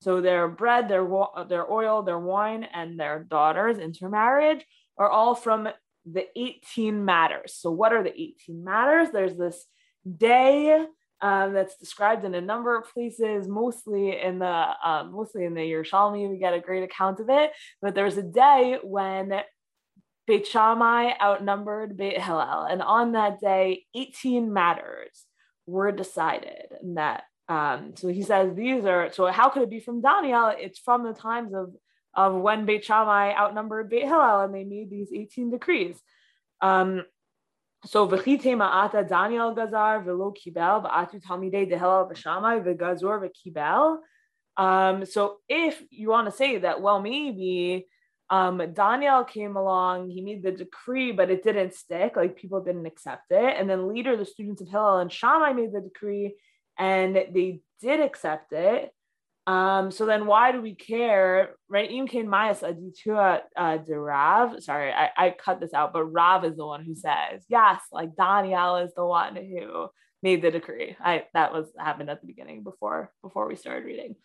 So 0.00 0.20
their 0.20 0.48
bread, 0.48 0.88
their 0.88 1.06
their 1.48 1.70
oil, 1.70 2.02
their 2.02 2.18
wine, 2.18 2.64
and 2.72 2.98
their 2.98 3.24
daughters 3.24 3.78
intermarriage 3.78 4.64
are 4.96 5.10
all 5.10 5.34
from 5.34 5.68
the 6.06 6.26
18 6.36 7.04
matters. 7.04 7.54
So 7.54 7.70
what 7.70 7.92
are 7.92 8.02
the 8.02 8.14
18 8.14 8.64
matters? 8.64 9.08
There's 9.12 9.36
this 9.36 9.66
day 10.16 10.84
um, 11.20 11.52
that's 11.52 11.76
described 11.76 12.24
in 12.24 12.34
a 12.34 12.40
number 12.40 12.76
of 12.76 12.92
places, 12.92 13.48
mostly 13.48 14.20
in 14.20 14.38
the 14.38 14.68
um, 14.84 15.12
mostly 15.12 15.44
in 15.44 15.54
the 15.54 15.60
Yerushalmi. 15.60 16.30
We 16.30 16.38
get 16.38 16.54
a 16.54 16.60
great 16.60 16.84
account 16.84 17.20
of 17.20 17.28
it. 17.28 17.50
But 17.82 17.94
there's 17.94 18.16
a 18.16 18.22
day 18.22 18.78
when 18.82 19.32
Beit 20.26 20.46
Shammai 20.46 21.12
outnumbered 21.20 21.96
Beit 21.96 22.20
Hillel, 22.20 22.64
and 22.70 22.82
on 22.82 23.12
that 23.12 23.40
day, 23.40 23.84
18 23.94 24.52
matters 24.52 25.24
were 25.66 25.90
decided, 25.90 26.66
and 26.80 26.96
that 26.98 27.24
um, 27.48 27.94
so 27.96 28.08
he 28.08 28.22
says 28.22 28.54
these 28.54 28.84
are 28.84 29.10
so 29.12 29.26
how 29.26 29.48
could 29.48 29.62
it 29.62 29.70
be 29.70 29.80
from 29.80 30.00
Daniel? 30.00 30.52
It's 30.56 30.78
from 30.78 31.04
the 31.04 31.14
times 31.14 31.54
of 31.54 31.74
of 32.14 32.34
when 32.34 32.66
Beit 32.66 32.84
Shammai 32.84 33.32
outnumbered 33.32 33.88
Beit 33.88 34.04
Hillel 34.04 34.40
and 34.40 34.54
they 34.54 34.64
made 34.64 34.90
these 34.90 35.12
18 35.12 35.50
decrees. 35.50 36.00
Um, 36.60 37.04
so 37.84 38.08
v'chite 38.08 38.42
ma'ata 38.42 39.08
Daniel 39.08 39.54
gazar 39.54 40.04
v'lo 40.04 40.34
kibel 40.36 40.84
v'atu 40.84 41.22
talmidei 41.24 41.70
dehillel 41.70 42.10
v'shamai 42.10 42.62
v'gazor 42.64 43.22
v'kibel. 43.22 43.98
Um, 44.56 45.06
so 45.06 45.38
if 45.48 45.80
you 45.90 46.08
want 46.08 46.28
to 46.28 46.36
say 46.36 46.58
that, 46.58 46.82
well, 46.82 47.00
maybe 47.00 47.86
um, 48.28 48.60
Daniel 48.74 49.22
came 49.22 49.56
along, 49.56 50.10
he 50.10 50.20
made 50.20 50.42
the 50.42 50.50
decree, 50.50 51.12
but 51.12 51.30
it 51.30 51.44
didn't 51.44 51.74
stick, 51.74 52.16
like 52.16 52.36
people 52.36 52.60
didn't 52.60 52.86
accept 52.86 53.30
it. 53.30 53.56
And 53.56 53.70
then 53.70 53.88
later, 53.88 54.16
the 54.16 54.24
students 54.24 54.60
of 54.60 54.68
Hillel 54.68 54.98
and 54.98 55.12
Shammai 55.12 55.52
made 55.52 55.72
the 55.72 55.80
decree, 55.80 56.34
and 56.78 57.16
they 57.16 57.60
did 57.80 58.00
accept 58.00 58.52
it. 58.52 58.90
Um, 59.46 59.90
so 59.90 60.04
then 60.04 60.26
why 60.26 60.52
do 60.52 60.60
we 60.60 60.74
care? 60.74 61.56
Right? 61.68 61.90
Imkin 61.90 62.26
Mayas 62.26 62.60
Aditua 62.60 63.40
uh, 63.56 63.78
de 63.78 63.98
Rav. 63.98 64.62
Sorry, 64.62 64.92
I, 64.92 65.10
I 65.16 65.30
cut 65.30 65.58
this 65.58 65.72
out, 65.72 65.92
but 65.94 66.04
Rav 66.04 66.44
is 66.44 66.56
the 66.56 66.66
one 66.66 66.84
who 66.84 66.94
says, 66.94 67.44
yes, 67.48 67.80
like 67.90 68.14
Daniel 68.14 68.76
is 68.76 68.92
the 68.94 69.06
one 69.06 69.36
who 69.36 69.88
made 70.22 70.42
the 70.42 70.50
decree. 70.50 70.96
I 71.00 71.24
that 71.32 71.52
was 71.52 71.66
happened 71.78 72.10
at 72.10 72.20
the 72.20 72.26
beginning 72.26 72.62
before 72.62 73.10
before 73.22 73.48
we 73.48 73.56
started 73.56 73.84
reading. 73.84 74.16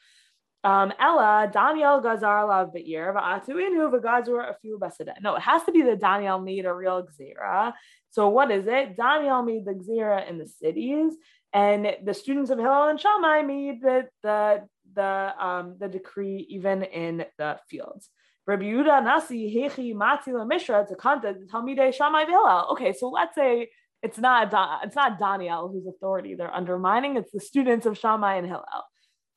Um, 0.65 0.93
Ella, 0.97 1.49
Daniel 1.51 2.01
Gazar 2.01 2.47
Lav 2.47 2.73
Be'ir, 2.73 3.13
Va'atuinu 3.13 3.91
V'gazur 3.91 4.49
Afiu 4.49 4.79
Basadeh. 4.79 5.21
No, 5.21 5.35
it 5.35 5.41
has 5.41 5.63
to 5.63 5.73
be 5.73 5.81
that 5.83 5.99
Daniel 5.99 6.39
made 6.39 6.65
a 6.65 6.73
real 6.73 7.05
Gzera. 7.05 7.73
So 8.11 8.29
what 8.29 8.49
is 8.49 8.65
it? 8.65 8.95
Daniel 8.95 9.43
made 9.43 9.65
the 9.65 9.73
Gzera 9.73 10.29
in 10.29 10.37
the 10.37 10.47
cities, 10.47 11.13
and 11.53 11.95
the 12.03 12.13
students 12.13 12.49
of 12.49 12.57
Hillel 12.57 12.89
and 12.89 12.99
Shammai 12.99 13.43
made 13.43 13.81
the 13.81 14.07
the 14.23 14.67
the 14.95 15.33
um, 15.39 15.75
the 15.79 15.87
decree 15.87 16.45
even 16.49 16.83
in 16.83 17.25
the 17.37 17.59
fields. 17.69 18.09
Rabbi 18.45 18.63
Yehuda 18.63 19.03
Nasi 19.03 19.55
Hechi 19.55 19.93
Matila 19.93 20.47
Mishra 20.47 20.85
contact 20.97 21.39
Talmidei 21.51 21.93
Shammai 21.93 22.25
Hillel. 22.25 22.67
Okay, 22.71 22.91
so 22.91 23.09
let's 23.09 23.35
say 23.35 23.69
it's 24.01 24.17
not 24.17 24.53
it's 24.83 24.95
not 24.95 25.19
Daniel 25.19 25.69
whose 25.69 25.87
authority 25.87 26.35
they're 26.35 26.53
undermining. 26.53 27.15
It's 27.17 27.31
the 27.31 27.39
students 27.39 27.85
of 27.85 27.97
Shammai 27.97 28.35
and 28.35 28.47
Hillel. 28.47 28.83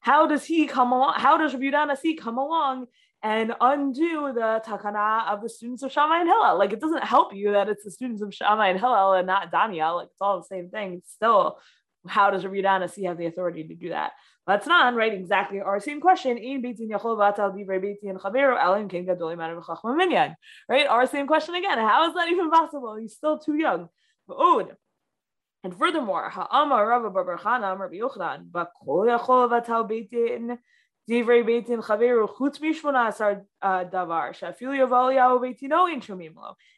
How 0.00 0.26
does 0.26 0.44
he 0.44 0.66
come 0.66 0.92
along? 0.92 1.14
How 1.16 1.37
does 1.37 1.52
Rabbi 1.52 1.66
Yehuda 1.66 1.88
Nasi 1.88 2.14
come 2.14 2.38
along 2.38 2.87
and 3.22 3.55
undo 3.61 4.33
the 4.35 4.62
takana 4.64 5.29
of 5.29 5.42
the 5.42 5.48
students 5.48 5.83
of 5.83 5.92
Shammai 5.92 6.20
and 6.20 6.29
Hillel? 6.29 6.59
Like 6.59 6.72
it 6.72 6.81
doesn't 6.81 7.05
help 7.05 7.35
you 7.35 7.52
that 7.52 7.68
it's 7.68 7.85
the 7.85 7.90
students 7.90 8.22
of 8.22 8.35
Shammai 8.35 8.68
and 8.68 8.81
Hillel 8.81 9.12
and 9.12 9.26
not 9.26 9.52
Daniel. 9.52 9.96
Like 9.96 10.09
it's 10.09 10.20
all 10.20 10.38
the 10.38 10.46
same 10.46 10.70
thing. 10.70 10.94
It's 10.94 11.12
still 11.12 11.59
how 12.06 12.30
does 12.30 12.44
Rabbi 12.44 12.56
Yehuda 12.56 12.80
Nasi 12.80 13.04
have 13.04 13.18
the 13.18 13.26
authority 13.26 13.64
to 13.64 13.74
do 13.74 13.90
that? 13.90 14.12
That's 14.46 14.66
not 14.66 14.94
right. 14.94 15.12
Exactly 15.12 15.60
our 15.60 15.78
same 15.80 16.00
question. 16.00 16.36
Right? 16.36 16.64
Our 20.86 21.06
same 21.06 21.26
question 21.26 21.56
again. 21.56 21.78
How 21.78 22.08
is 22.08 22.14
that 22.14 22.28
even 22.30 22.50
possible? 22.50 22.96
He's 22.96 23.14
still 23.14 23.38
too 23.38 23.56
young. 23.56 23.88
And 25.64 25.74
furthermore, 25.76 26.30
Ha'amar 26.30 26.88
Rabba 26.88 27.10
bar 27.10 27.24
bar 27.24 27.38
Chana 27.38 27.76
Rabbi 27.76 27.96
Yochanan, 27.96 28.54
uh. 28.54 28.66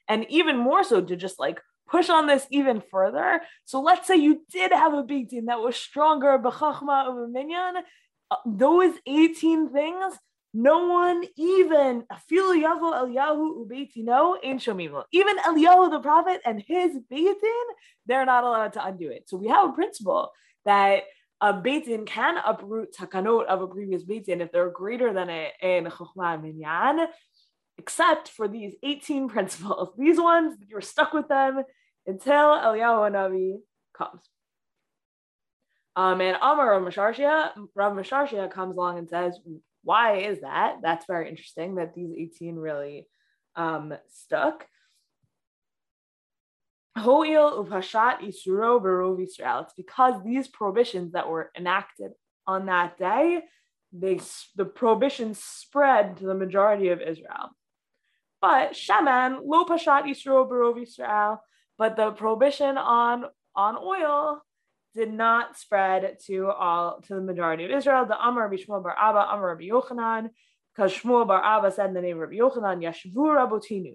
And 0.08 0.26
even 0.30 0.56
more 0.56 0.84
so 0.84 1.02
to 1.02 1.16
just 1.16 1.38
like 1.38 1.60
push 1.88 2.08
on 2.08 2.26
this 2.26 2.46
even 2.50 2.80
further. 2.80 3.40
So 3.64 3.80
let's 3.80 4.06
say 4.06 4.16
you 4.16 4.42
did 4.50 4.72
have 4.72 4.94
a 4.94 5.02
big 5.02 5.28
team 5.30 5.46
that 5.46 5.60
was 5.60 5.76
stronger, 5.76 6.38
b'chachma 6.38 7.08
of 7.08 7.16
a 7.16 7.28
minyan. 7.28 7.82
Uh, 8.30 8.36
those 8.46 8.94
18 9.06 9.70
things, 9.70 10.14
no 10.52 10.86
one 10.86 11.24
even 11.36 12.04
feel 12.26 12.52
Yavo 12.54 12.92
Eliyahu 12.92 13.66
ubeitino 13.66 14.36
in 14.42 14.58
Shomimo. 14.58 15.04
Even 15.12 15.38
Eliyahu 15.38 15.90
the 15.90 16.00
prophet 16.00 16.40
and 16.44 16.62
his 16.66 16.96
beitin, 17.10 17.64
they're 18.06 18.26
not 18.26 18.44
allowed 18.44 18.72
to 18.74 18.84
undo 18.84 19.10
it. 19.10 19.28
So 19.28 19.36
we 19.36 19.48
have 19.48 19.68
a 19.68 19.72
principle 19.72 20.30
that 20.64 21.04
a 21.40 21.54
beitin 21.54 22.06
can 22.06 22.38
uproot 22.44 22.94
takanot 22.94 23.46
of 23.46 23.62
a 23.62 23.66
previous 23.66 24.04
beitin 24.04 24.40
if 24.40 24.50
they're 24.50 24.70
greater 24.70 25.12
than 25.12 25.30
it 25.30 25.52
in 25.62 25.84
chachma 25.84 26.42
minyan 26.42 27.08
except 27.78 28.28
for 28.28 28.48
these 28.48 28.74
18 28.82 29.28
principles. 29.34 29.90
These 29.96 30.20
ones, 30.20 30.58
you're 30.68 30.80
stuck 30.80 31.12
with 31.12 31.28
them 31.28 31.62
until 32.08 32.56
Eliyahu 32.56 33.12
Navi 33.12 33.58
comes. 33.96 34.22
Um, 35.94 36.20
and 36.20 36.36
Amar 36.40 36.70
Rav 36.70 36.82
Masharshia, 36.82 37.50
Rav 37.74 37.92
Masharshia 37.92 38.50
comes 38.50 38.76
along 38.76 38.98
and 38.98 39.08
says, 39.08 39.38
why 39.84 40.18
is 40.18 40.40
that? 40.40 40.76
That's 40.82 41.06
very 41.06 41.28
interesting 41.28 41.74
that 41.74 41.94
these 41.94 42.12
18 42.16 42.56
really 42.56 43.06
um, 43.56 43.92
stuck. 44.08 44.66
Ho'il 46.96 47.64
upashat 47.64 48.20
isuro 48.20 48.82
barov 48.82 49.22
Israel. 49.22 49.60
It's 49.60 49.74
because 49.76 50.22
these 50.24 50.48
prohibitions 50.48 51.12
that 51.12 51.28
were 51.28 51.50
enacted 51.56 52.12
on 52.46 52.66
that 52.66 52.98
day, 52.98 53.42
they 53.92 54.20
the 54.56 54.64
prohibitions 54.64 55.42
spread 55.42 56.16
to 56.16 56.26
the 56.26 56.34
majority 56.34 56.88
of 56.88 57.00
Israel. 57.00 57.50
But 58.40 58.74
shaman 58.74 59.40
lo 59.44 59.64
pashat 59.64 60.04
isuro 60.04 60.48
barov 60.48 60.82
Israel 60.82 61.40
but 61.78 61.96
the 61.96 62.10
prohibition 62.10 62.76
on 62.76 63.24
on 63.54 63.76
oil 63.76 64.42
did 64.94 65.12
not 65.12 65.56
spread 65.56 66.18
to 66.26 66.48
all 66.50 67.00
to 67.02 67.14
the 67.14 67.20
majority 67.20 67.64
of 67.64 67.70
Israel. 67.70 68.04
The 68.04 68.18
Amar 68.20 68.50
Bishma 68.50 68.82
Bar 68.82 68.96
Abba, 68.98 69.28
Amar 69.32 69.48
Rabbi 69.48 69.68
Yochanan, 69.68 70.30
because 70.74 70.92
Shmuel 70.92 71.26
bar 71.26 71.42
Abba 71.42 71.70
said 71.72 71.88
in 71.88 71.94
the 71.94 72.02
name 72.02 72.16
of 72.16 72.28
Rabbi 72.28 72.34
Yochanan, 72.34 72.82
Yashvu 72.82 73.14
Rabotinu, 73.14 73.94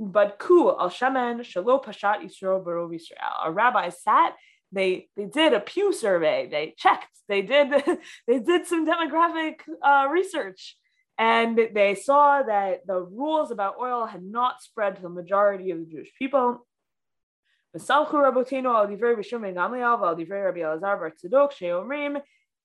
but 0.00 0.38
ku 0.38 0.70
al 0.70 0.90
shaman 0.90 1.40
shalo 1.40 1.84
pashat 1.84 2.22
Yisrael 2.22 2.64
barov 2.64 2.90
Yisrael. 2.90 3.44
Our 3.44 3.52
rabbis 3.52 4.02
sat. 4.02 4.34
They 4.70 5.08
they 5.16 5.24
did 5.24 5.54
a 5.54 5.60
Pew 5.60 5.92
survey. 5.92 6.48
They 6.50 6.74
checked. 6.76 7.08
They 7.28 7.42
did 7.42 7.70
they 8.26 8.38
did 8.38 8.66
some 8.66 8.86
demographic 8.86 9.60
uh, 9.82 10.08
research, 10.10 10.76
and 11.18 11.58
they 11.74 11.94
saw 11.94 12.42
that 12.42 12.86
the 12.86 13.00
rules 13.00 13.50
about 13.50 13.76
oil 13.80 14.06
had 14.06 14.22
not 14.22 14.62
spread 14.62 14.96
to 14.96 15.02
the 15.02 15.08
majority 15.08 15.70
of 15.70 15.78
the 15.78 15.86
Jewish 15.86 16.10
people. 16.18 16.66
V'salchu 17.76 18.14
rabotinu 18.14 18.74
al 18.74 18.86
divrei 18.86 19.14
Rishon 19.14 19.42
Gamliel 19.54 20.02
al 20.02 20.16
divrei 20.16 20.44
Rabbi 20.44 20.60
Elazar 20.60 20.98
bar 20.98 21.12
Tzadok 21.12 21.52
sheomrim 21.52 22.20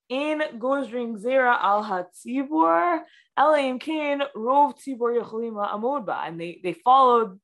in 0.08 0.42
gozring 0.58 1.18
zera 1.22 1.58
al 1.60 1.84
hatzibur 1.84 3.02
elim 3.36 3.78
kain 3.78 4.22
rov 4.34 4.78
tzibur 4.78 5.20
yecholim 5.20 5.56
amodba, 5.72 6.26
and 6.26 6.40
they 6.40 6.60
they 6.62 6.72
followed. 6.72 7.38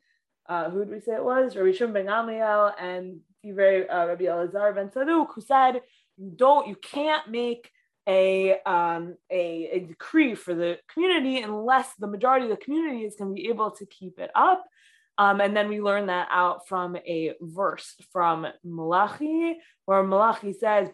Uh, 0.48 0.68
who 0.68 0.80
did 0.80 0.92
we 0.92 1.00
say 1.00 1.14
it 1.14 1.22
was? 1.22 1.54
Rabbi 1.54 1.72
Shimon 1.72 1.92
ben 1.92 2.06
Gamliel 2.06 2.72
and 2.76 3.20
uh, 3.44 4.06
Rabbi 4.08 4.24
Elazar 4.24 4.74
ben 4.74 4.88
Tzadok, 4.88 5.28
who 5.34 5.40
said, 5.40 5.82
"You 6.16 6.32
don't, 6.34 6.66
you 6.66 6.76
can't 6.76 7.28
make 7.30 7.70
a, 8.08 8.58
um, 8.62 9.16
a 9.30 9.68
a 9.70 9.80
decree 9.80 10.34
for 10.34 10.54
the 10.54 10.78
community 10.92 11.42
unless 11.42 11.94
the 11.96 12.08
majority 12.08 12.46
of 12.46 12.50
the 12.50 12.64
community 12.64 13.04
is 13.04 13.16
going 13.16 13.30
to 13.30 13.40
be 13.40 13.48
able 13.48 13.70
to 13.72 13.86
keep 13.86 14.18
it 14.18 14.30
up." 14.34 14.64
Um, 15.18 15.40
and 15.40 15.54
then 15.56 15.68
we 15.68 15.80
learn 15.80 16.06
that 16.06 16.28
out 16.30 16.66
from 16.66 16.96
a 16.96 17.34
verse 17.40 17.94
from 18.12 18.46
Malachi, 18.64 19.58
where 19.84 20.02
Malachi 20.02 20.52
says, 20.54 20.88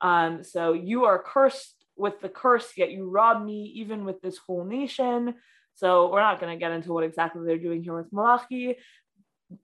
um, 0.00 0.42
so 0.42 0.72
you 0.72 1.04
are 1.04 1.22
cursed 1.22 1.84
with 1.96 2.20
the 2.20 2.28
curse, 2.28 2.72
yet 2.76 2.90
you 2.90 3.08
rob 3.08 3.44
me 3.44 3.72
even 3.76 4.04
with 4.04 4.20
this 4.20 4.38
whole 4.38 4.64
nation. 4.64 5.34
So 5.74 6.12
we're 6.12 6.20
not 6.20 6.40
going 6.40 6.52
to 6.52 6.60
get 6.60 6.72
into 6.72 6.92
what 6.92 7.04
exactly 7.04 7.42
they're 7.46 7.58
doing 7.58 7.82
here 7.82 7.96
with 7.96 8.12
Malachi, 8.12 8.76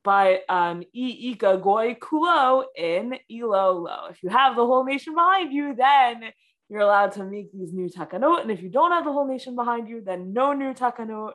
but 0.02 0.40
um, 0.48 0.82
ika 0.92 1.58
goy 1.58 1.94
kulo 1.94 2.64
in 2.76 3.14
Ilolo. 3.30 4.10
If 4.10 4.22
you 4.22 4.30
have 4.30 4.56
the 4.56 4.66
whole 4.66 4.84
nation 4.84 5.14
behind 5.14 5.52
you, 5.52 5.74
then 5.74 6.32
you're 6.68 6.80
allowed 6.80 7.12
to 7.12 7.24
make 7.24 7.52
these 7.52 7.72
new 7.72 7.88
takanot. 7.88 8.42
And 8.42 8.50
if 8.50 8.62
you 8.62 8.68
don't 8.68 8.92
have 8.92 9.04
the 9.04 9.12
whole 9.12 9.26
nation 9.26 9.56
behind 9.56 9.88
you, 9.88 10.02
then 10.04 10.32
no 10.32 10.52
new 10.52 10.74
takanot 10.74 11.32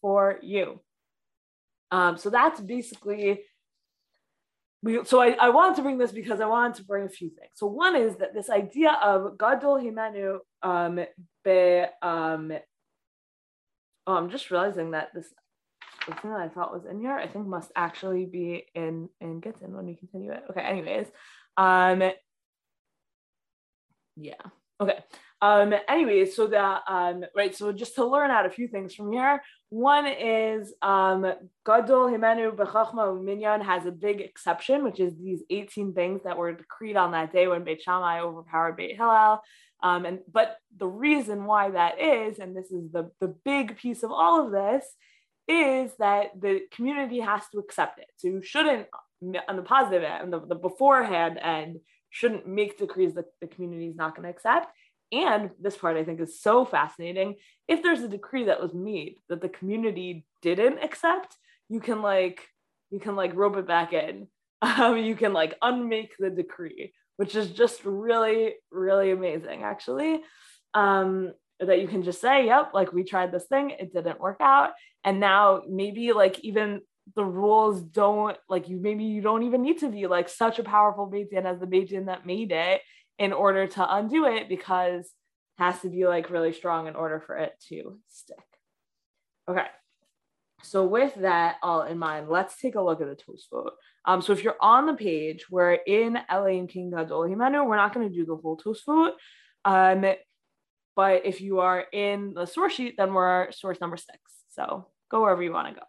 for 0.00 0.38
you. 0.42 0.80
Um, 1.90 2.16
so 2.16 2.30
that's 2.30 2.60
basically 2.60 3.42
we, 4.82 5.04
so 5.04 5.20
I, 5.20 5.32
I 5.32 5.50
wanted 5.50 5.76
to 5.76 5.82
bring 5.82 5.98
this 5.98 6.12
because 6.12 6.40
I 6.40 6.46
wanted 6.46 6.76
to 6.76 6.84
bring 6.84 7.04
a 7.04 7.08
few 7.10 7.28
things. 7.28 7.50
So 7.54 7.66
one 7.66 7.96
is 7.96 8.16
that 8.16 8.32
this 8.32 8.48
idea 8.48 8.92
of 9.02 9.36
Gadol 9.36 9.76
Himanu 9.76 10.38
um, 10.62 11.00
be, 11.44 11.84
um, 12.00 12.52
oh, 14.06 14.14
I'm 14.14 14.30
just 14.30 14.50
realizing 14.50 14.92
that 14.92 15.10
this 15.14 15.26
the 16.06 16.14
thing 16.14 16.30
that 16.30 16.40
I 16.40 16.48
thought 16.48 16.72
was 16.72 16.86
in 16.86 16.98
here, 16.98 17.12
I 17.12 17.26
think 17.26 17.46
must 17.46 17.70
actually 17.76 18.24
be 18.24 18.64
in 18.74 19.10
in 19.20 19.40
Gittin 19.40 19.74
when 19.74 19.86
we 19.86 19.96
continue 19.96 20.32
it. 20.32 20.42
Okay, 20.50 20.62
anyways. 20.62 21.06
Um 21.58 22.02
yeah. 24.16 24.42
Okay. 24.80 24.98
Um, 25.42 25.74
anyway, 25.88 26.26
so 26.26 26.46
that 26.48 26.82
um, 26.86 27.24
right, 27.34 27.54
so 27.54 27.72
just 27.72 27.94
to 27.94 28.04
learn 28.04 28.30
out 28.30 28.46
a 28.46 28.50
few 28.50 28.68
things 28.68 28.94
from 28.94 29.10
here. 29.12 29.42
One 29.70 30.06
is 30.06 30.72
um, 30.82 31.22
Gadol 31.64 32.08
Himenu 32.08 32.54
Bechachma 32.54 33.22
Minyan 33.22 33.62
has 33.62 33.86
a 33.86 33.90
big 33.90 34.20
exception, 34.20 34.84
which 34.84 35.00
is 35.00 35.14
these 35.16 35.42
18 35.48 35.94
things 35.94 36.22
that 36.24 36.36
were 36.36 36.52
decreed 36.52 36.96
on 36.96 37.12
that 37.12 37.32
day 37.32 37.46
when 37.46 37.64
Beit 37.64 37.82
Shammai 37.82 38.20
overpowered 38.20 38.76
Beit 38.76 38.96
Hillel. 38.96 39.40
Um, 39.82 40.04
and 40.04 40.18
but 40.30 40.56
the 40.76 40.88
reason 40.88 41.44
why 41.44 41.70
that 41.70 42.00
is, 42.00 42.38
and 42.38 42.54
this 42.54 42.70
is 42.70 42.90
the 42.92 43.10
the 43.20 43.34
big 43.44 43.78
piece 43.78 44.02
of 44.02 44.10
all 44.10 44.44
of 44.44 44.52
this, 44.52 44.84
is 45.48 45.92
that 45.98 46.38
the 46.38 46.60
community 46.70 47.20
has 47.20 47.42
to 47.52 47.58
accept 47.58 47.98
it. 47.98 48.08
So 48.18 48.28
you 48.28 48.42
shouldn't, 48.42 48.88
on 49.48 49.56
the 49.56 49.62
positive 49.62 50.02
end, 50.02 50.32
the, 50.32 50.40
the 50.46 50.54
beforehand 50.54 51.38
end, 51.42 51.78
shouldn't 52.10 52.46
make 52.46 52.78
decrees 52.78 53.14
that 53.14 53.26
the 53.40 53.46
community 53.46 53.86
is 53.86 53.96
not 53.96 54.14
going 54.14 54.24
to 54.24 54.30
accept. 54.30 54.66
And 55.12 55.50
this 55.60 55.76
part 55.76 55.96
I 55.96 56.04
think 56.04 56.20
is 56.20 56.40
so 56.40 56.64
fascinating. 56.64 57.36
If 57.66 57.82
there's 57.82 58.02
a 58.02 58.08
decree 58.08 58.44
that 58.44 58.60
was 58.60 58.74
made 58.74 59.16
that 59.28 59.40
the 59.40 59.48
community 59.48 60.24
didn't 60.42 60.78
accept, 60.82 61.36
you 61.68 61.80
can 61.80 62.02
like 62.02 62.46
you 62.90 63.00
can 63.00 63.16
like 63.16 63.34
rope 63.34 63.56
it 63.56 63.66
back 63.66 63.92
in. 63.92 64.28
Um, 64.62 64.98
you 64.98 65.16
can 65.16 65.32
like 65.32 65.56
unmake 65.62 66.10
the 66.18 66.28
decree, 66.28 66.92
which 67.16 67.34
is 67.34 67.50
just 67.50 67.82
really 67.82 68.56
really 68.70 69.10
amazing 69.10 69.62
actually. 69.62 70.20
Um, 70.74 71.32
that 71.60 71.80
you 71.80 71.88
can 71.88 72.02
just 72.02 72.20
say, 72.20 72.44
"Yep, 72.44 72.74
like 72.74 72.92
we 72.92 73.02
tried 73.02 73.32
this 73.32 73.46
thing, 73.46 73.70
it 73.70 73.94
didn't 73.94 74.20
work 74.20 74.36
out," 74.40 74.72
and 75.02 75.18
now 75.18 75.62
maybe 75.66 76.12
like 76.12 76.40
even 76.40 76.82
the 77.14 77.24
rules 77.24 77.82
don't 77.82 78.36
like 78.48 78.68
you 78.68 78.78
maybe 78.78 79.04
you 79.04 79.20
don't 79.20 79.42
even 79.42 79.62
need 79.62 79.78
to 79.78 79.88
be 79.88 80.06
like 80.06 80.28
such 80.28 80.58
a 80.58 80.64
powerful 80.64 81.06
Din 81.06 81.46
as 81.46 81.58
the 81.58 81.66
Din 81.66 82.06
that 82.06 82.26
made 82.26 82.52
it 82.52 82.80
in 83.18 83.32
order 83.32 83.66
to 83.66 83.94
undo 83.94 84.26
it 84.26 84.48
because 84.48 85.04
it 85.04 85.62
has 85.62 85.80
to 85.82 85.88
be 85.88 86.06
like 86.06 86.30
really 86.30 86.52
strong 86.52 86.86
in 86.86 86.94
order 86.94 87.20
for 87.20 87.36
it 87.36 87.52
to 87.68 87.98
stick. 88.08 88.36
Okay. 89.48 89.66
So 90.62 90.84
with 90.84 91.14
that 91.16 91.56
all 91.62 91.82
in 91.82 91.98
mind, 91.98 92.28
let's 92.28 92.58
take 92.60 92.74
a 92.74 92.82
look 92.82 93.00
at 93.00 93.08
the 93.08 93.16
Tosfot. 93.16 93.70
Um, 94.04 94.22
so 94.22 94.32
if 94.32 94.44
you're 94.44 94.56
on 94.60 94.86
the 94.86 94.94
page, 94.94 95.46
we're 95.50 95.72
in 95.72 96.18
Elohim 96.28 96.66
King 96.66 96.90
Gadol. 96.90 97.28
We're 97.28 97.76
not 97.76 97.94
going 97.94 98.08
to 98.08 98.14
do 98.14 98.26
the 98.26 98.36
whole 98.36 98.58
Tosfot. 98.58 99.12
Um, 99.64 100.04
but 100.96 101.24
if 101.24 101.40
you 101.40 101.60
are 101.60 101.84
in 101.92 102.34
the 102.34 102.46
source 102.46 102.74
sheet, 102.74 102.94
then 102.96 103.14
we're 103.14 103.50
source 103.52 103.80
number 103.80 103.96
six. 103.96 104.18
So 104.50 104.88
go 105.10 105.22
wherever 105.22 105.42
you 105.42 105.52
want 105.52 105.68
to 105.68 105.80
go. 105.80 105.86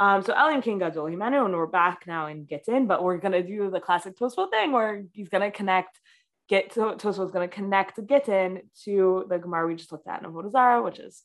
Um, 0.00 0.22
so 0.22 0.32
Elim 0.32 0.62
King 0.62 0.78
got 0.78 0.92
Gadol 0.92 1.06
Himanu, 1.06 1.44
and 1.44 1.54
we're 1.54 1.66
back 1.66 2.06
now 2.06 2.28
in 2.28 2.46
Gittin, 2.46 2.86
but 2.86 3.02
we're 3.02 3.18
gonna 3.18 3.42
do 3.42 3.68
the 3.70 3.80
classic 3.80 4.16
Tosfot 4.16 4.50
thing 4.50 4.70
where 4.70 5.02
he's 5.12 5.28
gonna 5.28 5.50
connect 5.50 6.00
get 6.48 6.70
to 6.72 6.80
Tosfot's 6.80 7.32
gonna 7.32 7.48
connect 7.48 7.98
Gittin 8.06 8.62
to 8.84 9.26
the 9.28 9.38
Gemara 9.38 9.66
we 9.66 9.74
just 9.74 9.90
looked 9.90 10.08
at 10.08 10.22
in 10.22 10.30
Avodah 10.30 10.84
which 10.84 10.98
is 10.98 11.22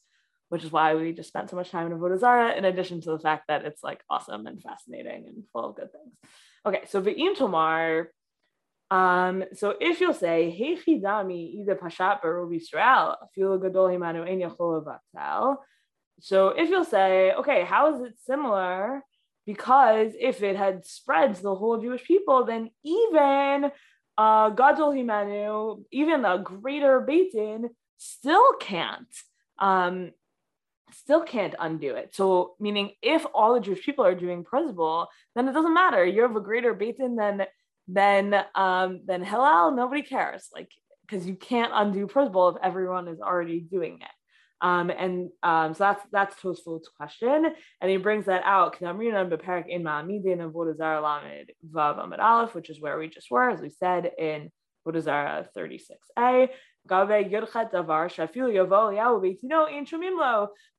which 0.49 0.63
is 0.63 0.71
why 0.71 0.93
we 0.95 1.13
just 1.13 1.29
spent 1.29 1.49
so 1.49 1.55
much 1.55 1.69
time 1.69 1.91
in 1.91 1.97
Avodah 1.97 2.57
in 2.57 2.65
addition 2.65 2.99
to 3.01 3.12
the 3.12 3.19
fact 3.19 3.45
that 3.47 3.63
it's 3.63 3.83
like 3.83 4.03
awesome 4.09 4.47
and 4.47 4.62
fascinating 4.62 5.25
and 5.27 5.43
full 5.53 5.69
of 5.69 5.75
good 5.75 5.91
things. 5.91 6.13
Okay, 6.65 6.81
so 6.88 7.01
Ve'im 7.01 7.36
Tomar. 7.36 8.09
Um, 8.91 9.43
so 9.53 9.75
if 9.79 10.01
you'll 10.01 10.13
say, 10.13 10.51
Hey 10.51 10.75
Chidami, 10.75 11.62
Ida 11.62 11.75
Pashat 11.75 12.21
Barov 12.21 12.51
Yisrael, 12.51 13.15
Afil 13.23 13.62
Gadol 13.62 13.88
Himanu 13.88 14.27
Ein 14.27 14.41
Yachol 14.41 14.86
so 16.19 16.49
if 16.49 16.69
you'll 16.69 16.86
say, 16.86 17.34
okay, 17.34 17.63
how 17.63 17.93
is 17.93 18.02
it 18.02 18.13
similar? 18.26 19.02
Because 19.45 20.13
if 20.19 20.41
it 20.41 20.56
had 20.56 20.86
spread 20.86 21.36
to 21.36 21.41
the 21.41 21.56
whole 21.56 21.82
Jewish 21.82 22.04
people, 22.04 22.45
then 22.45 22.69
even 22.84 23.71
uh, 24.17 24.49
Gadol 24.52 24.93
Himanu, 24.93 25.84
even 25.91 26.23
a 26.23 26.39
greater 26.39 27.02
Beitin, 27.02 27.69
still 27.97 28.54
can't, 28.60 29.08
um, 29.60 30.12
still 30.91 31.23
can't 31.23 31.56
undo 31.60 31.95
it. 31.95 32.15
So 32.15 32.56
meaning, 32.60 32.91
if 33.02 33.26
all 33.34 33.54
the 33.54 33.60
Jewish 33.60 33.84
people 33.84 34.06
are 34.06 34.15
doing 34.15 34.43
principle, 34.43 35.08
then 35.36 35.47
it 35.49 35.54
doesn't 35.54 35.73
matter. 35.73 36.06
You 36.06 36.21
have 36.21 36.36
a 36.36 36.41
greater 36.41 36.73
Beitin 36.73 37.17
than 37.17 37.45
than 37.88 38.45
um, 38.56 39.02
than 39.06 39.23
Hillel. 39.23 39.71
Nobody 39.71 40.04
cares, 40.04 40.47
like 40.54 40.71
because 41.06 41.28
you 41.28 41.36
can't 41.36 41.71
undo 41.73 42.08
principle 42.08 42.49
if 42.49 42.63
everyone 42.63 43.08
is 43.08 43.19
already 43.19 43.60
doing 43.60 43.99
it. 44.02 44.08
Um, 44.63 44.89
and 44.89 45.30
um, 45.43 45.73
so 45.73 45.84
that's 45.84 46.04
that's 46.12 46.36
Tosfot's 46.41 46.88
question, 46.88 47.45
and 47.82 47.91
he 47.91 47.97
brings 47.97 48.26
that 48.28 48.43
out. 48.45 48.80
Which 52.54 52.69
is 52.69 52.82
where 52.82 52.97
we 52.97 53.10
just 53.10 53.30
were, 53.30 53.49
as 53.49 53.62
we 53.62 53.69
said 53.69 54.10
in 54.17 54.49
Vodazara 54.88 55.47
36a. 55.56 56.49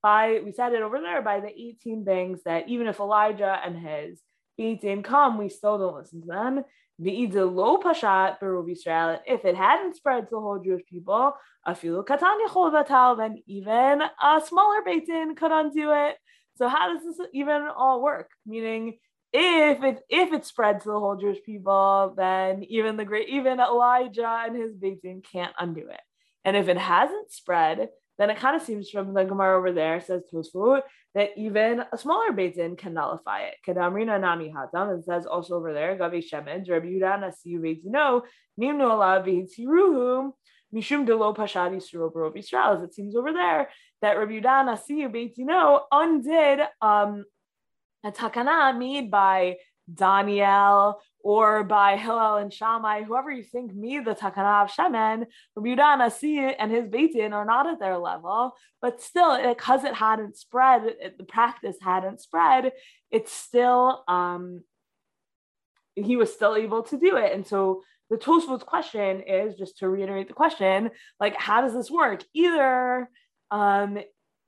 By 0.03 0.40
we 0.44 0.53
said 0.53 0.73
it 0.73 0.83
over 0.83 1.01
there 1.01 1.23
by 1.23 1.40
the 1.40 1.49
18 1.49 2.05
things 2.05 2.42
that 2.44 2.68
even 2.68 2.87
if 2.87 3.01
Elijah 3.01 3.61
and 3.64 3.77
his 3.77 4.20
Beit 4.57 5.05
come, 5.05 5.38
we 5.38 5.49
still 5.49 5.79
don't 5.79 5.97
listen 5.97 6.20
to 6.23 6.27
them. 6.27 6.62
Lo 6.98 7.78
pashat 7.78 8.37
Israel. 8.70 9.20
If 9.26 9.44
it 9.44 9.57
hadn't 9.57 9.96
spread 9.96 10.28
to 10.28 10.30
the 10.30 10.40
whole 10.40 10.61
Jewish 10.61 10.85
people, 10.87 11.33
afilu 11.66 12.04
katan 12.04 12.46
yachol 12.46 13.16
then 13.16 13.38
even 13.46 14.02
a 14.02 14.40
smaller 14.44 14.83
Beit 14.85 15.07
Din 15.07 15.35
could 15.35 15.50
undo 15.50 15.92
it. 15.92 16.16
So 16.57 16.68
how 16.68 16.92
does 16.92 17.02
this 17.04 17.26
even 17.33 17.62
all 17.76 18.02
work? 18.02 18.30
Meaning, 18.46 18.98
if 19.33 19.83
it 19.83 20.02
if 20.09 20.33
it 20.33 20.46
spread 20.46 20.80
to 20.83 20.88
the 20.88 21.00
whole 21.00 21.16
Jewish 21.16 21.42
people, 21.44 22.14
then 22.16 22.62
even 22.64 22.96
the 22.96 23.04
great 23.04 23.28
even 23.28 23.59
Elijah 23.59 24.42
and 24.46 24.57
his 24.57 24.76
Beit 24.76 25.02
Din 25.02 25.20
can't 25.20 25.54
undo 25.59 25.88
it. 25.88 26.00
And 26.44 26.57
if 26.57 26.68
it 26.68 26.78
hasn't 26.78 27.33
spread, 27.33 27.88
then 28.18 28.31
it 28.31 28.38
kind 28.38 28.57
of 28.57 28.62
seems 28.62 28.90
from 28.90 29.12
the 29.12 29.24
Gemara 29.24 29.59
over 29.59 29.72
there, 29.72 30.00
says 30.00 30.22
Tosfot, 30.33 30.83
that 31.14 31.31
even 31.37 31.83
a 31.92 31.98
smaller 31.98 32.33
Beit 32.33 32.55
can 32.79 32.94
nullify 32.94 33.42
it. 33.42 33.55
Kedamrina 33.66 34.20
Nami 34.20 34.53
Hatam, 34.53 34.98
it 34.98 35.05
says 35.05 35.27
also 35.27 35.57
over 35.57 35.72
there, 35.72 35.96
Gavi 35.96 36.24
Shemed, 36.24 36.68
Rabbi 36.68 36.87
Yudan 36.87 37.31
Asiyu 37.31 37.61
Beit 37.62 37.85
Nimnu 37.85 38.88
Allah 38.88 39.24
Vihitziruhum, 39.27 40.33
Mishum 40.74 41.07
Delo 41.07 41.35
Pashadi 41.35 41.77
Israel, 42.37 42.83
it 42.85 42.94
seems 42.94 43.16
over 43.16 43.33
there, 43.33 43.68
that 44.00 44.18
Rabbi 44.18 44.40
Yudan 44.40 44.77
Asiyu 44.77 45.12
Beit 45.12 45.37
undid 45.37 46.66
um, 46.81 47.24
a 48.05 48.12
takana 48.12 48.77
made 48.77 49.11
by 49.11 49.57
Daniel 49.92 51.00
or 51.25 51.65
by 51.65 51.97
Hillel 51.97 52.37
and 52.37 52.53
Shammai, 52.53 53.03
whoever 53.03 53.33
you 53.33 53.43
think 53.43 53.75
me, 53.75 53.99
the 53.99 54.15
Takana 54.15 54.63
of 54.63 54.71
Shemen, 54.71 55.25
Rabbi 55.57 55.97
Nasi 55.97 56.39
and 56.39 56.71
his 56.71 56.87
Beitin 56.87 57.33
are 57.33 57.47
not 57.47 57.67
at 57.67 57.81
their 57.81 57.97
level, 57.97 58.55
but 58.83 59.01
still, 59.01 59.43
because 59.43 59.85
it 59.85 59.95
hadn't 59.95 60.37
spread, 60.37 60.85
it, 60.85 61.17
the 61.17 61.25
practice 61.25 61.77
hadn't 61.81 62.21
spread, 62.21 62.73
it's 63.11 63.33
still, 63.33 64.05
um, 64.07 64.63
he 65.95 66.17
was 66.17 66.31
still 66.31 66.57
able 66.57 66.83
to 66.83 66.99
do 66.99 67.17
it. 67.17 67.33
And 67.33 67.47
so 67.47 67.83
the 68.11 68.19
Tosfot's 68.19 68.63
question 68.63 69.23
is 69.23 69.55
just 69.55 69.79
to 69.79 69.89
reiterate 69.89 70.29
the 70.29 70.35
question, 70.35 70.91
like, 71.19 71.37
how 71.37 71.63
does 71.63 71.73
this 71.73 71.91
work? 71.91 72.23
Either 72.35 73.09
um, 73.51 73.99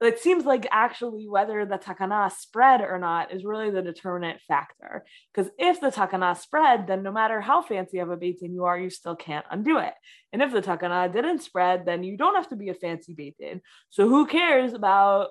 it 0.05 0.19
seems 0.19 0.45
like 0.45 0.67
actually 0.71 1.27
whether 1.27 1.65
the 1.65 1.79
takana 1.79 2.31
spread 2.31 2.83
or 2.83 2.99
not 2.99 3.33
is 3.33 3.45
really 3.45 3.71
the 3.71 3.81
determinant 3.81 4.41
factor. 4.47 5.05
Because 5.33 5.51
if 5.59 5.81
the 5.81 5.91
takana 5.91 6.37
spread, 6.37 6.87
then 6.87 7.03
no 7.03 7.11
matter 7.11 7.41
how 7.41 7.63
fancy 7.63 7.99
of 8.01 8.11
a 8.11 8.17
Beit 8.17 8.41
Din 8.41 8.53
you 8.53 8.65
are, 8.65 8.79
you 8.79 8.91
still 8.91 9.17
can't 9.17 9.47
undo 9.51 9.79
it. 9.79 9.95
And 10.33 10.43
if 10.43 10.53
the 10.53 10.61
takana 10.61 11.11
didn't 11.11 11.43
spread, 11.43 11.87
then 11.87 12.03
you 12.03 12.19
don't 12.19 12.35
have 12.35 12.49
to 12.51 12.57
be 12.57 12.69
a 12.69 12.75
fancy 12.75 13.15
Beit 13.15 13.39
Din. 13.39 13.63
So 13.89 14.07
who 14.07 14.27
cares 14.27 14.75
about 14.75 15.29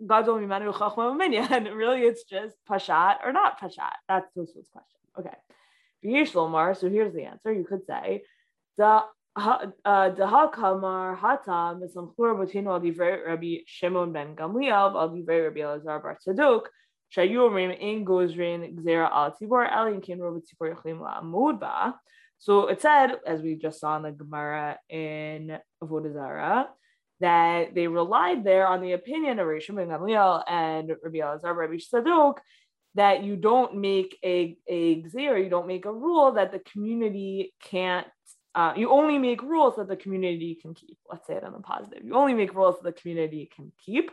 Gadol 0.00 0.38
Mimanu 0.38 0.72
Chachma? 0.72 1.74
Really, 1.74 2.02
it's 2.02 2.22
just 2.24 2.54
Pashat 2.70 3.16
or 3.24 3.32
not 3.32 3.60
Pashat. 3.60 3.94
That's 4.08 4.26
Tosfot's 4.36 4.68
question. 4.70 5.00
Okay. 5.18 5.36
So 6.04 6.88
here's 6.88 7.14
the 7.14 7.24
answer. 7.24 7.52
You 7.52 7.64
could 7.64 7.86
say, 7.86 8.22
the 8.76 9.02
Daha 9.36 9.74
uh, 9.84 10.48
Kamar 10.52 11.16
Hatam 11.16 11.82
is 11.82 11.96
Amchur 11.96 12.36
Botino 12.36 12.68
al 12.68 12.80
Divrei 12.80 13.26
Rabbi 13.26 13.64
Shimon 13.66 14.12
ben 14.12 14.36
Gamliel 14.36 14.94
al 14.94 15.10
Divrei 15.10 15.44
Rabbi 15.44 15.60
Elazar 15.60 16.00
Bar 16.02 16.18
Tzadok 16.24 16.66
Shayu 17.14 17.50
Omrim 17.50 17.76
In 17.76 18.04
Gozrin 18.04 18.76
Gzera 18.76 19.10
al 19.10 19.32
Tibor 19.32 19.68
Elin 19.68 20.00
Kin 20.00 20.20
Rob 20.20 20.40
Tibor 20.40 20.74
Yachlim 20.74 21.00
La 21.00 21.52
Ba. 21.52 21.98
So 22.38 22.68
it 22.68 22.80
said, 22.80 23.16
as 23.26 23.42
we 23.42 23.56
just 23.56 23.80
saw 23.80 23.96
in 23.96 24.02
the 24.02 24.12
Gemara 24.12 24.78
in 24.88 25.58
Avodah 25.82 26.12
Zarah, 26.12 26.68
that 27.20 27.74
they 27.74 27.88
relied 27.88 28.44
there 28.44 28.68
on 28.68 28.82
the 28.82 28.92
opinion 28.92 29.40
of 29.40 29.46
Rishon 29.48 29.76
ben 29.76 29.88
Gamliel 29.88 30.44
and 30.48 30.92
Rabbi 31.02 31.18
Elazar 31.18 31.56
Rabbi 31.56 31.78
Tzadok 31.78 32.34
that 32.94 33.24
you 33.24 33.34
don't 33.34 33.78
make 33.78 34.16
a, 34.24 34.56
a 34.68 35.02
gzera, 35.02 35.42
you 35.42 35.50
don't 35.50 35.66
make 35.66 35.86
a 35.86 35.92
rule 35.92 36.32
that 36.32 36.52
the 36.52 36.60
community 36.60 37.52
can't 37.60 38.06
uh, 38.54 38.72
you 38.76 38.90
only 38.90 39.18
make 39.18 39.42
rules 39.42 39.76
that 39.76 39.88
the 39.88 39.96
community 39.96 40.56
can 40.60 40.74
keep. 40.74 40.96
Let's 41.10 41.26
say 41.26 41.34
it 41.34 41.44
on 41.44 41.52
the 41.52 41.58
positive. 41.58 42.04
You 42.04 42.14
only 42.14 42.34
make 42.34 42.54
rules 42.54 42.76
that 42.76 42.84
the 42.84 43.00
community 43.00 43.50
can 43.54 43.72
keep. 43.84 44.10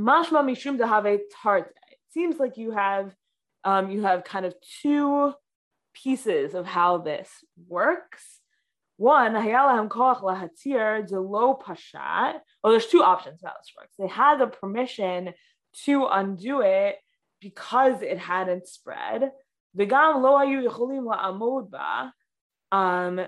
Mashma 0.00 0.44
mishum 0.44 0.78
to 0.78 0.86
have 0.86 1.04
tarte. 1.04 1.68
It 1.90 1.98
seems 2.12 2.38
like 2.38 2.56
you 2.56 2.72
have 2.72 3.14
um, 3.64 3.90
you 3.90 4.02
have 4.02 4.24
kind 4.24 4.46
of 4.46 4.54
two 4.82 5.32
pieces 5.92 6.54
of 6.54 6.66
how 6.66 6.98
this 6.98 7.28
works. 7.68 8.22
One, 8.96 9.34
lahatir 9.34 11.10
lo 11.10 11.58
pashat. 11.62 12.40
Well, 12.62 12.70
there's 12.70 12.86
two 12.86 13.02
options 13.02 13.40
how 13.44 13.52
this 13.58 13.72
works. 13.76 13.94
They 13.98 14.08
had 14.08 14.38
the 14.38 14.46
permission 14.46 15.34
to 15.84 16.06
undo 16.06 16.60
it 16.60 16.96
because 17.40 18.02
it 18.02 18.18
hadn't 18.18 18.66
spread. 18.66 19.30
V'gam 19.76 20.22
lo 20.22 20.38
hayu 20.38 20.66
yicholim 20.66 21.04
la'amod 21.04 21.70
ba 21.70 22.12
um, 22.76 23.26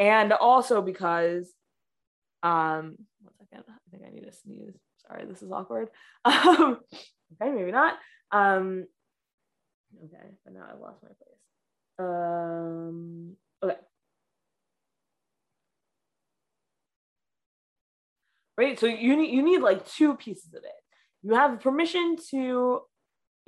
and 0.00 0.32
also 0.32 0.82
because, 0.82 1.48
um, 2.42 2.96
one 3.22 3.34
second, 3.38 3.64
I 3.68 3.90
think 3.90 4.02
I 4.04 4.12
need 4.12 4.24
to 4.24 4.32
sneeze. 4.32 4.74
Sorry, 5.06 5.24
this 5.26 5.42
is 5.42 5.52
awkward. 5.52 5.88
Um, 6.24 6.80
okay, 7.40 7.52
maybe 7.52 7.70
not. 7.70 7.94
Um, 8.32 8.86
okay, 10.04 10.26
but 10.44 10.54
now 10.54 10.64
I've 10.72 10.80
lost 10.80 11.02
my 11.02 11.08
place. 11.08 11.38
Um, 12.00 13.36
okay. 13.62 13.76
Right, 18.58 18.78
so 18.78 18.86
you 18.86 19.16
need 19.16 19.32
you 19.32 19.42
need 19.42 19.60
like 19.60 19.86
two 19.86 20.14
pieces 20.16 20.52
of 20.54 20.64
it. 20.64 20.82
You 21.22 21.34
have 21.34 21.60
permission 21.60 22.16
to. 22.30 22.80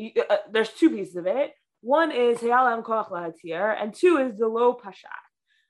Uh, 0.01 0.37
there's 0.53 0.71
two 0.71 0.91
pieces 0.91 1.17
of 1.17 1.27
it. 1.27 1.53
One 1.81 2.11
is 2.11 2.39
Hayalam 2.39 2.83
Koach 2.83 3.11
Lahatir, 3.11 3.77
and 3.81 3.95
two 3.95 4.19
is 4.19 4.37
the 4.39 4.49
low 4.49 4.75
Pashat. 4.75 5.05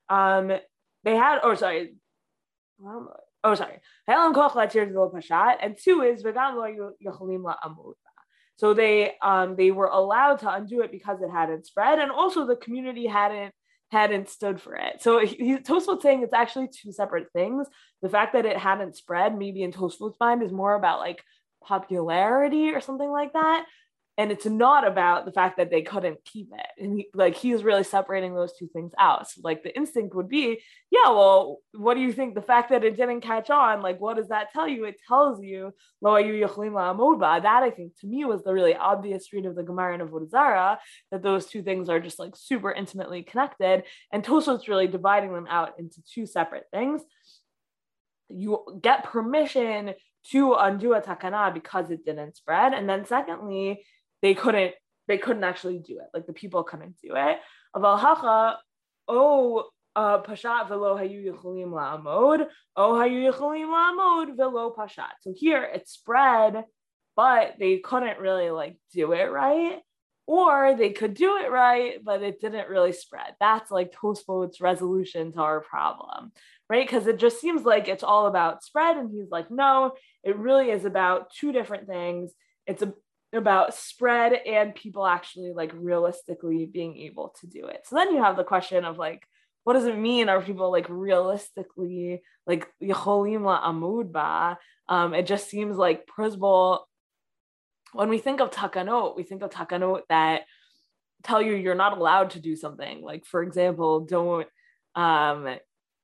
Um, 0.09 0.59
they 1.05 1.16
had, 1.16 1.40
or 1.44 1.55
sorry, 1.57 1.94
oh 2.83 3.55
sorry, 3.55 3.79
Hayalam 4.09 4.35
Koach 4.35 4.53
Lahatir 4.53 4.87
is 4.87 4.94
the 4.94 5.01
low 5.01 5.11
Pashat, 5.11 5.57
and 5.61 5.77
two 5.77 6.03
is 6.03 6.23
Vegam 6.23 6.55
Lo 6.55 6.92
La'amud. 7.05 7.94
So 8.57 8.75
they 8.75 9.12
um, 9.23 9.55
they 9.57 9.71
were 9.71 9.87
allowed 9.87 10.40
to 10.40 10.53
undo 10.53 10.83
it 10.83 10.90
because 10.90 11.21
it 11.23 11.31
hadn't 11.31 11.66
spread, 11.66 11.99
and 11.99 12.11
also 12.11 12.47
the 12.47 12.57
community 12.57 13.07
hadn't 13.07 13.53
hadn't 13.90 14.29
stood 14.29 14.61
for 14.61 14.75
it. 14.75 15.01
So 15.01 15.25
he, 15.25 15.57
Tosfot's 15.57 16.03
saying 16.03 16.23
it's 16.23 16.35
actually 16.35 16.68
two 16.68 16.92
separate 16.92 17.31
things. 17.33 17.68
The 18.03 18.09
fact 18.09 18.33
that 18.33 18.47
it 18.47 18.57
hadn't 18.57 18.97
spread, 18.97 19.37
maybe 19.37 19.62
in 19.62 19.73
Tosfot's 19.73 20.18
mind, 20.21 20.42
is 20.42 20.53
more 20.53 20.75
about 20.75 20.99
like 20.99 21.23
popularity 21.62 22.71
or 22.71 22.81
something 22.81 23.11
like 23.11 23.33
that 23.35 23.66
and 24.18 24.33
it's 24.33 24.46
not 24.46 24.85
about 24.85 25.24
the 25.24 25.33
fact 25.33 25.59
that 25.59 25.70
they 25.70 25.83
couldn't 25.83 26.24
keep 26.24 26.48
it. 26.52 26.66
And 26.83 26.98
he, 26.98 27.09
like 27.14 27.37
he's 27.37 27.62
really 27.62 27.85
separating 27.85 28.35
those 28.35 28.52
two 28.52 28.66
things 28.66 28.92
out. 28.98 29.31
So 29.31 29.42
like 29.44 29.62
the 29.62 29.74
instinct 29.76 30.16
would 30.16 30.28
be 30.28 30.61
yeah 30.90 31.11
well 31.11 31.59
what 31.72 31.94
do 31.94 32.00
you 32.00 32.12
think? 32.12 32.35
The 32.35 32.42
fact 32.42 32.70
that 32.70 32.83
it 32.83 32.96
didn't 32.96 33.20
catch 33.20 33.48
on 33.48 33.81
like 33.81 34.00
what 34.00 34.16
does 34.16 34.28
that 34.28 34.52
tell 34.52 34.66
you? 34.66 34.85
It 34.85 34.96
tells 35.07 35.40
you 35.40 35.72
that 36.02 37.62
i 37.62 37.70
think 37.70 37.92
to 38.00 38.07
me 38.07 38.24
was 38.24 38.42
the 38.42 38.52
really 38.52 38.74
obvious 38.74 39.33
read 39.33 39.46
of 39.46 39.54
the 39.54 39.62
gemara 39.62 39.94
and 39.94 40.02
Avodah 40.02 40.28
Zarah, 40.28 40.81
that 41.12 41.22
those 41.22 41.46
two 41.46 41.62
things 41.62 41.88
are 41.88 42.00
just 42.00 42.18
like 42.18 42.35
super 42.35 42.72
intimately 42.72 43.22
connected. 43.22 43.85
And 44.12 44.24
Tosfot's 44.24 44.66
really 44.68 44.88
dividing 44.88 45.33
them 45.33 45.46
out 45.48 45.74
into 45.78 46.02
two 46.12 46.26
separate 46.26 46.64
things. 46.72 47.02
You 48.28 48.81
get 48.83 49.04
permission 49.04 49.94
to 50.33 50.54
undo 50.54 50.94
a 50.94 51.00
takana 51.00 51.54
because 51.54 51.90
it 51.90 52.04
didn't 52.04 52.37
spread. 52.37 52.74
And 52.74 52.88
then 52.88 53.07
secondly 53.07 53.85
they 54.22 54.35
couldn't 54.35 54.74
they 55.07 55.18
couldn't 55.18 55.44
actually 55.44 55.78
do 55.78 55.98
it. 55.98 56.07
Like 56.12 56.26
the 56.26 56.33
people 56.33 56.62
couldn't 56.64 56.96
do 57.02 57.14
it. 57.14 57.38
Aval 57.74 57.98
hacha, 57.98 58.59
oh 59.09 59.68
uh, 59.96 60.22
pashat 60.22 60.68
velo 60.68 60.96
hayu 60.96 61.24
yicholim 61.24 61.70
la'amod, 61.70 62.46
oh 62.76 62.92
hayu 62.92 63.33
yicholim 63.33 63.68
la'amod 63.68 64.37
velo 64.37 64.74
pashat. 64.76 65.12
So 65.22 65.33
here 65.35 65.62
it 65.62 65.88
spread, 65.88 66.64
but 67.16 67.54
they 67.59 67.78
couldn't 67.78 68.18
really 68.18 68.50
like 68.50 68.76
do 68.92 69.12
it 69.12 69.24
right. 69.24 69.81
Or 70.26 70.76
they 70.76 70.90
could 70.90 71.14
do 71.14 71.38
it 71.38 71.50
right, 71.50 72.04
but 72.04 72.22
it 72.22 72.38
didn't 72.38 72.68
really 72.68 72.92
spread. 72.92 73.35
That's 73.40 73.70
like 73.70 73.94
Tosfot's 73.94 74.61
resolution 74.61 75.33
to 75.33 75.40
our 75.40 75.62
problem, 75.62 76.33
right? 76.68 76.87
Because 76.87 77.07
it 77.07 77.16
just 77.16 77.40
seems 77.40 77.62
like 77.62 77.88
it's 77.88 78.02
all 78.02 78.26
about 78.26 78.62
spread. 78.62 78.98
And 78.98 79.11
he's 79.11 79.31
like, 79.31 79.50
no, 79.50 79.92
it 80.22 80.37
really 80.37 80.70
is 80.70 80.85
about 80.85 81.33
two 81.33 81.50
different 81.50 81.87
things. 81.87 82.33
It's 82.66 82.83
a, 82.83 82.92
about 83.33 83.75
spread 83.75 84.33
and 84.33 84.75
people 84.75 85.07
actually 85.07 85.53
like 85.53 85.73
realistically 85.75 86.67
being 86.67 86.97
able 86.97 87.35
to 87.41 87.47
do 87.47 87.67
it. 87.67 87.83
So 87.85 87.97
then 87.97 88.14
you 88.14 88.23
have 88.23 88.37
the 88.37 88.45
question 88.45 88.85
of 88.85 88.99
like, 88.99 89.27
what 89.64 89.75
does 89.75 89.85
it 89.85 89.99
mean? 89.99 90.29
Are 90.29 90.41
people 90.41 90.73
like 90.73 90.87
realistically 90.88 92.23
like 92.47 92.67
Yecholim 92.83 93.43
Amud 93.62 94.12
Ba? 94.12 94.59
Um, 94.88 95.12
it 95.12 95.27
just 95.27 95.51
seems 95.51 95.77
like 95.77 96.07
Pruzbol, 96.07 96.81
when 97.93 98.09
we 98.09 98.19
think 98.19 98.41
of 98.41 98.51
takanot, 98.51 99.17
we 99.17 99.23
think 99.23 99.43
of 99.43 99.51
takanot 99.51 100.03
that 100.09 100.43
tell 101.23 101.43
you 101.43 101.55
you're 101.55 101.75
not 101.75 101.97
allowed 101.99 102.31
to 102.31 102.41
do 102.41 102.57
something. 102.57 103.03
Like, 103.03 103.27
for 103.27 103.43
example, 103.43 104.01
don't 104.01 104.47
um, 104.95 105.59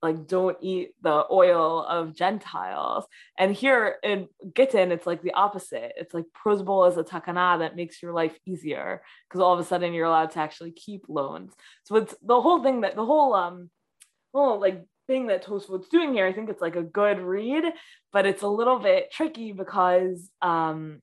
like 0.04 0.28
don't 0.28 0.56
eat 0.60 0.90
the 1.02 1.24
oil 1.30 1.82
of 1.82 2.14
Gentiles. 2.14 3.06
And 3.38 3.52
here 3.54 3.96
in 4.02 4.28
Gittin, 4.54 4.92
it's 4.92 5.06
like 5.06 5.22
the 5.22 5.32
opposite. 5.32 5.94
It's 5.96 6.12
like 6.12 6.26
Pruzbol 6.36 6.90
is 6.90 6.98
a 6.98 7.02
takana 7.02 7.58
that 7.60 7.74
makes 7.74 8.02
your 8.02 8.12
life 8.12 8.38
easier 8.46 9.02
because 9.28 9.40
all 9.40 9.54
of 9.54 9.58
a 9.58 9.64
sudden 9.64 9.94
you're 9.94 10.06
allowed 10.06 10.30
to 10.32 10.40
actually 10.40 10.72
keep 10.72 11.06
loans. 11.08 11.54
So 11.84 11.96
it's 11.96 12.14
the 12.22 12.40
whole 12.40 12.62
thing 12.62 12.82
that 12.82 12.94
the 12.94 13.04
whole 13.06 13.34
um 13.34 13.70
whole 14.34 14.60
like 14.60 14.84
thing 15.06 15.28
that 15.28 15.44
Tosfot's 15.44 15.88
doing 15.88 16.12
here. 16.12 16.26
I 16.26 16.34
think 16.34 16.50
it's 16.50 16.62
like 16.62 16.76
a 16.76 16.82
good 16.82 17.18
read, 17.20 17.64
but 18.12 18.26
it's 18.26 18.42
a 18.42 18.48
little 18.48 18.78
bit 18.78 19.10
tricky 19.10 19.52
because 19.52 20.30
um 20.42 21.00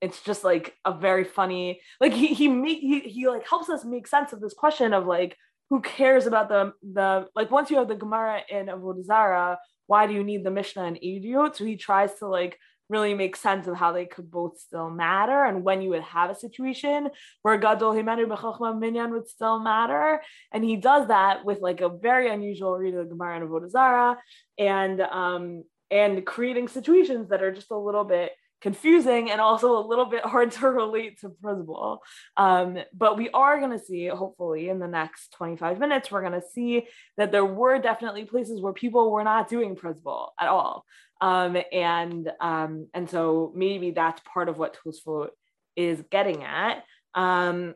it's 0.00 0.22
just 0.22 0.44
like 0.44 0.74
a 0.84 0.92
very 0.92 1.24
funny 1.24 1.80
like 2.00 2.12
he 2.12 2.28
he 2.28 2.48
make 2.48 2.78
he, 2.78 3.00
he 3.00 3.28
like 3.28 3.46
helps 3.46 3.68
us 3.68 3.84
make 3.84 4.06
sense 4.06 4.32
of 4.32 4.40
this 4.40 4.54
question 4.54 4.94
of 4.94 5.06
like 5.06 5.36
who 5.70 5.80
cares 5.80 6.26
about 6.26 6.48
the 6.48 6.72
the 6.82 7.28
like 7.34 7.50
once 7.50 7.70
you 7.70 7.78
have 7.78 7.88
the 7.88 7.94
Gemara 7.94 8.42
in 8.48 8.66
Avodah 8.66 9.04
Zarah, 9.04 9.58
why 9.86 10.06
do 10.06 10.12
you 10.12 10.24
need 10.24 10.44
the 10.44 10.50
Mishnah 10.50 10.84
and 10.84 10.96
Ediot? 10.96 11.56
So 11.56 11.64
he 11.64 11.76
tries 11.76 12.14
to 12.16 12.26
like 12.26 12.58
really 12.88 13.14
make 13.14 13.36
sense 13.36 13.68
of 13.68 13.76
how 13.76 13.92
they 13.92 14.04
could 14.04 14.28
both 14.28 14.58
still 14.58 14.90
matter 14.90 15.44
and 15.44 15.62
when 15.62 15.80
you 15.80 15.90
would 15.90 16.02
have 16.02 16.28
a 16.28 16.34
situation 16.34 17.08
where 17.42 17.56
Gadol 17.56 17.94
Himenu 17.94 18.26
B'Chochma 18.26 18.76
Minyan 18.76 19.12
would 19.12 19.28
still 19.28 19.60
matter. 19.60 20.20
And 20.52 20.64
he 20.64 20.74
does 20.76 21.06
that 21.06 21.44
with 21.44 21.60
like 21.60 21.80
a 21.80 21.88
very 21.88 22.28
unusual 22.28 22.76
read 22.76 22.94
of 22.94 23.08
the 23.08 23.14
Gemara 23.14 23.36
and 23.36 23.48
Avodah 23.48 23.70
Zarah 23.70 24.18
and 24.58 25.00
um 25.00 25.62
and 25.90 26.26
creating 26.26 26.68
situations 26.68 27.28
that 27.28 27.42
are 27.42 27.52
just 27.52 27.70
a 27.70 27.76
little 27.76 28.04
bit 28.04 28.32
confusing 28.60 29.30
and 29.30 29.40
also 29.40 29.78
a 29.78 29.86
little 29.86 30.06
bit 30.06 30.24
hard 30.24 30.52
to 30.52 30.68
relate 30.68 31.20
to 31.20 31.30
principle. 31.30 32.02
Um, 32.36 32.78
but 32.92 33.16
we 33.16 33.30
are 33.30 33.58
going 33.58 33.78
to 33.78 33.84
see, 33.84 34.06
hopefully, 34.06 34.68
in 34.68 34.78
the 34.78 34.88
next 34.88 35.32
25 35.32 35.78
minutes, 35.78 36.10
we're 36.10 36.20
going 36.20 36.40
to 36.40 36.46
see 36.54 36.86
that 37.16 37.32
there 37.32 37.44
were 37.44 37.78
definitely 37.78 38.24
places 38.24 38.60
where 38.60 38.72
people 38.72 39.10
were 39.10 39.24
not 39.24 39.48
doing 39.48 39.76
principle 39.76 40.32
at 40.40 40.48
all. 40.48 40.84
Um, 41.20 41.56
and 41.70 42.30
um, 42.40 42.88
and 42.94 43.08
so 43.10 43.52
maybe 43.54 43.90
that's 43.90 44.22
part 44.32 44.48
of 44.48 44.56
what 44.56 44.78
Tosfot 44.82 45.28
is 45.76 46.02
getting 46.10 46.44
at. 46.44 46.82
Um, 47.14 47.74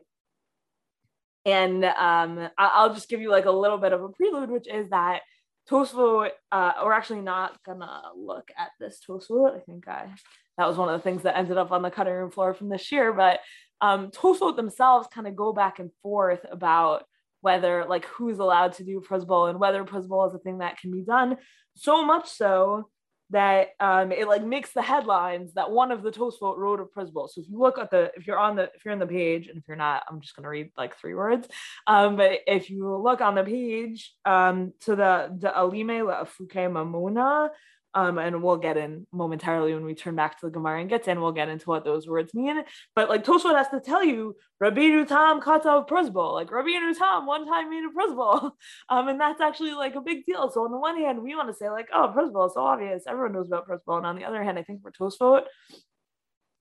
and 1.45 1.85
um, 1.85 2.49
I'll 2.57 2.93
just 2.93 3.07
give 3.07 3.21
you 3.21 3.29
like 3.29 3.45
a 3.45 3.51
little 3.51 3.77
bit 3.77 3.93
of 3.93 4.01
a 4.01 4.09
prelude, 4.09 4.49
which 4.49 4.67
is 4.67 4.89
that 4.89 5.21
Tosfot, 5.69 6.29
uh, 6.51 6.71
we're 6.83 6.91
actually 6.91 7.21
not 7.21 7.63
gonna 7.63 8.01
look 8.15 8.49
at 8.57 8.71
this 8.79 8.99
Tosfot. 9.07 9.55
I 9.55 9.59
think 9.59 9.87
I 9.87 10.09
that 10.57 10.67
was 10.67 10.77
one 10.77 10.89
of 10.89 10.99
the 10.99 11.03
things 11.03 11.23
that 11.23 11.37
ended 11.37 11.57
up 11.57 11.71
on 11.71 11.81
the 11.81 11.91
cutting 11.91 12.13
room 12.13 12.31
floor 12.31 12.53
from 12.53 12.69
this 12.69 12.91
year. 12.91 13.13
But 13.13 13.39
um, 13.81 14.11
Tosfot 14.11 14.55
themselves 14.55 15.07
kind 15.13 15.27
of 15.27 15.35
go 15.35 15.53
back 15.53 15.79
and 15.79 15.91
forth 16.01 16.45
about 16.49 17.03
whether 17.41 17.85
like 17.85 18.05
who's 18.05 18.39
allowed 18.39 18.73
to 18.73 18.83
do 18.83 19.01
Pruzbol 19.07 19.49
and 19.49 19.59
whether 19.59 19.83
Pruzbol 19.83 20.29
is 20.29 20.35
a 20.35 20.39
thing 20.39 20.59
that 20.59 20.79
can 20.79 20.91
be 20.91 21.01
done. 21.01 21.37
So 21.75 22.03
much 22.03 22.29
so 22.29 22.89
that 23.31 23.69
um, 23.79 24.11
it 24.11 24.27
like 24.27 24.43
makes 24.43 24.71
the 24.71 24.81
headlines 24.81 25.53
that 25.53 25.71
one 25.71 25.91
of 25.91 26.03
the 26.03 26.11
Tosfot 26.11 26.57
wrote 26.57 26.79
of 26.79 26.91
Pruzbol. 26.95 27.29
So 27.29 27.41
if 27.41 27.49
you 27.49 27.59
look 27.59 27.77
at 27.77 27.89
the, 27.91 28.11
if 28.15 28.27
you're 28.27 28.37
on 28.37 28.55
the, 28.55 28.63
if 28.75 28.85
you're 28.85 28.93
in 28.93 28.99
the 28.99 29.07
page, 29.07 29.47
and 29.47 29.57
if 29.57 29.63
you're 29.67 29.77
not, 29.77 30.03
I'm 30.09 30.21
just 30.21 30.35
to 30.35 30.47
read 30.47 30.71
like 30.77 30.95
three 30.97 31.15
words. 31.15 31.47
Um, 31.87 32.15
but 32.15 32.39
if 32.47 32.69
you 32.69 32.95
look 32.97 33.21
on 33.21 33.35
the 33.35 33.43
page 33.43 34.13
um, 34.25 34.73
to 34.81 34.95
the 34.95 35.35
the 35.39 35.55
Alime 35.55 36.05
la 36.05 36.23
Fuke 36.23 36.69
Mamuna, 36.71 37.49
um, 37.95 38.17
and 38.17 38.43
we'll 38.43 38.57
get 38.57 38.75
in 38.75 39.07
momentarily 39.13 39.73
when 39.73 39.85
we 39.85 39.95
turn 39.95 40.15
back 40.15 40.37
to 40.39 40.45
the 40.45 40.51
Gemara 40.51 40.81
and 40.81 40.89
gets 40.89 41.07
in, 41.07 41.21
we'll 41.21 41.31
get 41.31 41.47
into 41.47 41.69
what 41.69 41.85
those 41.85 42.07
words 42.07 42.33
mean. 42.33 42.61
But 42.93 43.07
like 43.07 43.23
Tosfot 43.23 43.55
has 43.55 43.69
to 43.69 43.79
tell 43.79 44.03
you, 44.03 44.35
Rabbi 44.59 45.05
Tam 45.05 45.39
kata 45.39 45.85
Pruzbol, 45.89 46.33
like 46.33 46.51
Rabbi 46.51 46.93
Tam 46.93 47.25
one 47.25 47.47
time 47.47 47.69
made 47.69 47.85
a 47.85 47.97
Pruzbol. 47.97 48.51
Um, 48.89 49.07
and 49.07 49.19
that's 49.19 49.41
actually 49.41 49.73
like 49.73 49.95
a 49.95 50.01
big 50.01 50.25
deal. 50.25 50.49
So 50.51 50.63
on 50.63 50.71
the 50.71 50.77
one 50.77 50.97
hand, 50.97 51.21
we 51.21 51.35
want 51.35 51.49
to 51.49 51.55
say 51.55 51.69
like, 51.69 51.87
oh, 51.93 52.13
Pruzbol 52.15 52.47
is 52.47 52.53
so 52.53 52.61
obvious. 52.61 53.03
Everyone 53.07 53.33
knows 53.33 53.47
about 53.47 53.67
Pruzbol. 53.67 53.97
And 53.97 54.05
on 54.05 54.15
the 54.15 54.25
other 54.25 54.43
hand, 54.43 54.59
I 54.59 54.63
think 54.63 54.81
for 54.81 54.91
Tosfot, 54.91 55.43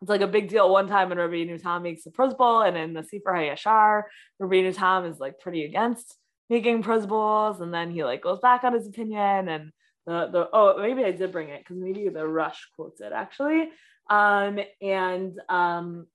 it's 0.00 0.08
like 0.08 0.20
a 0.20 0.26
big 0.26 0.48
deal. 0.48 0.70
One 0.70 0.86
time 0.86 1.08
when 1.08 1.18
Rabbi 1.18 1.44
Tam 1.56 1.82
makes 1.82 2.06
a 2.06 2.10
Pruzbol, 2.10 2.66
and 2.68 2.76
in 2.76 2.92
the 2.94 3.02
Sefer 3.02 3.32
HaYashar, 3.32 4.02
Rabbi 4.38 4.70
Tam 4.70 5.04
is 5.04 5.18
like 5.18 5.40
pretty 5.40 5.64
against 5.64 6.16
making 6.48 6.82
Pruzbols, 6.82 7.60
and 7.60 7.72
then 7.74 7.90
he 7.90 8.04
like 8.04 8.22
goes 8.22 8.38
back 8.38 8.64
on 8.64 8.72
his 8.72 8.86
opinion 8.86 9.48
and 9.48 9.72
the, 10.06 10.28
the 10.30 10.48
oh 10.52 10.76
maybe 10.78 11.04
I 11.04 11.12
did 11.12 11.32
bring 11.32 11.48
it 11.48 11.60
because 11.60 11.76
maybe 11.76 12.08
the 12.08 12.26
Rosh 12.26 12.60
quotes 12.76 13.00
it 13.00 13.12
actually. 13.12 13.70
Um, 14.10 14.60
and 14.82 15.38
um, 15.48 16.06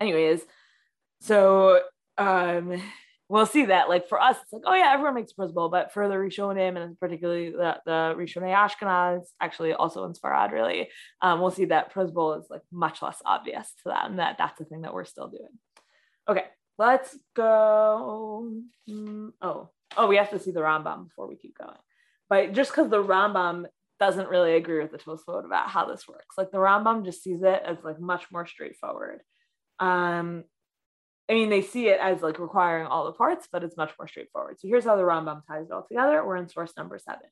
anyways, 0.00 0.40
so 1.20 1.80
um, 2.18 2.82
we'll 3.28 3.46
see 3.46 3.66
that 3.66 3.88
like 3.88 4.08
for 4.08 4.20
us 4.20 4.36
it's 4.42 4.52
like 4.52 4.62
oh 4.66 4.74
yeah 4.74 4.92
everyone 4.92 5.14
makes 5.14 5.32
Pruzbol, 5.32 5.70
but 5.70 5.92
for 5.92 6.08
the 6.08 6.14
Rishonim 6.14 6.76
and 6.76 6.98
particularly 6.98 7.50
the 7.50 7.76
the 7.86 8.14
Rishonei 8.16 8.54
Ashkenaz, 8.54 9.22
actually 9.40 9.72
also 9.72 10.04
in 10.04 10.12
Sfarad 10.12 10.50
really, 10.50 10.88
um, 11.22 11.40
we'll 11.40 11.50
see 11.50 11.66
that 11.66 11.94
Pruzbol 11.94 12.40
is 12.40 12.46
like 12.50 12.62
much 12.72 13.00
less 13.00 13.22
obvious 13.24 13.72
to 13.84 13.90
them 13.90 14.16
that 14.16 14.36
that's 14.38 14.58
the 14.58 14.64
thing 14.64 14.82
that 14.82 14.94
we're 14.94 15.04
still 15.04 15.28
doing. 15.28 15.58
Okay, 16.28 16.44
let's 16.78 17.16
go. 17.36 18.52
Mm, 18.90 19.30
oh, 19.40 19.70
oh, 19.96 20.06
we 20.08 20.16
have 20.16 20.30
to 20.30 20.40
see 20.40 20.50
the 20.50 20.60
Rambam 20.60 21.04
before 21.04 21.28
we 21.28 21.36
keep 21.36 21.56
going 21.56 21.76
but 22.28 22.52
just 22.52 22.70
because 22.70 22.90
the 22.90 23.02
Rambam 23.02 23.66
doesn't 23.98 24.28
really 24.28 24.54
agree 24.54 24.82
with 24.82 24.92
the 24.92 24.98
Tosfot 24.98 25.44
about 25.44 25.70
how 25.70 25.86
this 25.86 26.06
works. 26.06 26.36
Like 26.36 26.50
the 26.50 26.58
Rambam 26.58 27.04
just 27.04 27.22
sees 27.22 27.42
it 27.42 27.62
as 27.64 27.78
like 27.82 27.98
much 27.98 28.26
more 28.30 28.46
straightforward. 28.46 29.20
Um, 29.78 30.44
I 31.28 31.34
mean, 31.34 31.50
they 31.50 31.62
see 31.62 31.88
it 31.88 31.98
as 32.00 32.22
like 32.22 32.38
requiring 32.38 32.86
all 32.86 33.06
the 33.06 33.12
parts, 33.12 33.48
but 33.50 33.64
it's 33.64 33.76
much 33.76 33.92
more 33.98 34.06
straightforward. 34.06 34.60
So 34.60 34.68
here's 34.68 34.84
how 34.84 34.96
the 34.96 35.02
Rambam 35.02 35.42
ties 35.46 35.66
it 35.66 35.72
all 35.72 35.86
together. 35.88 36.24
We're 36.24 36.36
in 36.36 36.48
source 36.48 36.72
number 36.76 36.98
seven. 36.98 37.28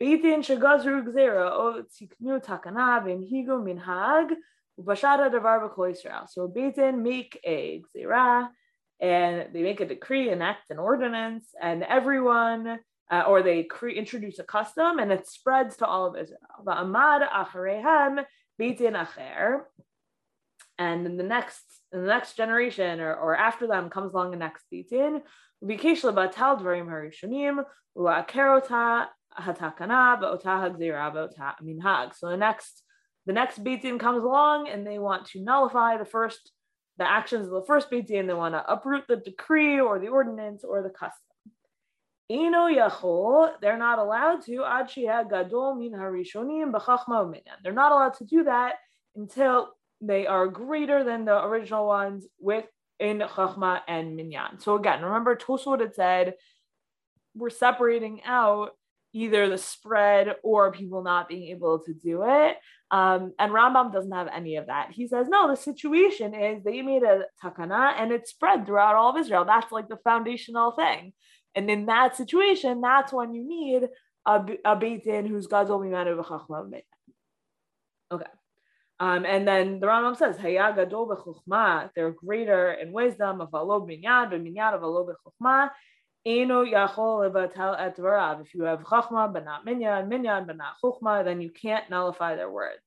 Beitin 0.00 0.40
shagazru 0.40 1.04
gzera 1.06 1.50
o 1.50 1.82
tziknu 1.82 2.44
takana 2.44 3.02
higu 3.02 3.64
minhag 3.64 4.32
ubashada 4.78 5.30
devar 5.30 5.68
b'kol 5.68 5.96
So 6.28 6.48
Beitin 6.48 7.02
make 7.02 7.40
a 7.44 7.80
gzera 7.96 8.48
and 9.00 9.52
they 9.52 9.62
make 9.62 9.80
a 9.80 9.86
decree, 9.86 10.30
enact 10.30 10.70
an 10.70 10.78
ordinance, 10.78 11.48
and 11.60 11.82
everyone 11.82 12.78
uh, 13.10 13.24
or 13.26 13.42
they 13.42 13.64
cre- 13.64 13.88
introduce 13.88 14.38
a 14.38 14.44
custom 14.44 14.98
and 14.98 15.12
it 15.12 15.28
spreads 15.28 15.76
to 15.76 15.86
all 15.86 16.06
of 16.06 16.16
Israel. 16.16 16.40
And 20.78 21.06
in 21.06 21.16
the 21.16 21.22
next, 21.22 21.64
in 21.92 22.02
the 22.02 22.06
next 22.06 22.36
generation 22.36 23.00
or, 23.00 23.14
or 23.14 23.36
after 23.36 23.66
them 23.66 23.88
comes 23.90 24.12
along 24.12 24.32
the 24.32 24.36
next 24.36 24.64
bitin, 24.72 25.22
So 32.14 32.28
the 32.28 32.36
next, 32.36 32.82
the 33.26 33.32
next 33.32 33.64
bitin 33.64 33.98
comes 33.98 34.22
along 34.22 34.68
and 34.68 34.86
they 34.86 34.98
want 34.98 35.26
to 35.28 35.42
nullify 35.42 35.96
the 35.96 36.04
first, 36.04 36.52
the 36.98 37.08
actions 37.08 37.46
of 37.46 37.52
the 37.52 37.64
first 37.66 37.90
bitin. 37.90 38.26
They 38.26 38.34
want 38.34 38.54
to 38.54 38.70
uproot 38.70 39.04
the 39.08 39.16
decree 39.16 39.80
or 39.80 39.98
the 39.98 40.08
ordinance 40.08 40.62
or 40.64 40.82
the 40.82 40.90
custom. 40.90 41.35
Ino 42.30 42.66
yachol, 42.66 43.52
they're 43.60 43.78
not 43.78 43.98
allowed 43.98 44.42
to. 44.46 44.64
Ad 44.64 44.90
gadol 45.30 45.74
min 45.76 45.92
harishonim 45.92 46.72
minyan. 47.30 47.56
They're 47.62 47.72
not 47.72 47.92
allowed 47.92 48.14
to 48.14 48.24
do 48.24 48.44
that 48.44 48.74
until 49.14 49.72
they 50.00 50.26
are 50.26 50.48
greater 50.48 51.04
than 51.04 51.24
the 51.24 51.44
original 51.44 51.86
ones 51.86 52.26
with 52.38 52.64
in 52.98 53.20
chachma 53.20 53.80
and 53.86 54.16
minyan. 54.16 54.58
So 54.58 54.76
again, 54.76 55.02
remember 55.02 55.36
Tosfot 55.36 55.80
had 55.80 55.94
said 55.94 56.34
we're 57.34 57.50
separating 57.50 58.22
out 58.24 58.70
either 59.12 59.48
the 59.48 59.56
spread 59.56 60.36
or 60.42 60.72
people 60.72 61.02
not 61.02 61.28
being 61.28 61.48
able 61.48 61.78
to 61.78 61.94
do 61.94 62.22
it. 62.26 62.56
Um, 62.90 63.32
and 63.38 63.50
Rambam 63.52 63.92
doesn't 63.92 64.12
have 64.12 64.28
any 64.32 64.56
of 64.56 64.66
that. 64.66 64.90
He 64.92 65.06
says, 65.08 65.26
no, 65.28 65.48
the 65.48 65.56
situation 65.56 66.34
is 66.34 66.62
they 66.62 66.82
made 66.82 67.02
a 67.02 67.22
takana 67.42 67.94
and 67.96 68.12
it 68.12 68.28
spread 68.28 68.66
throughout 68.66 68.94
all 68.94 69.10
of 69.10 69.16
Israel. 69.16 69.44
That's 69.46 69.72
like 69.72 69.88
the 69.88 69.96
foundational 70.04 70.72
thing. 70.72 71.14
And 71.56 71.70
in 71.70 71.86
that 71.86 72.14
situation, 72.14 72.82
that's 72.82 73.12
when 73.12 73.34
you 73.34 73.42
need 73.42 73.88
a, 74.26 74.44
a 74.64 74.76
Beit 74.76 75.04
Din 75.04 75.26
who's 75.26 75.46
Gadol 75.46 75.80
Mimanu 75.80 76.22
V'chachma 76.22 76.82
Okay. 78.12 78.24
Um, 79.00 79.24
and 79.26 79.48
then 79.48 79.80
the 79.80 79.86
Rambam 79.86 80.16
says, 80.16 80.36
Haya 80.36 80.72
Gadol 80.76 81.08
B'chuchma, 81.08 81.90
they're 81.96 82.12
greater 82.12 82.72
in 82.72 82.92
wisdom 82.92 83.40
of 83.40 83.54
Alo 83.54 83.84
Minyan, 83.84 84.30
B'minyan 84.30 84.74
of 84.74 84.82
Alo 84.82 85.06
B'chuchma, 85.06 85.70
Yachol 86.26 87.30
Levatel 87.30 87.80
Et 87.80 87.96
Varav. 87.96 88.42
If 88.42 88.54
you 88.54 88.64
have 88.64 88.80
Chachma 88.80 89.32
but 89.32 89.44
not 89.44 89.64
Minyan, 89.64 90.08
Minyan 90.08 90.46
but 90.46 90.56
not 90.56 90.74
Chuchma, 90.82 91.24
then 91.24 91.40
you 91.40 91.50
can't 91.50 91.88
nullify 91.88 92.36
their 92.36 92.50
words. 92.50 92.80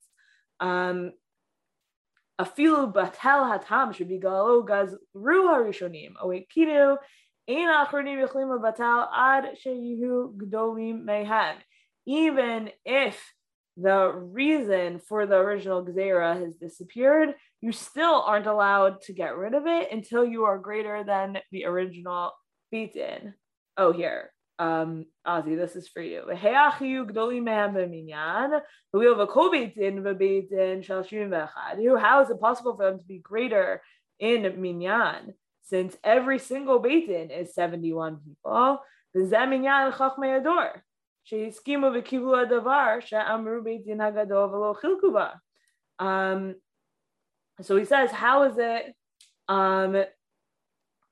Um, 0.59 1.11
Afilu 2.39 2.93
Batel 2.93 3.59
Hatam 3.59 3.93
should 3.93 4.09
be 4.09 4.20
Galo 4.20 4.65
Gaz 4.65 4.95
Ru 5.13 5.47
Harishonim, 5.47 6.13
Oekidu 6.24 6.97
even 12.05 12.69
if 12.85 13.33
the 13.75 14.11
reason 14.13 14.99
for 14.99 15.25
the 15.25 15.35
original 15.35 15.83
Gzera 15.83 16.39
has 16.39 16.53
disappeared, 16.55 17.33
you 17.61 17.71
still 17.71 18.21
aren't 18.21 18.45
allowed 18.45 19.01
to 19.03 19.13
get 19.13 19.35
rid 19.35 19.55
of 19.55 19.65
it 19.65 19.91
until 19.91 20.23
you 20.23 20.43
are 20.43 20.59
greater 20.59 21.03
than 21.03 21.39
the 21.51 21.65
original 21.65 22.33
Beit 22.71 22.93
Din. 22.93 23.33
Oh, 23.77 23.91
here. 23.93 24.31
Um, 24.59 25.05
Ozzy, 25.25 25.55
this 25.55 25.75
is 25.75 25.87
for 25.87 26.03
you. 26.03 26.25
How 26.35 26.71
is 32.21 32.29
it 32.29 32.39
possible 32.39 32.75
for 32.75 32.85
them 32.85 32.99
to 32.99 33.05
be 33.05 33.17
greater 33.19 33.81
in 34.19 34.61
minyan? 34.61 35.33
since 35.68 35.96
every 36.05 36.38
single 36.38 36.82
Beitin 36.82 37.30
is 37.30 37.55
71 37.55 38.18
people, 38.24 38.80
the 39.12 39.20
Zeminyan 39.20 39.92
Chachmei 39.92 40.40
Ador. 40.40 40.82
שהסכימו 41.24 41.86
וקיבלו 41.94 42.40
הדבר 42.40 42.96
שאמרו 43.00 43.62
בית 43.62 43.84
דין 43.84 44.00
הגדול 44.00 44.55
ולא 44.55 44.74
חילקו 44.74 45.12
בה. 45.12 45.30
Um, 46.02 46.55
so 47.62 47.76
he 47.76 47.84
says, 47.84 48.11
how 48.11 48.42
is 48.42 48.59
it 48.59 48.94
um, 49.48 50.05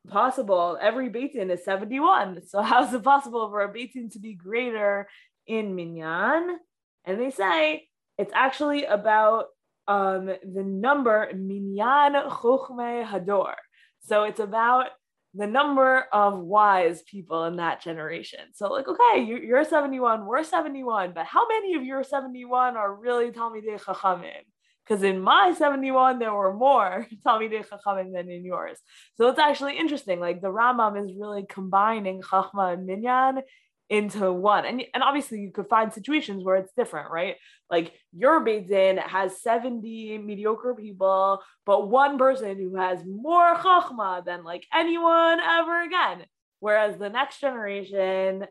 possible? 0.09 0.77
Every 0.81 1.09
Beitin 1.09 1.51
is 1.51 1.65
71. 1.65 2.43
So 2.47 2.61
how 2.63 2.85
is 2.85 2.93
it 2.93 3.03
possible 3.03 3.49
for 3.49 3.63
a 3.63 3.73
Beitin 3.73 4.13
to 4.13 4.19
be 4.19 4.35
greater 4.35 5.09
in 5.47 5.75
Minyan? 5.75 6.59
And 7.05 7.21
they 7.21 7.31
say 7.31 7.89
it's 8.19 8.33
actually 8.35 8.85
about 8.85 9.47
um, 9.89 10.27
the 10.27 10.65
number 10.65 11.31
Minyan 11.35 12.15
Chochme 12.29 13.07
Hador. 13.07 13.55
So 14.02 14.24
it's 14.24 14.40
about 14.40 14.88
the 15.34 15.48
number 15.48 16.06
of 16.12 16.40
wise 16.40 17.04
people 17.04 17.44
in 17.46 17.58
that 17.58 17.82
generation. 17.82 18.40
So, 18.54 18.72
like, 18.72 18.88
okay, 18.88 19.24
you're 19.24 19.64
71, 19.64 20.26
we're 20.26 20.44
71, 20.44 21.12
but 21.14 21.26
how 21.26 21.48
many 21.48 21.76
of 21.76 21.84
your 21.84 22.04
71 22.04 22.76
are 22.76 22.96
really 22.96 23.32
Talmidei 23.32 23.80
Chachamim? 23.80 24.46
Because 24.84 25.04
in 25.04 25.20
my 25.20 25.54
71, 25.54 26.18
there 26.18 26.34
were 26.34 26.54
more 26.54 27.08
Talmidei 27.26 27.68
Chachamim 27.68 28.14
than 28.14 28.32
in 28.32 28.46
yours. 28.46 28.80
So 29.16 29.28
it's 29.28 29.40
actually 29.40 29.78
interesting. 29.78 30.20
Like, 30.20 30.42
the 30.42 30.48
Rambam 30.48 31.04
is 31.04 31.14
really 31.16 31.46
combining 31.48 32.22
Chachma 32.22 32.74
and 32.74 32.88
Minyan 32.88 33.42
into 33.90 34.32
one. 34.32 34.66
And, 34.66 34.84
and 34.94 35.04
obviously 35.04 35.40
you 35.40 35.52
could 35.52 35.70
find 35.70 35.94
situations 35.94 36.44
where 36.44 36.58
it's 36.58 36.74
different, 36.76 37.10
right? 37.10 37.36
Like 37.70 37.94
your 38.14 38.42
Beit 38.42 38.68
Din 38.68 38.98
has 38.98 39.42
70 39.42 40.18
mediocre 40.20 40.76
people, 40.76 41.42
but 41.66 41.90
one 41.90 42.18
person 42.18 42.58
who 42.58 42.76
has 42.76 43.06
more 43.06 43.56
chachma 43.56 44.26
than 44.26 44.44
like 44.44 44.66
anyone 44.74 45.40
ever 45.40 45.84
again. 45.84 46.26
Whereas 46.60 46.98
the 46.98 47.10
next 47.10 47.40
generation 47.40 48.46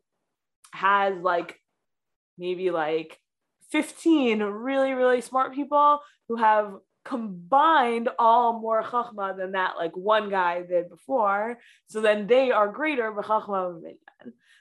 has 0.73 1.19
like 1.21 1.61
maybe 2.39 2.71
like 2.71 3.19
15 3.73 4.43
really, 4.43 4.93
really 4.93 5.21
smart 5.21 5.55
people 5.55 6.01
who 6.29 6.37
have 6.37 6.75
combined 7.05 8.09
all 8.19 8.59
more 8.59 8.83
chachma 8.83 9.37
than 9.37 9.53
that 9.53 9.77
like 9.77 9.97
one 9.97 10.31
guy 10.31 10.63
did 10.63 10.89
before. 10.89 11.59
So 11.89 12.01
then 12.01 12.27
they 12.27 12.51
are 12.51 12.69
greater 12.69 13.13
b'chachma 13.13 13.81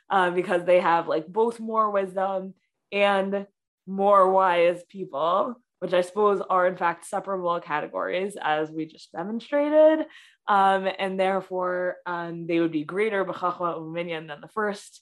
uh, 0.10 0.32
because 0.32 0.66
they 0.66 0.80
have 0.80 1.08
like 1.08 1.28
both 1.28 1.60
more 1.60 1.92
wisdom 1.92 2.54
and 2.92 3.48
more 3.88 4.32
wise 4.32 4.84
people, 4.90 5.56
which 5.80 5.94
I 5.94 6.02
suppose 6.02 6.42
are 6.50 6.68
in 6.68 6.78
fact 6.78 7.06
separable 7.06 7.60
categories, 7.60 8.38
as 8.42 8.72
we 8.72 8.86
just 8.86 9.12
demonstrated. 9.12 10.06
Um, 10.48 10.88
and 11.00 11.20
therefore, 11.20 11.98
um, 12.06 12.48
they 12.48 12.60
would 12.60 12.72
be 12.72 12.84
greater 12.84 13.26
b'chachma 13.26 13.80
u'minyan 13.80 14.28
than 14.28 14.42
the 14.42 14.48
first, 14.48 15.02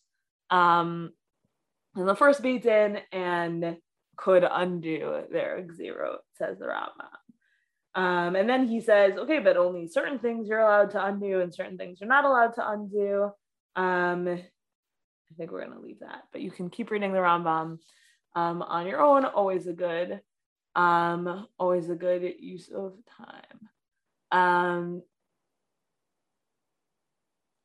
um, 0.50 1.12
than 1.96 2.06
the 2.06 2.16
first 2.16 2.42
Beit 2.42 2.64
Din, 2.64 3.00
and 3.12 3.78
could 4.16 4.46
undo 4.50 5.24
their 5.32 5.68
zero, 5.76 6.20
says 6.38 6.60
the 6.60 6.66
Rambam. 6.66 7.10
Um, 7.96 8.36
and 8.36 8.50
then 8.50 8.68
he 8.68 8.82
says, 8.82 9.14
okay, 9.18 9.40
but 9.40 9.58
only 9.58 9.88
certain 9.88 10.20
things 10.20 10.48
you're 10.48 10.60
allowed 10.60 10.92
to 10.92 11.06
undo 11.06 11.42
and 11.42 11.54
certain 11.54 11.78
things 11.78 12.00
you're 12.00 12.10
not 12.10 12.26
allowed 12.26 12.56
to 12.56 12.70
undo. 12.70 13.32
Um, 13.76 14.40
I 15.34 15.36
think 15.36 15.52
we're 15.52 15.66
going 15.66 15.78
to 15.78 15.84
leave 15.84 16.00
that, 16.02 16.24
but 16.32 16.42
you 16.42 16.52
can 16.52 16.70
keep 16.70 16.92
reading 16.92 17.12
the 17.12 17.20
Rambam 17.20 17.80
um, 18.36 18.62
on 18.62 18.86
your 18.86 19.02
own. 19.02 19.26
Always 19.26 19.66
a 19.66 19.74
good, 19.74 20.22
um, 20.76 21.48
always 21.58 21.90
a 21.90 21.96
good 21.96 22.36
use 22.40 22.70
of 22.70 22.94
time. 23.18 23.70
Um, 24.32 25.02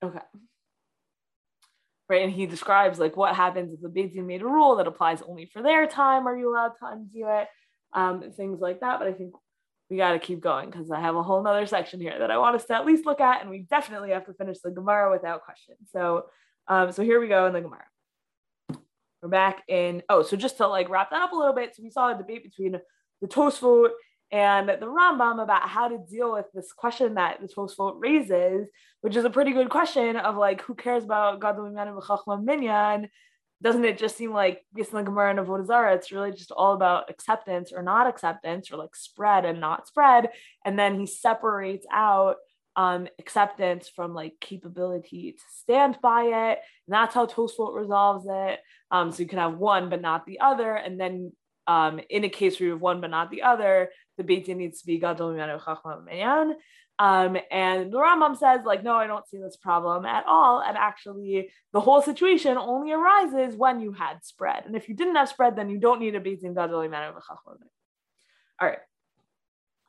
okay. 0.03 0.21
Right, 2.09 2.23
and 2.23 2.33
he 2.33 2.47
describes 2.47 2.99
like 2.99 3.19
what 3.19 3.35
happens 3.35 3.75
if 3.75 3.83
the 3.83 3.91
Beit 3.91 4.14
Din 4.14 4.27
made 4.27 4.41
a 4.41 4.47
rule 4.47 4.77
that 4.77 4.87
applies 4.87 5.21
only 5.21 5.45
for 5.45 5.61
their 5.61 5.87
time. 5.87 6.27
Are 6.27 6.39
you 6.39 6.51
allowed 6.51 6.73
to 6.79 6.87
undo 6.87 7.27
it? 7.29 7.49
Um, 7.93 8.33
things 8.35 8.61
like 8.61 8.81
that. 8.81 8.99
But 8.99 9.09
I 9.09 9.12
think 9.12 9.35
we 9.91 9.99
got 9.99 10.12
to 10.12 10.19
keep 10.19 10.41
going 10.41 10.71
because 10.71 10.91
I 10.91 11.01
have 11.01 11.16
a 11.16 11.23
whole 11.23 11.43
nother 11.43 11.66
section 11.66 12.01
here 12.01 12.19
that 12.19 12.31
I 12.31 12.39
want 12.39 12.57
us 12.57 12.64
to 12.66 12.75
at 12.75 12.87
least 12.87 13.05
look 13.05 13.21
at, 13.21 13.43
and 13.43 13.51
we 13.51 13.59
definitely 13.59 14.11
have 14.11 14.25
to 14.25 14.33
finish 14.33 14.59
the 14.61 14.71
Gemara 14.71 15.11
without 15.11 15.43
question. 15.43 15.77
So 15.93 16.27
um, 16.69 16.93
so 16.93 17.03
here 17.03 17.21
we 17.21 17.29
go 17.29 17.47
in 17.47 17.53
the 17.53 17.61
Gemara. 17.61 17.85
We're 19.23 19.29
back 19.29 19.64
in, 19.66 20.03
oh, 20.09 20.23
so 20.23 20.37
just 20.37 20.59
to 20.59 20.69
like 20.69 20.89
wrap 20.89 21.11
that 21.11 21.23
up 21.23 21.33
a 21.33 21.37
little 21.37 21.55
bit. 21.55 21.75
So 21.75 21.83
we 21.83 21.91
saw 21.91 22.14
a 22.14 22.16
debate 22.16 22.45
between 22.45 22.79
the 23.21 23.27
Tosfot 23.27 23.91
and 24.31 24.69
the 24.69 24.87
Rambam 24.87 25.43
about 25.43 25.69
how 25.69 25.89
to 25.89 25.99
deal 25.99 26.33
with 26.33 26.47
this 26.55 26.73
question 26.73 27.14
that 27.14 27.41
the 27.41 27.49
Tosfot 27.49 27.95
raises, 27.99 28.69
which 29.01 29.16
is 29.16 29.25
a 29.25 29.31
pretty 29.31 29.53
good 29.53 29.71
question 29.71 30.16
of 30.16 30.37
like, 30.37 30.62
who 30.62 30.75
cares 30.75 31.05
about 31.05 31.41
God 31.41 31.57
the 31.57 31.62
Gadol 31.62 31.97
Minyan 32.05 32.45
Minyan? 32.45 33.09
Doesn't 33.61 33.85
it 33.85 33.99
just 33.99 34.16
seem 34.16 34.33
like 34.33 34.64
based 34.73 34.95
on 34.95 35.03
the 35.03 35.11
Gemara 35.11 35.31
and 35.31 35.41
Avodah 35.41 35.66
Zarah, 35.66 35.95
it's 35.95 36.12
really 36.12 36.31
just 36.31 36.53
all 36.53 36.75
about 36.75 37.11
acceptance 37.11 37.73
or 37.73 37.83
not 37.83 38.07
acceptance, 38.07 38.71
or 38.71 38.77
like 38.77 38.95
spread 38.95 39.45
and 39.45 39.61
not 39.61 39.89
spread. 39.89 40.29
And 40.64 40.79
then 40.79 41.01
he 41.01 41.07
separates 41.07 41.87
out 41.91 42.37
um, 42.79 43.09
acceptance 43.18 43.89
from 43.89 44.14
like 44.14 44.35
capability 44.41 45.33
to 45.33 45.43
stand 45.51 45.99
by 46.01 46.22
it. 46.22 46.61
And 46.87 46.95
that's 46.95 47.12
how 47.12 47.26
Tosfot 47.26 47.74
resolves 47.74 48.24
it. 48.31 48.61
Um, 48.93 49.11
so 49.11 49.22
you 49.24 49.29
can 49.29 49.41
have 49.41 49.59
one 49.59 49.91
but 49.91 50.01
not 50.01 50.24
the 50.24 50.39
other. 50.39 50.74
And 50.74 50.99
then 50.99 51.33
um, 51.66 52.01
in 52.09 52.22
a 52.22 52.29
case 52.29 52.59
where 52.59 52.68
you 52.68 52.72
have 52.72 52.81
one 52.81 53.01
but 53.01 53.11
not 53.11 53.33
the 53.33 53.43
other, 53.43 53.91
the 54.16 54.22
Beit 54.22 54.47
Din 54.47 54.59
needs 54.59 54.81
to 54.81 54.87
be 54.87 54.99
Gadol 54.99 55.35
Minyan 55.35 56.55
um, 57.01 57.37
and 57.53 57.93
the 57.93 57.99
Rambam 57.99 58.37
says, 58.37 58.62
like, 58.64 58.83
no, 58.83 58.95
I 58.95 59.07
don't 59.07 59.26
see 59.29 59.39
this 59.39 59.57
problem 59.57 60.05
at 60.05 60.24
all. 60.26 60.61
And 60.61 60.76
actually, 60.76 61.49
the 61.72 61.81
whole 61.81 62.03
situation 62.03 62.57
only 62.57 62.91
arises 62.93 63.55
when 63.55 63.79
you 63.81 63.93
had 63.93 64.24
spread. 64.24 64.64
And 64.66 64.74
if 64.74 64.89
you 64.89 64.97
didn't 64.97 65.14
have 65.14 65.29
spread, 65.29 65.55
then 65.55 65.70
you 65.70 65.79
don't 65.79 66.01
need 66.01 66.16
a 66.16 66.20
Beit 66.20 66.41
Din 66.41 66.55
Gadol 66.55 66.81
All 66.81 68.68
right, 68.68 68.79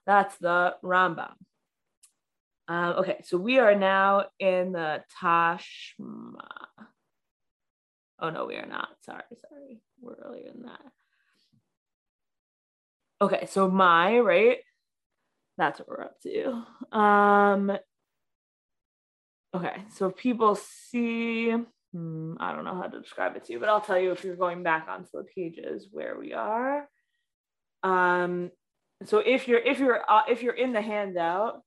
that's 0.05 0.37
the 0.37 0.75
Rambam. 0.83 1.33
Um, 2.69 2.97
okay, 2.99 3.21
so 3.23 3.35
we 3.37 3.57
are 3.57 3.73
now 3.73 4.25
in 4.37 4.73
the 4.73 5.03
Tashma. 5.19 6.37
Oh 8.19 8.29
no, 8.29 8.45
we 8.45 8.57
are 8.57 8.67
not. 8.67 8.89
Sorry, 9.01 9.23
sorry. 9.49 9.81
We're 9.99 10.13
earlier 10.13 10.51
than 10.53 10.63
that. 10.63 10.81
Okay, 13.21 13.47
so 13.47 13.71
my, 13.71 14.19
right? 14.19 14.59
That's 15.57 15.79
what 15.79 15.89
we're 15.89 16.03
up 16.03 16.21
to. 16.21 16.63
Um 16.95 17.71
okay, 19.55 19.83
so 19.95 20.11
people 20.11 20.53
see 20.53 21.51
hmm, 21.91 22.33
I 22.39 22.53
don't 22.53 22.65
know 22.65 22.75
how 22.75 22.87
to 22.87 23.01
describe 23.01 23.35
it 23.35 23.45
to 23.45 23.53
you, 23.53 23.59
but 23.59 23.69
I'll 23.69 23.81
tell 23.81 23.99
you 23.99 24.11
if 24.11 24.23
you're 24.23 24.35
going 24.35 24.61
back 24.61 24.87
onto 24.87 25.09
the 25.11 25.25
pages 25.35 25.87
where 25.91 26.19
we 26.19 26.33
are. 26.33 26.87
Um 27.81 28.51
so 29.05 29.17
if 29.17 29.47
you're 29.47 29.59
if 29.59 29.79
you're 29.79 30.03
uh, 30.07 30.21
if 30.29 30.43
you're 30.43 30.53
in 30.53 30.71
the 30.71 30.81
handout, 30.81 31.63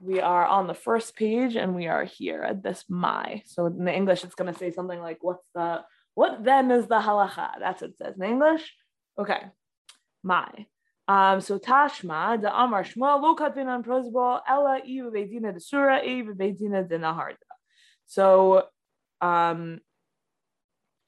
we 0.00 0.20
are 0.20 0.46
on 0.46 0.66
the 0.66 0.74
first 0.74 1.16
page 1.16 1.56
and 1.56 1.74
we 1.74 1.86
are 1.88 2.04
here 2.04 2.42
at 2.42 2.62
this 2.62 2.84
my. 2.88 3.42
So 3.46 3.66
in 3.66 3.84
the 3.84 3.94
English, 3.94 4.24
it's 4.24 4.34
going 4.34 4.52
to 4.52 4.58
say 4.58 4.70
something 4.70 5.00
like, 5.00 5.18
what's 5.22 5.44
the, 5.54 5.82
what 6.14 6.44
then 6.44 6.70
is 6.70 6.86
the 6.86 7.00
halacha? 7.00 7.58
That's 7.58 7.82
what 7.82 7.90
it 7.90 7.98
says 7.98 8.16
in 8.16 8.22
English. 8.22 8.74
Okay, 9.18 9.40
my. 10.22 10.48
Um, 11.08 11.40
so 11.40 11.58
Tashma, 11.58 12.40
the 12.40 12.54
Amar 12.54 12.84
Shmuel, 12.84 13.22
lo 13.22 13.34
katvin 13.34 13.66
on 13.66 13.82
Pruzbol, 13.82 14.40
ella 14.46 14.80
iva 14.84 15.10
beidina 15.10 15.54
de 15.54 15.60
surah, 15.60 16.02
iva 16.04 16.32
beidina 16.32 16.86
de 16.86 16.98
naharda. 16.98 17.36
So, 18.06 18.64
um, 19.20 19.80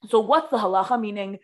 so 0.09 0.19
what's 0.19 0.49
the 0.49 0.57
halacha? 0.57 0.99
Meaning, 0.99 1.39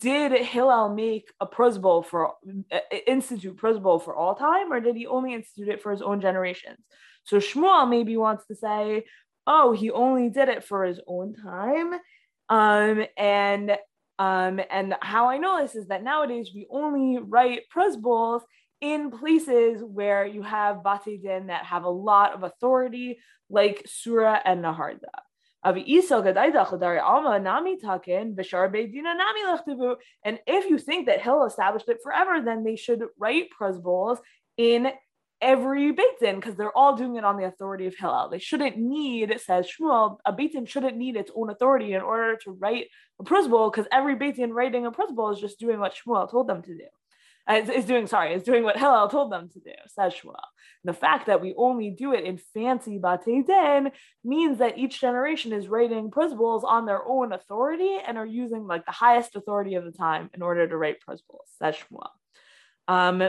did 0.00 0.32
Hillel 0.32 0.94
make 0.94 1.32
a 1.40 1.46
Pruzbol 1.46 2.06
for 2.06 2.32
uh, 2.72 2.78
institute 3.06 3.56
Pruzbol 3.56 4.04
for 4.04 4.14
all 4.14 4.34
time, 4.34 4.72
or 4.72 4.80
did 4.80 4.96
he 4.96 5.06
only 5.06 5.34
institute 5.34 5.68
it 5.68 5.82
for 5.82 5.90
his 5.90 6.02
own 6.02 6.20
generations? 6.20 6.78
So 7.24 7.38
Shmuel 7.38 7.88
maybe 7.88 8.16
wants 8.16 8.46
to 8.46 8.54
say, 8.54 9.04
oh, 9.46 9.72
he 9.72 9.90
only 9.90 10.28
did 10.30 10.48
it 10.48 10.64
for 10.64 10.84
his 10.84 11.00
own 11.06 11.34
time, 11.34 11.94
um, 12.48 13.04
and 13.16 13.76
um, 14.18 14.60
and 14.70 14.94
how 15.02 15.28
I 15.28 15.38
know 15.38 15.60
this 15.60 15.74
is 15.74 15.88
that 15.88 16.04
nowadays 16.04 16.50
we 16.54 16.66
only 16.70 17.18
write 17.18 17.62
Pruzbols 17.74 18.42
in 18.80 19.10
places 19.10 19.82
where 19.82 20.24
you 20.24 20.42
have 20.42 20.84
bate 20.84 21.22
din 21.22 21.48
that 21.48 21.64
have 21.64 21.84
a 21.84 21.90
lot 21.90 22.34
of 22.34 22.42
authority, 22.42 23.18
like 23.50 23.82
Surah 23.86 24.38
and 24.44 24.62
Nehardea. 24.62 25.23
And 25.64 25.76
if 30.46 30.70
you 30.70 30.78
think 30.78 31.06
that 31.06 31.22
Hill 31.22 31.44
established 31.44 31.88
it 31.88 31.98
forever, 32.02 32.42
then 32.44 32.64
they 32.64 32.76
should 32.76 33.02
write 33.18 33.48
Pruzbols 33.58 34.18
in 34.56 34.92
every 35.40 35.92
Beit 35.92 36.20
Din 36.20 36.36
because 36.36 36.56
they're 36.56 36.76
all 36.76 36.96
doing 36.96 37.16
it 37.16 37.24
on 37.24 37.36
the 37.36 37.44
authority 37.44 37.86
of 37.86 37.94
Hillel. 37.96 38.28
They 38.30 38.38
shouldn't 38.38 38.76
need, 38.76 39.38
says 39.40 39.68
Shmuel, 39.68 40.18
a 40.24 40.32
Beit 40.32 40.52
Din 40.52 40.66
shouldn't 40.66 40.96
need 40.96 41.16
its 41.16 41.30
own 41.34 41.50
authority 41.50 41.94
in 41.94 42.02
order 42.02 42.36
to 42.44 42.52
write 42.52 42.86
a 43.20 43.24
Pruzbol 43.24 43.72
because 43.72 43.88
every 43.92 44.16
Beit 44.16 44.36
Din 44.36 44.52
writing 44.52 44.86
a 44.86 44.92
Pruzbol 44.92 45.32
is 45.34 45.40
just 45.40 45.58
doing 45.58 45.80
what 45.80 45.94
Shmuel 45.94 46.30
told 46.30 46.48
them 46.48 46.62
to 46.62 46.76
do 46.76 46.86
is, 47.50 47.68
is 47.68 47.84
doing, 47.84 48.06
sorry, 48.06 48.34
is 48.34 48.42
doing 48.42 48.64
what 48.64 48.78
Hillel 48.78 49.08
told 49.08 49.30
them 49.30 49.48
to 49.50 49.60
do, 49.60 49.72
says. 49.88 50.14
The 50.84 50.92
fact 50.92 51.26
that 51.26 51.40
we 51.40 51.54
only 51.56 51.90
do 51.90 52.12
it 52.12 52.24
in 52.24 52.38
fancy 52.38 52.98
Batei 52.98 53.46
Din 53.46 53.90
means 54.22 54.58
that 54.58 54.78
each 54.78 55.00
generation 55.00 55.52
is 55.52 55.68
writing 55.68 56.10
Pruzbols 56.10 56.62
on 56.64 56.84
their 56.84 57.06
own 57.06 57.32
authority 57.32 57.96
and 58.06 58.18
are 58.18 58.26
using 58.26 58.66
like 58.66 58.84
the 58.84 58.92
highest 58.92 59.34
authority 59.34 59.74
of 59.74 59.84
the 59.84 59.92
time 59.92 60.30
in 60.34 60.42
order 60.42 60.68
to 60.68 60.76
write 60.76 60.96
Pruzbols, 61.06 61.48
says. 61.58 61.76
Um, 62.86 63.22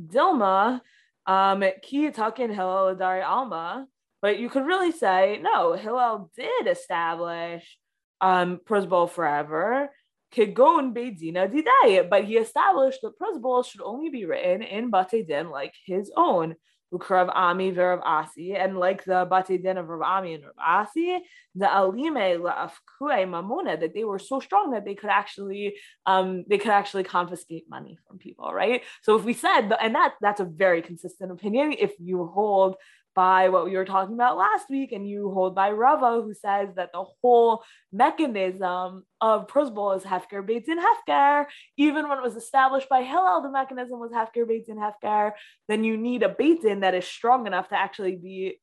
Dilma, 0.00 0.80
um, 1.26 1.64
Ki 1.82 2.10
Takin 2.10 2.54
Hillel 2.54 2.96
Dari 2.96 3.22
Alma, 3.22 3.86
But 4.20 4.38
you 4.38 4.48
could 4.48 4.66
really 4.66 4.92
say, 4.92 5.40
no, 5.42 5.72
Hillel 5.72 6.30
did 6.36 6.66
establish 6.66 7.78
um, 8.20 8.60
forever. 8.66 9.90
Kigon 10.34 10.94
Beidina 10.94 11.50
Didai, 11.52 12.08
but 12.08 12.24
he 12.24 12.36
established 12.36 13.00
that 13.02 13.18
Pruzbol 13.18 13.64
should 13.64 13.82
only 13.82 14.08
be 14.08 14.24
written 14.24 14.62
in 14.62 14.90
Bate 14.90 15.26
Din 15.26 15.50
like 15.50 15.74
his 15.84 16.10
own. 16.16 16.56
Ukrav 16.92 17.30
Ami 17.34 17.72
Verav 17.72 18.02
Asi, 18.04 18.54
and 18.54 18.78
like 18.78 19.02
the 19.04 19.26
Bate 19.30 19.62
Din 19.62 19.78
of 19.78 19.88
Rav 19.88 20.02
Ami 20.02 20.34
and 20.34 20.44
Rav 20.44 20.86
Asi, 20.86 21.18
the 21.54 21.64
Alime 21.66 22.38
La'afkue 22.38 23.26
Mamuna, 23.26 23.80
that 23.80 23.94
they 23.94 24.04
were 24.04 24.18
so 24.18 24.40
strong 24.40 24.72
that 24.72 24.84
they 24.84 24.94
could 24.94 25.08
actually 25.08 25.74
um, 26.04 26.44
they 26.48 26.58
could 26.58 26.70
actually 26.70 27.04
confiscate 27.04 27.64
money 27.68 27.98
from 28.06 28.18
people, 28.18 28.52
right? 28.52 28.82
So 29.02 29.16
if 29.16 29.24
we 29.24 29.32
said, 29.32 29.72
and 29.80 29.94
that 29.94 30.14
that's 30.20 30.40
a 30.40 30.44
very 30.44 30.82
consistent 30.82 31.32
opinion, 31.32 31.72
if 31.78 31.92
you 31.98 32.26
hold 32.26 32.76
by 33.14 33.48
what 33.48 33.64
we 33.64 33.76
were 33.76 33.84
talking 33.84 34.14
about 34.14 34.36
last 34.36 34.70
week, 34.70 34.92
and 34.92 35.08
you 35.08 35.30
hold 35.30 35.54
by 35.54 35.70
Rava, 35.70 36.22
who 36.22 36.34
says 36.34 36.70
that 36.76 36.90
the 36.92 37.04
whole 37.20 37.62
mechanism 37.92 39.04
of 39.20 39.46
Pruzbol 39.46 39.96
is 39.96 40.02
Hefker 40.02 40.46
Beit 40.46 40.66
Din 40.66 40.78
Hefker. 40.78 41.46
Even 41.76 42.08
when 42.08 42.18
it 42.18 42.24
was 42.24 42.36
established 42.36 42.88
by 42.88 43.02
Hillel, 43.02 43.42
the 43.42 43.50
mechanism 43.50 43.98
was 43.98 44.12
Hefker 44.12 44.46
Beit 44.46 44.66
Din 44.66 44.78
Hefker. 44.78 45.32
Then 45.68 45.84
you 45.84 45.96
need 45.96 46.22
a 46.22 46.28
Beit 46.28 46.62
that 46.62 46.94
is 46.94 47.06
strong 47.06 47.46
enough 47.46 47.68
to 47.68 47.78
actually 47.78 48.16
be 48.16 48.60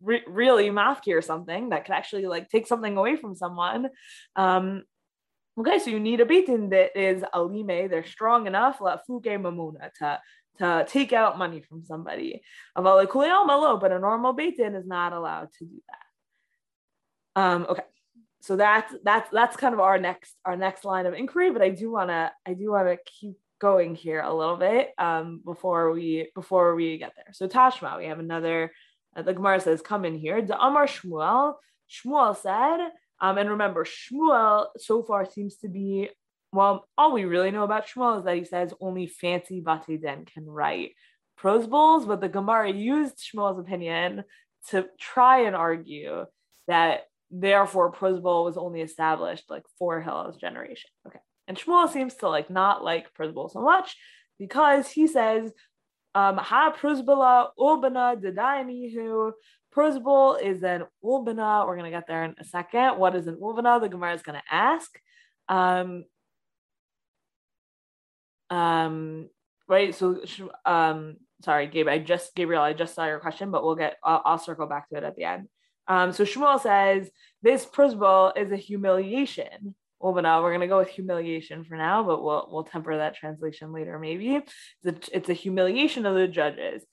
re- 0.00 0.24
really 0.26 0.68
mafki 0.70 1.14
or 1.14 1.22
something 1.22 1.70
that 1.70 1.84
could 1.84 1.94
actually 1.94 2.26
like 2.26 2.48
take 2.48 2.66
something 2.66 2.96
away 2.96 3.16
from 3.16 3.34
someone. 3.34 3.88
Um, 4.34 4.82
Okay, 5.58 5.78
so 5.78 5.88
you 5.88 6.00
need 6.00 6.20
a 6.20 6.26
Beit 6.26 6.48
Din 6.48 6.68
that 6.68 7.00
is 7.00 7.24
alime, 7.32 7.88
they're 7.88 8.04
strong 8.04 8.46
enough, 8.46 8.78
la 8.78 8.98
fuke 9.08 9.40
mamuna, 9.40 9.90
to 10.00 10.20
to 10.58 10.86
take 10.88 11.12
out 11.12 11.38
money 11.38 11.60
from 11.60 11.84
somebody. 11.84 12.42
But 12.74 13.92
a 13.92 13.98
normal 13.98 14.32
Beit 14.32 14.56
Din 14.56 14.74
is 14.74 14.86
not 14.86 15.12
allowed 15.12 15.52
to 15.58 15.64
do 15.64 15.82
that. 15.88 17.40
Um, 17.40 17.66
okay. 17.68 17.82
So 18.40 18.56
that's 18.56 18.94
that's 19.02 19.28
that's 19.30 19.56
kind 19.56 19.74
of 19.74 19.80
our 19.80 19.98
next 19.98 20.34
our 20.44 20.56
next 20.56 20.84
line 20.84 21.06
of 21.06 21.14
inquiry, 21.14 21.50
but 21.50 21.62
I 21.62 21.70
do 21.70 21.90
wanna 21.90 22.32
I 22.46 22.54
do 22.54 22.70
wanna 22.70 22.96
keep 23.04 23.36
going 23.58 23.94
here 23.94 24.20
a 24.20 24.32
little 24.32 24.56
bit 24.56 24.90
um, 24.98 25.40
before 25.44 25.90
we 25.92 26.30
before 26.34 26.74
we 26.74 26.98
get 26.98 27.12
there. 27.16 27.32
So 27.32 27.48
Tashma, 27.48 27.98
we 27.98 28.06
have 28.06 28.18
another. 28.20 28.72
Uh, 29.16 29.22
the 29.22 29.34
Gemara 29.34 29.60
says, 29.60 29.82
"Come 29.82 30.04
in 30.04 30.16
here." 30.16 30.42
The 30.42 30.58
Amar 30.60 30.86
Shmuel. 30.86 31.54
Shmuel 31.90 32.36
said, 32.36 32.90
um, 33.20 33.38
and 33.38 33.50
remember, 33.50 33.84
Shmuel 33.84 34.66
so 34.76 35.02
far 35.02 35.24
seems 35.24 35.56
to 35.58 35.68
be 35.68 36.10
well, 36.52 36.88
all 36.96 37.12
we 37.12 37.24
really 37.24 37.50
know 37.50 37.64
about 37.64 37.86
Shmuel 37.86 38.18
is 38.18 38.24
that 38.24 38.36
he 38.36 38.44
says 38.44 38.72
only 38.80 39.06
fancy 39.06 39.60
Bate 39.60 40.00
Din 40.00 40.24
can 40.24 40.46
write 40.46 40.92
Pruzbols, 41.40 42.06
but 42.06 42.20
the 42.20 42.28
Gemara 42.28 42.72
used 42.72 43.18
Shmuel's 43.18 43.58
opinion 43.58 44.24
to 44.70 44.86
try 44.98 45.42
and 45.42 45.54
argue 45.54 46.24
that 46.66 47.02
therefore 47.30 47.92
Pruzbol 47.92 48.44
was 48.44 48.56
only 48.56 48.80
established 48.80 49.50
like 49.50 49.64
for 49.78 50.02
Hillel's 50.02 50.36
generation. 50.36 50.90
Okay. 51.06 51.18
And 51.48 51.56
Shmuel 51.56 51.92
seems 51.92 52.14
to 52.16 52.28
like 52.28 52.50
not 52.50 52.82
like 52.82 53.12
Pruzbol 53.14 53.52
so 53.52 53.60
much 53.60 53.96
because 54.38 54.88
he 54.88 55.06
says, 55.06 55.52
um, 56.14 56.38
Ha 56.38 56.74
Prozbala 56.78 57.50
Ulbana 57.58 58.20
Dedayanihu. 58.20 59.32
Pruzbol 59.76 60.40
is 60.40 60.62
an 60.62 60.84
Ulbana. 61.04 61.66
We're 61.66 61.76
going 61.76 61.90
to 61.90 61.96
get 61.96 62.06
there 62.06 62.24
in 62.24 62.34
a 62.38 62.44
second. 62.44 62.98
What 62.98 63.14
is 63.14 63.26
an 63.26 63.36
Ulbana? 63.36 63.80
The 63.80 63.90
Gemara 63.90 64.14
is 64.14 64.22
going 64.22 64.38
to 64.38 64.54
ask. 64.54 64.90
Um, 65.48 66.04
um, 68.50 69.28
right. 69.68 69.94
So, 69.94 70.20
um, 70.64 71.16
sorry, 71.42 71.66
Gabe. 71.66 71.88
I 71.88 71.98
just 71.98 72.34
Gabriel. 72.34 72.62
I 72.62 72.72
just 72.72 72.94
saw 72.94 73.06
your 73.06 73.20
question, 73.20 73.50
but 73.50 73.64
we'll 73.64 73.76
get. 73.76 73.96
I'll, 74.02 74.22
I'll 74.24 74.38
circle 74.38 74.66
back 74.66 74.88
to 74.88 74.96
it 74.96 75.04
at 75.04 75.16
the 75.16 75.24
end. 75.24 75.48
Um, 75.88 76.12
so 76.12 76.24
Shmuel 76.24 76.60
says 76.60 77.08
this 77.42 77.64
principle 77.64 78.32
is 78.36 78.50
a 78.50 78.56
humiliation. 78.56 79.74
Well, 80.00 80.12
but 80.12 80.22
now 80.22 80.42
we're 80.42 80.52
gonna 80.52 80.68
go 80.68 80.78
with 80.78 80.88
humiliation 80.88 81.64
for 81.64 81.76
now, 81.76 82.02
but 82.02 82.22
we'll 82.22 82.48
we'll 82.50 82.64
temper 82.64 82.96
that 82.96 83.16
translation 83.16 83.72
later. 83.72 83.98
Maybe 83.98 84.36
it's 84.36 84.52
a, 84.84 85.16
it's 85.16 85.28
a 85.28 85.34
humiliation 85.34 86.06
of 86.06 86.14
the 86.14 86.28
judges. 86.28 86.84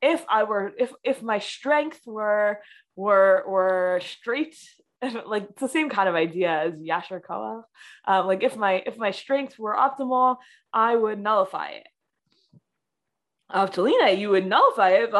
If 0.00 0.24
I 0.28 0.44
were, 0.44 0.72
if 0.78 0.92
if 1.02 1.22
my 1.22 1.40
strength 1.40 2.00
were 2.06 2.60
were 2.94 3.44
were 3.48 4.00
straight 4.04 4.56
like 5.26 5.48
it's 5.50 5.60
the 5.60 5.68
same 5.68 5.90
kind 5.90 6.08
of 6.08 6.14
idea 6.14 6.50
as 6.50 6.80
Yasher 6.80 7.20
Koach. 7.20 7.62
Um, 8.06 8.26
like 8.26 8.42
if 8.42 8.56
my 8.56 8.82
if 8.86 8.96
my 8.98 9.10
strengths 9.10 9.58
were 9.58 9.76
optimal, 9.76 10.36
I 10.72 10.96
would 10.96 11.20
nullify 11.20 11.68
it. 11.70 11.86
Of 13.50 13.70
Talina, 13.70 14.18
you 14.18 14.30
would 14.30 14.46
nullify 14.46 14.90
it. 14.90 15.10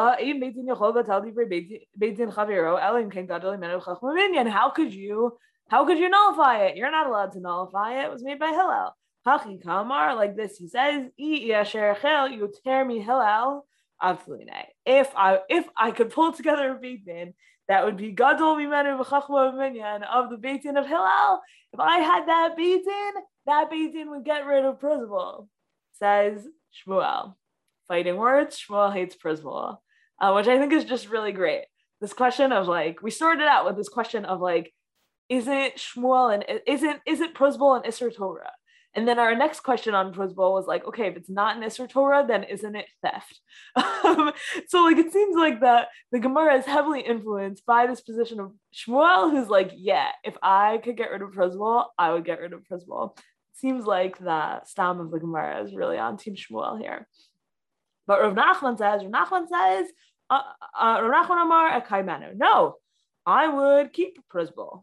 How 4.51 4.69
could 4.69 4.93
you 4.93 5.37
how 5.69 5.85
could 5.85 5.99
you 5.99 6.09
nullify 6.09 6.65
it? 6.65 6.77
You're 6.77 6.91
not 6.91 7.07
allowed 7.07 7.31
to 7.33 7.39
nullify 7.39 8.01
it. 8.01 8.05
It 8.05 8.11
was 8.11 8.23
made 8.23 8.39
by 8.39 8.49
Hillel. 8.49 8.95
Hachi 9.25 9.61
Kamar, 9.61 10.15
like 10.15 10.35
this, 10.35 10.57
he 10.57 10.67
says, 10.67 11.09
you 11.17 12.51
tear 12.63 12.85
me 12.85 12.99
Hillel. 12.99 13.65
If 14.01 15.11
I 15.15 15.39
if 15.49 15.67
I 15.75 15.91
could 15.91 16.09
pull 16.11 16.31
together 16.31 16.71
a 16.71 16.79
beit 16.79 17.05
din 17.05 17.33
that 17.69 17.85
would 17.85 17.97
be 17.97 18.11
Gadol 18.11 18.55
Mimenu 18.55 19.01
V'Chachma 19.01 19.55
Minyan 19.55 20.03
of 20.03 20.29
the 20.29 20.37
Beit 20.37 20.63
Din 20.63 20.75
of 20.75 20.87
Hillel. 20.87 21.39
If 21.71 21.79
I 21.79 21.99
had 21.99 22.27
that 22.27 22.57
Beit 22.57 22.83
Din, 22.83 23.13
that 23.45 23.69
Beit 23.69 23.93
Din 23.93 24.09
would 24.09 24.25
get 24.25 24.45
rid 24.45 24.65
of 24.65 24.79
Pruzbol, 24.79 25.47
says 25.93 26.45
Shmuel. 26.75 27.35
Fighting 27.87 28.17
words, 28.17 28.59
Shmuel 28.59 28.91
hates 28.91 29.15
Pruzbol, 29.15 29.77
uh, 30.19 30.31
which 30.33 30.47
I 30.47 30.57
think 30.57 30.73
is 30.73 30.83
just 30.83 31.09
really 31.09 31.31
great. 31.31 31.65
This 32.01 32.11
question 32.11 32.51
of 32.51 32.67
like, 32.67 33.03
we 33.03 33.11
started 33.11 33.45
out 33.45 33.65
with 33.65 33.77
this 33.77 33.89
question 33.89 34.25
of 34.25 34.41
like, 34.41 34.73
isn't 35.29 35.75
Shmuel 35.75 36.33
and 36.33 36.61
isn't 36.65 37.01
isn't 37.05 37.35
Pruzbol 37.35 37.75
and 37.75 37.85
Isser 37.85 38.13
Torah? 38.13 38.51
And 38.95 39.07
then 39.07 39.19
our 39.19 39.35
next 39.35 39.59
question 39.59 39.93
on 39.93 40.13
Pruzbol 40.13 40.53
was 40.53 40.65
like, 40.65 40.85
okay, 40.87 41.07
if 41.07 41.15
it's 41.15 41.29
not 41.29 41.55
an 41.55 41.63
Isser 41.63 41.87
Torah, 41.87 42.25
then 42.27 42.43
isn't 42.43 42.75
it 42.75 42.87
theft? 43.03 43.39
Um, 43.75 44.31
so 44.67 44.83
like 44.83 44.97
it 44.97 45.13
seems 45.13 45.35
like 45.35 45.61
that 45.61 45.89
the 46.11 46.19
Gemara 46.19 46.55
is 46.55 46.65
heavily 46.65 47.01
influenced 47.01 47.65
by 47.65 47.85
this 47.85 48.01
position 48.01 48.39
of 48.39 48.51
Shmuel, 48.73 49.31
who's 49.31 49.47
like, 49.47 49.71
yeah, 49.75 50.09
if 50.23 50.35
I 50.41 50.79
could 50.83 50.97
get 50.97 51.11
rid 51.11 51.21
of 51.21 51.31
Pruzbol, 51.31 51.85
I 51.97 52.13
would 52.13 52.25
get 52.25 52.39
rid 52.39 52.53
of 52.53 52.63
Pruzbol. 52.63 53.15
Seems 53.53 53.85
like 53.85 54.17
the 54.17 54.63
stam 54.65 54.99
of 54.99 55.11
the 55.11 55.19
Gemara 55.19 55.63
is 55.63 55.75
really 55.75 55.97
on 55.97 56.17
Team 56.17 56.35
Shmuel 56.35 56.81
here. 56.81 57.07
But 58.07 58.21
Rav 58.21 58.33
Nachman 58.33 58.77
says, 58.77 59.03
Rav 59.05 59.29
Nachman 59.29 59.47
says, 59.47 59.91
uh, 60.31 60.41
uh, 60.79 61.01
Rav 61.03 61.27
Nachman 61.27 61.43
Amar 61.43 61.79
Akaimanu. 61.79 62.35
No, 62.35 62.77
I 63.25 63.47
would 63.47 63.93
keep 63.93 64.17
Pruzbol. 64.33 64.81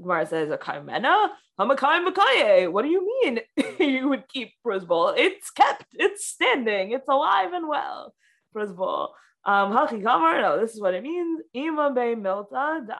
Gemara 0.00 0.26
says 0.26 0.50
a 0.50 0.58
kaimena, 0.58 1.28
hamakayim 1.58 2.08
makaye. 2.08 2.70
What 2.70 2.82
do 2.82 2.88
you 2.88 3.06
mean 3.22 3.40
you 3.78 4.08
would 4.08 4.28
keep 4.28 4.52
Pruzbol? 4.64 5.14
It's 5.16 5.50
kept, 5.50 5.86
it's 5.92 6.26
standing, 6.26 6.92
it's 6.92 7.08
alive 7.08 7.52
and 7.52 7.68
well. 7.68 8.14
Pruzbol. 8.54 9.10
Um, 9.44 9.72
Hachi 9.72 10.02
Kamar, 10.02 10.40
no, 10.40 10.60
this 10.60 10.74
is 10.74 10.80
what 10.80 10.94
it 10.94 11.02
means. 11.04 11.40
Milta, 11.54 12.86
the 12.86 12.94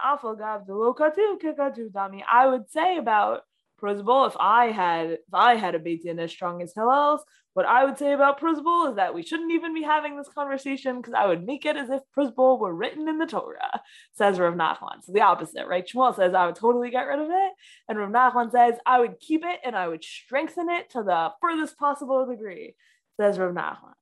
kikatu 1.42 1.90
dami. 1.90 2.22
I 2.30 2.46
would 2.46 2.70
say 2.70 2.98
about 2.98 3.42
Pruzbol, 3.82 4.28
if 4.28 4.36
I 4.38 4.66
had 4.66 5.10
if 5.10 5.34
I 5.34 5.56
had 5.56 5.74
a 5.74 5.78
Beit 5.78 6.04
Din 6.04 6.18
as 6.18 6.30
strong 6.30 6.62
as 6.62 6.72
Hillel's, 6.72 7.22
what 7.56 7.64
I 7.64 7.86
would 7.86 7.96
say 7.96 8.12
about 8.12 8.38
Pruzbol 8.38 8.90
is 8.90 8.96
that 8.96 9.14
we 9.14 9.22
shouldn't 9.22 9.50
even 9.50 9.72
be 9.72 9.82
having 9.82 10.14
this 10.14 10.28
conversation 10.28 10.98
because 10.98 11.14
I 11.14 11.26
would 11.26 11.46
make 11.46 11.64
it 11.64 11.74
as 11.74 11.88
if 11.88 12.02
Pruzbol 12.14 12.60
were 12.60 12.74
written 12.74 13.08
in 13.08 13.16
the 13.16 13.24
Torah, 13.24 13.80
says 14.12 14.38
Rav 14.38 14.52
Nachman. 14.52 15.02
So 15.02 15.12
the 15.12 15.22
opposite, 15.22 15.66
right? 15.66 15.88
Shmuel 15.88 16.14
says 16.14 16.34
I 16.34 16.44
would 16.44 16.56
totally 16.56 16.90
get 16.90 17.06
rid 17.06 17.18
of 17.18 17.28
it, 17.30 17.52
and 17.88 17.98
Rav 17.98 18.10
Nachman 18.10 18.52
says 18.52 18.74
I 18.84 19.00
would 19.00 19.18
keep 19.20 19.42
it 19.42 19.60
and 19.64 19.74
I 19.74 19.88
would 19.88 20.04
strengthen 20.04 20.68
it 20.68 20.90
to 20.90 21.02
the 21.02 21.30
furthest 21.40 21.78
possible 21.78 22.26
degree, 22.26 22.74
says 23.18 23.38
Rav 23.38 23.54
Nachman. 23.54 23.94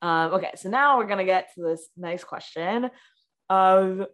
Um, 0.00 0.34
okay, 0.34 0.52
so 0.54 0.70
now 0.70 0.98
we're 0.98 1.08
gonna 1.08 1.24
get 1.24 1.52
to 1.56 1.62
this 1.62 1.88
nice 1.96 2.22
question 2.22 2.88
of 3.50 4.06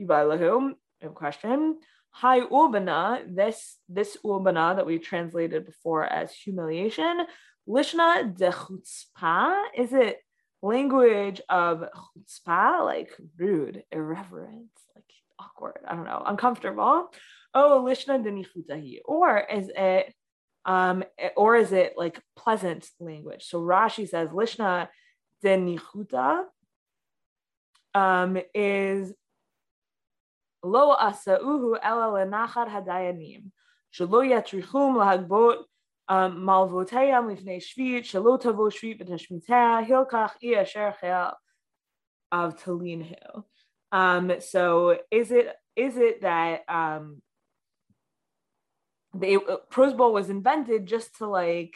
Yubai 0.00 0.74
a 1.02 1.08
question. 1.08 1.78
Hi 2.12 2.40
Ulbana, 2.42 3.24
this 3.28 3.76
this 3.88 4.16
Ulbana 4.24 4.76
that 4.76 4.86
we 4.86 5.00
translated 5.00 5.66
before 5.66 6.04
as 6.04 6.32
humiliation, 6.32 7.26
Lishna 7.68 8.36
de 8.36 8.50
chutzpah, 8.50 9.64
is 9.76 9.92
it 9.92 10.18
language 10.62 11.40
of 11.48 11.84
chutzpah, 12.16 12.84
like 12.84 13.10
rude, 13.36 13.82
irreverent, 13.90 14.70
like 14.94 15.04
awkward, 15.38 15.80
I 15.86 15.94
don't 15.94 16.04
know, 16.04 16.22
uncomfortable? 16.24 17.10
Oh, 17.54 17.84
Lishna 17.84 18.22
de 18.22 18.30
nichutahi. 18.30 18.98
Or 19.04 19.38
is 19.38 19.70
it 19.74 20.14
um, 20.64 21.04
or 21.36 21.56
is 21.56 21.72
it 21.72 21.94
like 21.96 22.20
pleasant 22.36 22.88
language? 22.98 23.44
So 23.44 23.60
Rashi 23.60 24.08
says 24.08 24.30
Lishna 24.30 24.88
de 25.42 25.56
nichuta 25.56 26.44
um, 27.94 28.38
is 28.54 29.12
lo 30.62 30.96
asauhu 30.96 31.78
ela 31.82 32.10
lenachar 32.12 32.68
hadayanim. 32.68 33.50
Shelo 33.94 34.22
yatrichum 34.28 34.96
lahagbot 34.96 35.64
of 42.32 42.62
talinhu. 42.62 43.44
Um, 43.92 44.32
so 44.40 44.98
is 45.10 45.30
it 45.30 45.54
is 45.74 45.96
it 45.96 46.22
that 46.22 46.62
um, 46.68 47.22
the 49.14 49.38
Pruzbol 49.70 50.12
was 50.12 50.30
invented 50.30 50.86
just 50.86 51.16
to 51.18 51.26
like 51.26 51.74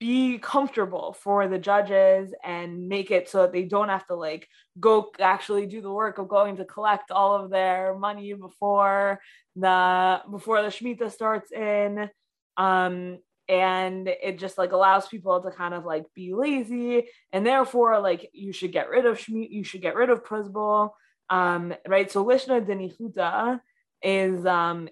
be 0.00 0.38
comfortable 0.38 1.16
for 1.18 1.48
the 1.48 1.58
judges 1.58 2.34
and 2.44 2.88
make 2.88 3.10
it 3.10 3.28
so 3.28 3.42
that 3.42 3.52
they 3.52 3.64
don't 3.64 3.88
have 3.88 4.06
to 4.06 4.14
like 4.14 4.48
go 4.80 5.10
actually 5.20 5.66
do 5.66 5.80
the 5.80 5.90
work 5.90 6.18
of 6.18 6.28
going 6.28 6.56
to 6.56 6.64
collect 6.64 7.10
all 7.10 7.36
of 7.36 7.50
their 7.50 7.96
money 7.96 8.32
before 8.34 9.20
the 9.56 10.20
before 10.30 10.62
the 10.62 10.68
Shemitah 10.68 11.12
starts 11.12 11.52
in. 11.52 12.10
Um, 12.56 13.18
and 13.48 14.08
it 14.08 14.38
just 14.38 14.56
like 14.56 14.72
allows 14.72 15.06
people 15.06 15.42
to 15.42 15.50
kind 15.50 15.74
of 15.74 15.84
like 15.84 16.04
be 16.14 16.32
lazy 16.32 17.08
and 17.32 17.46
therefore 17.46 18.00
like 18.00 18.30
you 18.32 18.52
should 18.52 18.72
get 18.72 18.88
rid 18.88 19.04
of 19.04 19.18
Shmit, 19.18 19.50
you 19.50 19.64
should 19.64 19.82
get 19.82 19.94
rid 19.94 20.10
of 20.10 20.24
Pruzbol. 20.24 20.90
Um, 21.28 21.74
right. 21.86 22.10
So 22.10 22.24
Lishna 22.24 22.64
Denichuta 22.64 23.60
is 24.02 24.46
um 24.46 24.88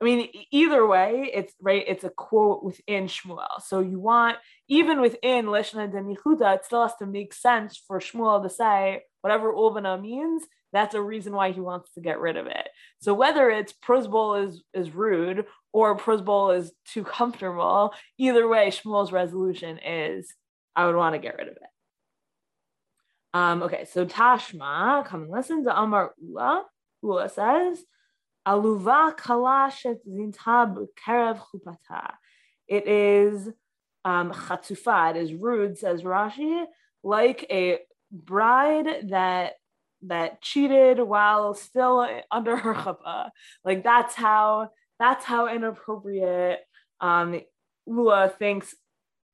I 0.00 0.04
mean, 0.04 0.28
either 0.50 0.86
way, 0.86 1.30
it's 1.32 1.54
right. 1.62 1.84
It's 1.86 2.04
a 2.04 2.10
quote 2.10 2.62
within 2.62 3.06
Shmuel. 3.06 3.62
So 3.64 3.80
you 3.80 3.98
want 3.98 4.36
even 4.68 5.00
within 5.00 5.46
Lishna 5.46 5.90
Denichuta, 5.90 6.56
it 6.56 6.64
still 6.64 6.82
has 6.82 6.96
to 6.96 7.06
make 7.06 7.32
sense 7.32 7.80
for 7.86 8.00
Shmuel 8.00 8.42
to 8.42 8.50
say 8.50 9.02
whatever 9.22 9.52
Ulbana 9.52 10.00
means. 10.00 10.42
That's 10.72 10.94
a 10.94 11.00
reason 11.00 11.32
why 11.32 11.52
he 11.52 11.60
wants 11.60 11.92
to 11.92 12.00
get 12.00 12.20
rid 12.20 12.36
of 12.36 12.46
it. 12.46 12.68
So 13.00 13.14
whether 13.14 13.48
it's 13.48 13.72
Pruzbol 13.72 14.46
is 14.46 14.62
is 14.74 14.90
rude 14.90 15.46
or 15.74 15.98
Pruzbol 15.98 16.56
is 16.56 16.72
too 16.86 17.02
comfortable, 17.02 17.92
either 18.16 18.46
way, 18.46 18.68
Shmuel's 18.68 19.10
resolution 19.10 19.78
is 19.84 20.32
I 20.76 20.86
would 20.86 20.94
want 20.94 21.16
to 21.16 21.18
get 21.18 21.36
rid 21.36 21.48
of 21.48 21.56
it. 21.56 21.62
Um, 23.34 23.64
okay, 23.64 23.84
so 23.84 24.06
Tashma, 24.06 25.04
come 25.04 25.24
and 25.24 25.32
listen 25.32 25.64
to 25.64 25.76
Amar 25.76 26.14
Ula. 26.22 26.64
Ula 27.02 27.28
says, 27.28 27.84
Aluva 28.46 29.16
kalashet 29.16 29.98
zintab 30.08 30.86
kerev 31.04 31.40
chupata. 31.40 32.12
It 32.68 32.86
is 32.86 33.50
um, 34.04 34.32
it 34.32 35.16
is 35.16 35.34
rude, 35.34 35.76
says 35.76 36.02
Rashi, 36.02 36.66
like 37.02 37.46
a 37.50 37.80
bride 38.12 39.08
that 39.08 39.54
that 40.02 40.40
cheated 40.42 41.00
while 41.00 41.54
still 41.54 42.06
under 42.30 42.56
her 42.56 42.74
chuppah. 42.74 43.30
Like 43.64 43.82
that's 43.82 44.14
how 44.14 44.70
that's 44.98 45.24
how 45.24 45.48
inappropriate 45.48 46.60
um, 47.00 47.40
Ula 47.86 48.32
thinks 48.38 48.74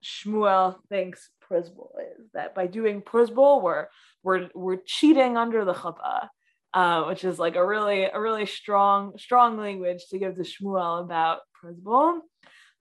Shmuel 0.02 0.76
thinks 0.88 1.28
Pruzbol 1.50 1.90
is. 2.18 2.26
That 2.32 2.54
by 2.54 2.66
doing 2.66 3.02
Pruzbol, 3.02 3.62
we're 3.62 3.86
we're 4.22 4.48
we're 4.54 4.78
cheating 4.84 5.36
under 5.36 5.64
the 5.64 5.74
chuppah 5.74 6.28
uh, 6.72 7.04
which 7.04 7.24
is 7.24 7.38
like 7.38 7.56
a 7.56 7.66
really 7.66 8.04
a 8.04 8.20
really 8.20 8.46
strong 8.46 9.18
strong 9.18 9.56
language 9.56 10.06
to 10.10 10.18
give 10.18 10.36
to 10.36 10.42
Shmuel 10.42 11.00
about 11.02 11.40
Pruzbol. 11.62 12.20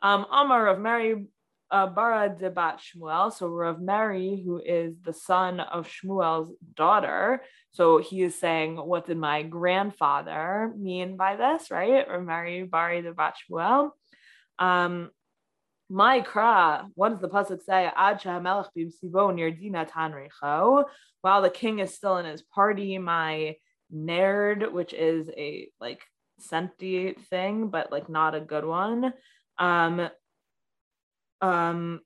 Um, 0.01 0.25
Amar 0.31 0.67
of 0.67 0.79
Mari 0.79 1.27
uh, 1.71 1.87
Bara 1.87 2.35
de 2.37 2.49
Bat 2.49 2.81
Shmuel, 2.81 3.31
so 3.31 3.47
Rav 3.47 3.81
Mari, 3.81 4.41
who 4.43 4.59
is 4.59 4.95
the 5.03 5.13
son 5.13 5.59
of 5.59 5.87
Shmuel's 5.87 6.51
daughter. 6.75 7.43
So 7.71 7.99
he 7.99 8.23
is 8.23 8.39
saying, 8.39 8.77
what 8.77 9.05
did 9.05 9.17
my 9.17 9.43
grandfather 9.43 10.73
mean 10.77 11.15
by 11.15 11.35
this, 11.35 11.69
right? 11.69 12.07
Rav 12.09 12.23
Mari 12.23 12.63
Bari 12.63 13.01
de 13.01 13.13
Bat 13.13 13.35
Shmuel. 13.49 13.91
Um, 14.57 15.11
my 15.89 16.21
kra, 16.21 16.85
what 16.93 17.09
does 17.09 17.19
the 17.19 17.29
pasuk 17.29 17.63
say? 17.63 17.89
Ad 17.95 18.23
melech 18.25 18.67
b'msivo 18.77 19.33
near 19.33 19.51
dina 19.51 19.85
tanrecho. 19.85 20.85
While 21.21 21.41
the 21.41 21.49
king 21.49 21.79
is 21.79 21.93
still 21.93 22.17
in 22.17 22.25
his 22.25 22.43
party, 22.43 22.97
my 22.97 23.55
Nerd, 23.93 24.71
which 24.71 24.93
is 24.93 25.29
a 25.35 25.69
like 25.81 26.01
sentient 26.39 27.19
thing, 27.25 27.69
but 27.69 27.91
like 27.91 28.07
not 28.07 28.35
a 28.35 28.39
good 28.39 28.65
one. 28.65 29.13
Um, 29.57 30.09
um, 31.41 32.01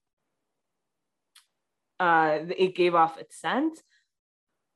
uh, 2.00 2.40
it 2.58 2.76
gave 2.76 2.96
off 2.96 3.18
its 3.18 3.40
scent. 3.40 3.80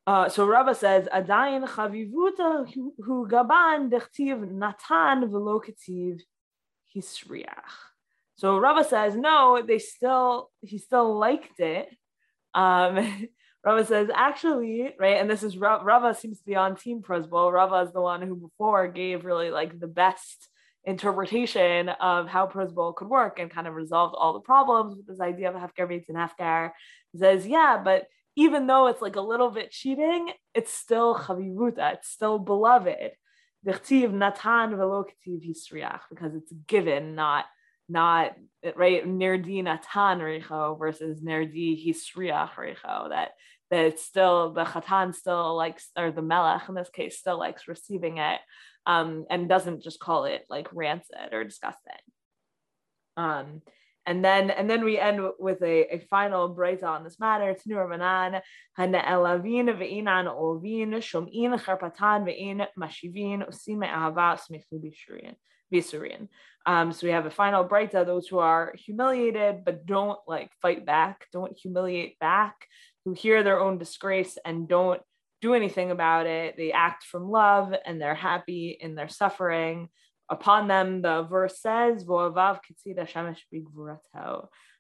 Uh, 0.06 0.30
so 0.30 0.46
Rava 0.46 0.74
says, 0.74 1.08
Adayin 1.14 1.68
chavivuta 1.68 2.72
hu 2.74 3.28
gaban 3.30 3.92
dechtiv 3.92 4.50
natan 4.50 5.30
velo 5.30 5.62
hisriach. 6.96 7.76
So 8.36 8.58
Rava 8.58 8.84
says, 8.84 9.16
no, 9.16 9.62
they 9.68 9.80
still, 9.80 10.50
he 10.62 10.78
still 10.78 11.18
liked 11.18 11.60
it. 11.60 11.90
Um, 12.54 13.28
Rava 13.66 13.86
says, 13.86 14.10
actually, 14.14 14.96
right, 14.98 15.18
and 15.18 15.30
this 15.30 15.44
is 15.44 15.58
Rava 15.58 16.14
seems 16.14 16.40
to 16.40 16.46
be 16.46 16.56
on 16.56 16.78
Team 16.78 17.02
Pruzbol. 17.02 17.52
Rava 17.52 17.82
is 17.82 17.92
the 17.92 18.00
one 18.00 18.22
who 18.22 18.36
before 18.36 18.88
gave 18.88 19.26
really 19.26 19.50
like 19.50 19.78
the 19.78 19.88
best 19.88 20.48
interpretation 20.84 21.90
of 21.90 22.28
how 22.28 22.48
Prozbul 22.48 22.96
could 22.96 23.10
work 23.10 23.40
and 23.40 23.52
kind 23.52 23.68
of 23.68 23.74
resolved 23.74 24.16
all 24.18 24.34
the 24.34 24.40
problems 24.40 24.96
with 24.96 25.08
this 25.08 25.20
idea 25.20 25.50
of 25.50 25.56
Hefker 25.56 25.88
Bates 25.88 26.10
and 26.10 26.18
Hefker. 26.18 26.72
Says, 27.16 27.46
yeah, 27.46 27.82
but 27.84 28.08
even 28.36 28.68
though 28.68 28.88
it's 28.88 29.02
like 29.02 29.16
a 29.16 29.22
little 29.22 29.50
bit 29.50 29.72
cheating, 29.72 30.30
it's 30.54 30.74
still 30.74 31.16
chavivuta, 31.16 31.96
it's 31.96 32.10
still 32.10 32.40
beloved. 32.40 33.12
natan 33.66 34.78
velo 34.78 35.06
because 36.10 36.36
it's 36.36 36.54
given, 36.68 37.16
not 37.16 37.46
not 37.90 38.36
right 38.76 39.06
nerdi 39.08 39.64
natan 39.64 40.20
recho 40.20 40.78
versus 40.78 41.22
nerdi 41.22 41.86
hisriach 41.86 42.52
recho 42.52 43.10
that 43.10 43.32
that 43.70 43.86
it's 43.86 44.04
still 44.04 44.54
the 44.54 44.64
chatan 44.66 45.14
still 45.14 45.56
likes 45.56 45.90
or 45.98 46.12
the 46.12 46.22
melech 46.22 46.68
in 46.68 46.76
this 46.76 46.90
case 46.90 47.18
still 47.18 47.40
likes 47.40 47.68
receiving 47.68 48.18
it 48.18 48.40
um, 48.88 49.26
and 49.30 49.48
doesn't 49.48 49.84
just 49.84 50.00
call 50.00 50.26
it 50.26 50.46
like 50.50 50.68
rancid 50.74 51.32
or 51.32 51.44
disgusting 51.44 51.94
um, 53.18 53.62
and 54.08 54.24
then 54.24 54.50
and 54.52 54.70
then 54.70 54.86
we 54.86 54.98
end 54.98 55.20
with 55.38 55.62
a, 55.62 55.96
a 55.96 56.00
final 56.10 56.48
break 56.48 56.82
on 56.82 57.04
this 57.04 57.20
matter. 57.20 57.54
Hana. 57.66 58.42
Um, 66.66 66.92
so 66.92 67.08
we 67.08 67.14
have 67.14 67.26
a 67.26 67.32
final 67.32 67.66
breita, 67.66 68.06
those 68.06 68.28
who 68.28 68.40
are 68.40 68.74
humiliated 68.78 69.66
but 69.66 69.86
don't 69.86 70.20
like 70.26 70.52
fight 70.62 70.86
back, 70.86 71.26
don't 71.34 71.58
humiliate 71.58 72.18
back, 72.20 72.56
who 73.04 73.14
hear 73.14 73.44
their 73.44 73.60
own 73.60 73.78
disgrace 73.78 74.38
and 74.46 74.70
don't 74.70 75.02
do 75.42 75.54
anything 75.54 75.92
about 75.92 76.26
it. 76.26 76.56
They 76.58 76.72
act 76.72 77.04
from 77.04 77.30
love 77.30 77.74
and 77.86 78.02
they're 78.02 78.16
happy 78.16 78.78
in 78.80 78.96
their 78.96 79.10
suffering. 79.10 79.90
Upon 80.30 80.68
them, 80.68 81.02
the 81.02 81.24
verse 81.24 81.62
says, 81.62 82.04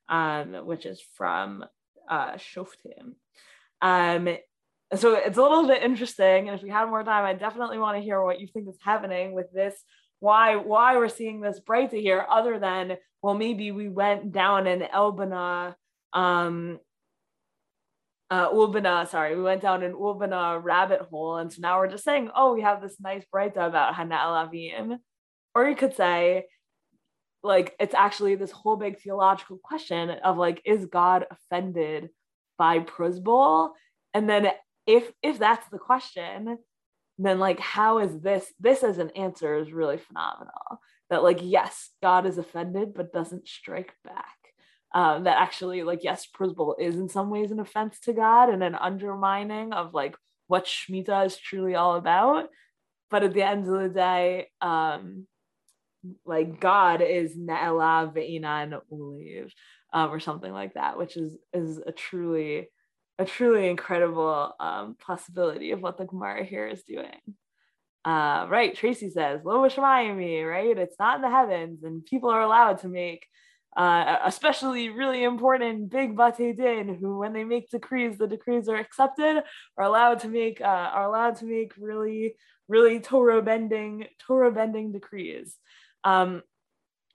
um, 0.10 0.66
which 0.66 0.86
is 0.86 1.02
from 1.16 1.66
uh, 2.10 2.32
Shoftim. 2.34 3.14
Um, 3.82 4.38
so 4.96 5.16
it's 5.16 5.38
a 5.38 5.42
little 5.42 5.68
bit 5.68 5.84
interesting. 5.84 6.48
And 6.48 6.58
if 6.58 6.64
we 6.64 6.70
had 6.70 6.88
more 6.88 7.04
time, 7.04 7.26
I 7.26 7.34
definitely 7.34 7.78
want 7.78 7.98
to 7.98 8.04
hear 8.04 8.22
what 8.22 8.40
you 8.40 8.48
think 8.48 8.70
is 8.70 8.78
happening 8.82 9.34
with 9.34 9.52
this. 9.52 9.76
Why 10.20 10.56
why 10.56 10.98
we're 10.98 11.10
seeing 11.10 11.42
this 11.42 11.60
breita 11.60 12.02
here, 12.02 12.26
other 12.30 12.58
than 12.58 12.98
well, 13.22 13.36
maybe 13.36 13.72
we 13.72 13.90
went 13.90 14.32
down 14.32 14.68
an 14.68 14.82
Elbana 14.82 15.76
um, 16.14 16.80
uh, 18.30 18.50
Ulbana, 18.52 19.08
sorry, 19.08 19.36
we 19.36 19.44
went 19.44 19.62
down 19.62 19.84
an 19.84 19.94
Ulbana 19.94 20.62
rabbit 20.62 21.02
hole. 21.02 21.38
And 21.38 21.52
so 21.52 21.62
now 21.62 21.80
we're 21.80 21.88
just 21.88 22.04
saying, 22.04 22.30
oh, 22.36 22.54
we 22.54 22.62
have 22.62 22.82
this 22.82 23.00
nice 23.00 23.24
breita 23.34 23.66
about 23.66 23.96
Hana 23.96 24.16
Elavim. 24.16 24.98
Or 25.56 25.68
you 25.68 25.76
could 25.76 25.96
say, 25.96 26.46
like, 27.42 27.76
it's 27.80 27.94
actually 27.96 28.36
this 28.36 28.52
whole 28.52 28.76
big 28.76 29.00
theological 29.00 29.60
question 29.64 30.10
of 30.10 30.38
like, 30.38 30.62
is 30.66 30.86
God 30.86 31.26
offended 31.32 32.10
by 32.58 32.80
Pruzbol? 32.80 33.72
And 34.14 34.30
then 34.30 34.52
if 34.86 35.12
if 35.22 35.38
that's 35.40 35.68
the 35.70 35.78
question, 35.78 36.58
then 37.18 37.40
like 37.40 37.60
how 37.60 38.00
is 38.00 38.20
this 38.22 38.52
this 38.60 38.84
as 38.84 38.98
an 38.98 39.12
answer 39.12 39.58
is 39.58 39.72
really 39.72 39.98
phenomenal. 39.98 40.82
That 41.10 41.24
like, 41.24 41.40
yes, 41.42 41.90
God 42.02 42.26
is 42.26 42.38
offended, 42.38 42.94
but 42.94 43.14
doesn't 43.14 43.48
strike 43.48 43.94
back 44.04 44.37
um, 44.94 45.24
that 45.26 45.38
actually 45.38 45.84
like 45.84 46.04
yes 46.04 46.28
Pruzbol 46.28 46.76
is 46.80 46.96
in 46.96 47.10
some 47.10 47.30
ways 47.30 47.52
an 47.52 47.60
offense 47.60 48.00
to 48.02 48.14
god 48.14 48.50
and 48.50 48.64
an 48.64 48.76
undermining 48.76 49.74
of 49.74 49.94
like 49.94 50.16
what 50.48 50.66
shmita 50.66 51.26
is 51.26 51.38
truly 51.38 51.76
all 51.76 51.96
about 51.96 52.50
but 53.10 53.24
at 53.24 53.34
the 53.34 53.44
end 53.44 53.68
of 53.68 53.82
the 53.82 53.90
day 53.90 54.48
um 54.62 55.28
like 56.26 56.60
god 56.60 57.02
is 57.02 57.36
na'ela 57.38 58.14
ve'inan 58.14 58.80
uliv 58.92 59.52
um, 59.94 60.12
or 60.12 60.20
something 60.20 60.52
like 60.52 60.74
that 60.74 60.98
which 60.98 61.18
is 61.18 61.38
is 61.54 61.80
a 61.86 61.92
truly 61.92 62.70
a 63.20 63.26
truly 63.26 63.68
incredible 63.68 64.54
um, 64.60 64.96
possibility 65.00 65.72
of 65.72 65.82
what 65.82 65.98
the 65.98 66.06
gemara 66.06 66.44
here 66.44 66.68
is 66.68 66.84
doing 66.84 67.20
Uh, 68.06 68.48
right, 68.50 68.74
Tracy 68.74 69.10
says, 69.10 69.42
Lo 69.44 69.62
right? 69.62 70.78
It's 70.78 70.98
not 70.98 71.18
in 71.18 71.22
the 71.22 71.30
heavens, 71.30 71.84
and 71.84 72.06
people 72.06 72.30
are 72.30 72.42
allowed 72.42 72.78
to 72.80 72.88
make 72.88 73.28
uh, 73.76 74.18
especially 74.26 74.90
really 74.90 75.24
important 75.24 75.90
big 75.90 76.16
bate 76.16 76.56
din 76.56 76.98
who 77.00 77.20
when 77.20 77.34
they 77.34 77.44
make 77.44 77.70
decrees 77.70 78.18
the 78.18 78.28
decrees 78.28 78.70
are 78.70 78.78
accepted 78.78 79.44
are 79.78 79.84
allowed 79.84 80.20
to 80.20 80.28
make 80.28 80.62
uh, 80.62 80.66
are 80.66 81.06
allowed 81.06 81.36
to 81.36 81.46
make 81.46 81.74
really 81.78 82.36
really 82.68 83.00
torah 83.00 83.42
bending 83.42 84.06
torah 84.20 84.52
bending 84.52 84.92
decrees 84.92 85.58
um, 86.04 86.42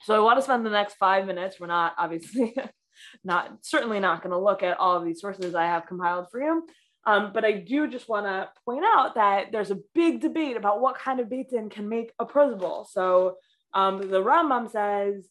so 0.03 0.15
i 0.15 0.21
want 0.21 0.39
to 0.39 0.43
spend 0.43 0.65
the 0.65 0.71
next 0.71 0.95
five 0.95 1.27
minutes 1.27 1.59
we're 1.59 1.67
not 1.67 1.95
obviously 1.99 2.55
not 3.25 3.51
certainly 3.63 3.99
not 3.99 4.23
going 4.23 4.33
to 4.33 4.39
look 4.39 4.63
at 4.63 4.79
all 4.79 4.97
of 4.97 5.05
these 5.05 5.21
sources 5.21 5.55
i 5.55 5.65
have 5.65 5.87
compiled 5.87 6.27
for 6.31 6.41
you 6.41 6.63
um, 7.05 7.33
but 7.35 7.45
I 7.45 7.53
do 7.53 7.89
just 7.89 8.09
want 8.09 8.27
to 8.27 8.49
point 8.65 8.85
out 8.85 9.17
that 9.17 9.51
there's 9.51 9.71
a 9.71 9.81
big 9.95 10.21
debate 10.21 10.57
about 10.57 10.81
what 10.81 10.99
kind 10.99 11.19
of 11.19 11.29
beit 11.29 11.51
din 11.51 11.69
can 11.69 11.89
make 11.89 12.13
a 12.19 12.27
Pruzbol. 12.27 12.87
So 12.89 13.39
um, 13.75 13.99
the 13.99 14.23
Rambam 14.23 14.71
says 14.71 15.27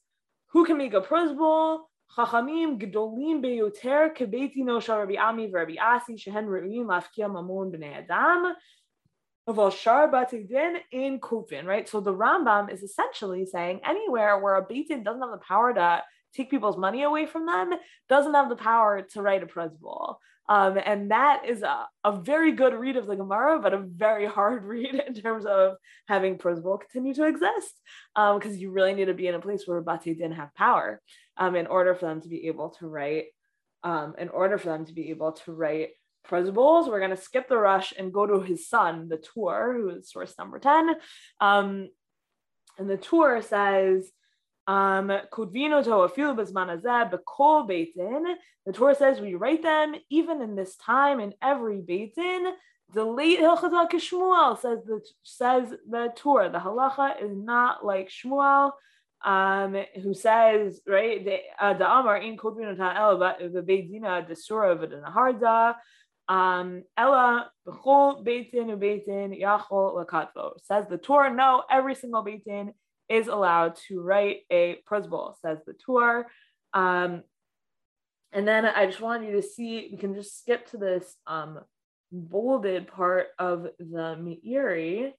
who 0.51 0.65
can 0.65 0.77
make 0.77 0.93
a 0.93 1.01
Pruzbol? 1.01 1.79
Chachamim 2.17 2.77
gedolim 2.77 3.41
beyoter 3.41 4.15
kebetino 4.15 4.81
shel 4.81 4.99
Rabbi 4.99 5.15
Ami 5.15 5.47
v'Rabbi 5.47 5.79
Asi 5.79 6.17
shehen 6.17 6.45
re'uim 6.45 6.85
lafkia 6.85 7.29
mamon 7.29 7.71
b'nei 7.71 7.97
adam. 7.97 8.53
Aval 9.47 9.71
shar 9.71 10.11
batidin 10.11 10.79
in 10.91 11.19
kufin, 11.19 11.65
right? 11.65 11.87
So 11.87 12.01
the 12.01 12.13
Rambam 12.13 12.71
is 12.71 12.83
essentially 12.83 13.45
saying 13.45 13.79
anywhere 13.85 14.39
where 14.39 14.55
a 14.55 14.65
beitin 14.65 15.03
doesn't 15.03 15.21
have 15.21 15.31
the 15.31 15.37
power 15.37 15.73
to 15.73 16.03
take 16.35 16.51
people's 16.51 16.77
money 16.77 17.03
away 17.03 17.25
from 17.25 17.45
them, 17.45 17.71
doesn't 18.09 18.33
have 18.33 18.49
the 18.49 18.55
power 18.55 19.01
to 19.13 19.21
write 19.21 19.43
a 19.43 19.45
Pruzbol. 19.45 20.17
Um, 20.51 20.77
and 20.85 21.11
that 21.11 21.43
is 21.47 21.63
a, 21.63 21.87
a 22.03 22.11
very 22.11 22.51
good 22.51 22.73
read 22.73 22.97
of 22.97 23.07
the 23.07 23.15
Gemara, 23.15 23.61
but 23.61 23.73
a 23.73 23.77
very 23.77 24.25
hard 24.25 24.65
read 24.73 25.01
in 25.07 25.13
terms 25.13 25.45
of 25.45 25.75
having 26.09 26.37
Pruzbol 26.37 26.81
continue 26.81 27.13
to 27.13 27.25
exist, 27.25 27.79
because 28.13 28.53
um, 28.53 28.57
you 28.57 28.71
really 28.71 28.93
need 28.93 29.05
to 29.05 29.13
be 29.13 29.27
in 29.27 29.35
a 29.35 29.39
place 29.39 29.63
where 29.65 29.79
Bati 29.79 30.13
didn't 30.13 30.33
have 30.33 30.53
power 30.53 31.01
um, 31.37 31.55
in 31.55 31.67
order 31.67 31.95
for 31.95 32.07
them 32.07 32.19
to 32.19 32.27
be 32.27 32.47
able 32.47 32.71
to 32.79 32.87
write, 32.87 33.27
um, 33.85 34.13
in 34.17 34.27
order 34.27 34.57
for 34.57 34.67
them 34.67 34.85
to 34.87 34.93
be 34.93 35.09
able 35.09 35.31
to 35.31 35.53
write 35.53 35.91
Pruzbols. 36.27 36.89
We're 36.89 36.99
going 36.99 37.11
to 37.11 37.17
skip 37.17 37.47
the 37.47 37.55
Rosh 37.55 37.93
and 37.97 38.11
go 38.11 38.25
to 38.27 38.41
his 38.41 38.67
son, 38.67 39.07
the 39.07 39.19
Tur, 39.19 39.73
who 39.73 39.89
is 39.91 40.11
source 40.11 40.35
number 40.37 40.59
10. 40.59 40.95
Um, 41.39 41.87
and 42.77 42.89
the 42.89 42.97
Tur 42.97 43.41
says, 43.41 44.11
the 48.65 48.74
Tur 48.74 48.93
says 48.93 49.19
we 49.19 49.36
write 49.36 49.63
them 49.63 49.95
even 50.09 50.41
in 50.41 50.55
this 50.55 50.76
time 50.78 51.19
in 51.19 51.34
every 51.41 51.82
beitin. 51.82 52.51
The 52.93 53.03
late 53.05 53.39
Hilchata 53.39 53.89
Shmuel 53.89 54.59
says 54.59 54.80
the 54.86 55.01
says 55.24 55.74
the 55.89 56.13
Tur. 56.15 56.49
The 56.49 56.59
halacha 56.59 57.24
is 57.24 57.36
not 57.36 57.86
like 57.86 58.09
Shmuel, 58.09 58.72
um, 59.26 59.78
who 60.03 60.13
says 60.13 60.82
right 60.86 61.24
the 61.24 61.39
uh, 61.59 61.74
Amar 61.74 62.17
in 62.17 62.38
Kodvino 62.38 62.78
El 62.80 63.17
the 63.17 63.61
Beidina 63.61 64.28
the 64.28 64.36
Surah 64.36 64.76
V'Naharda. 64.76 65.76
Um, 66.28 66.84
Ella 66.97 67.49
b'chol 67.67 68.24
beitin 68.26 68.69
ubeitin 68.78 69.39
yachol 69.41 69.95
lakatvo 69.95 70.51
says 70.61 70.86
the 70.89 70.97
Tur. 70.97 71.34
No, 71.34 71.63
every 71.69 71.95
single 71.95 72.24
beitin 72.24 72.74
is 73.12 73.28
allowed 73.28 73.76
to 73.88 74.01
write 74.01 74.38
a 74.51 74.78
Pruzbol, 74.89 75.36
says 75.41 75.59
the 75.66 75.74
Tur. 75.74 76.28
Um, 76.74 77.24
and 78.32 78.47
then 78.47 78.66
I 78.66 78.86
just 78.86 79.01
wanted 79.01 79.28
you 79.28 79.41
to 79.41 79.41
see, 79.41 79.89
we 79.91 79.97
can 79.97 80.16
just 80.16 80.39
skip 80.39 80.70
to 80.72 80.78
this 80.78 81.16
um, 81.28 81.59
bolded 82.12 82.88
part 82.88 83.28
of 83.38 83.68
the 83.78 84.16
Meiri. 84.18 85.12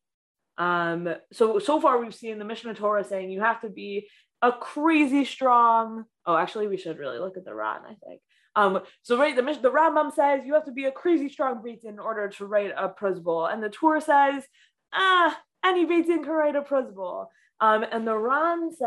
Um, 0.58 1.14
so, 1.32 1.58
so 1.58 1.80
far 1.80 1.98
we've 1.98 2.14
seen 2.14 2.38
the 2.38 2.44
Mishnah 2.44 2.74
Torah 2.74 3.04
saying 3.04 3.30
you 3.30 3.40
have 3.40 3.60
to 3.62 3.68
be 3.68 4.08
a 4.40 4.50
crazy 4.50 5.24
strong, 5.24 6.04
oh, 6.26 6.36
actually 6.36 6.66
we 6.66 6.76
should 6.76 6.98
really 6.98 7.18
look 7.18 7.36
at 7.36 7.44
the 7.44 7.54
Ran, 7.54 7.82
I 7.84 7.94
think. 8.06 8.20
Um, 8.54 8.80
so 9.02 9.16
right, 9.16 9.34
the 9.34 9.42
the 9.42 9.70
Rambam 9.70 10.12
says 10.12 10.42
you 10.44 10.54
have 10.54 10.66
to 10.66 10.72
be 10.72 10.84
a 10.84 10.92
crazy 10.92 11.28
strong 11.30 11.62
Beit 11.62 11.84
in 11.84 11.98
order 11.98 12.28
to 12.28 12.46
write 12.46 12.72
a 12.76 12.88
Pruzbol, 12.88 13.52
and 13.52 13.62
the 13.62 13.70
Tur 13.70 14.00
says, 14.00 14.44
ah, 14.92 15.38
any 15.64 15.86
Beit 15.86 16.06
can 16.06 16.22
write 16.22 16.56
a 16.56 16.62
Pruzbol. 16.62 17.26
Um, 17.62 17.84
and 17.92 18.04
the 18.04 18.18
Ran 18.18 18.72
says, 18.72 18.80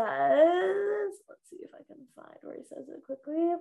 let's 1.30 1.48
see 1.48 1.56
if 1.62 1.70
I 1.72 1.82
can 1.86 1.96
find 2.14 2.36
where 2.42 2.56
he 2.56 2.62
says 2.62 2.84
it 2.88 3.02
quickly. 3.06 3.54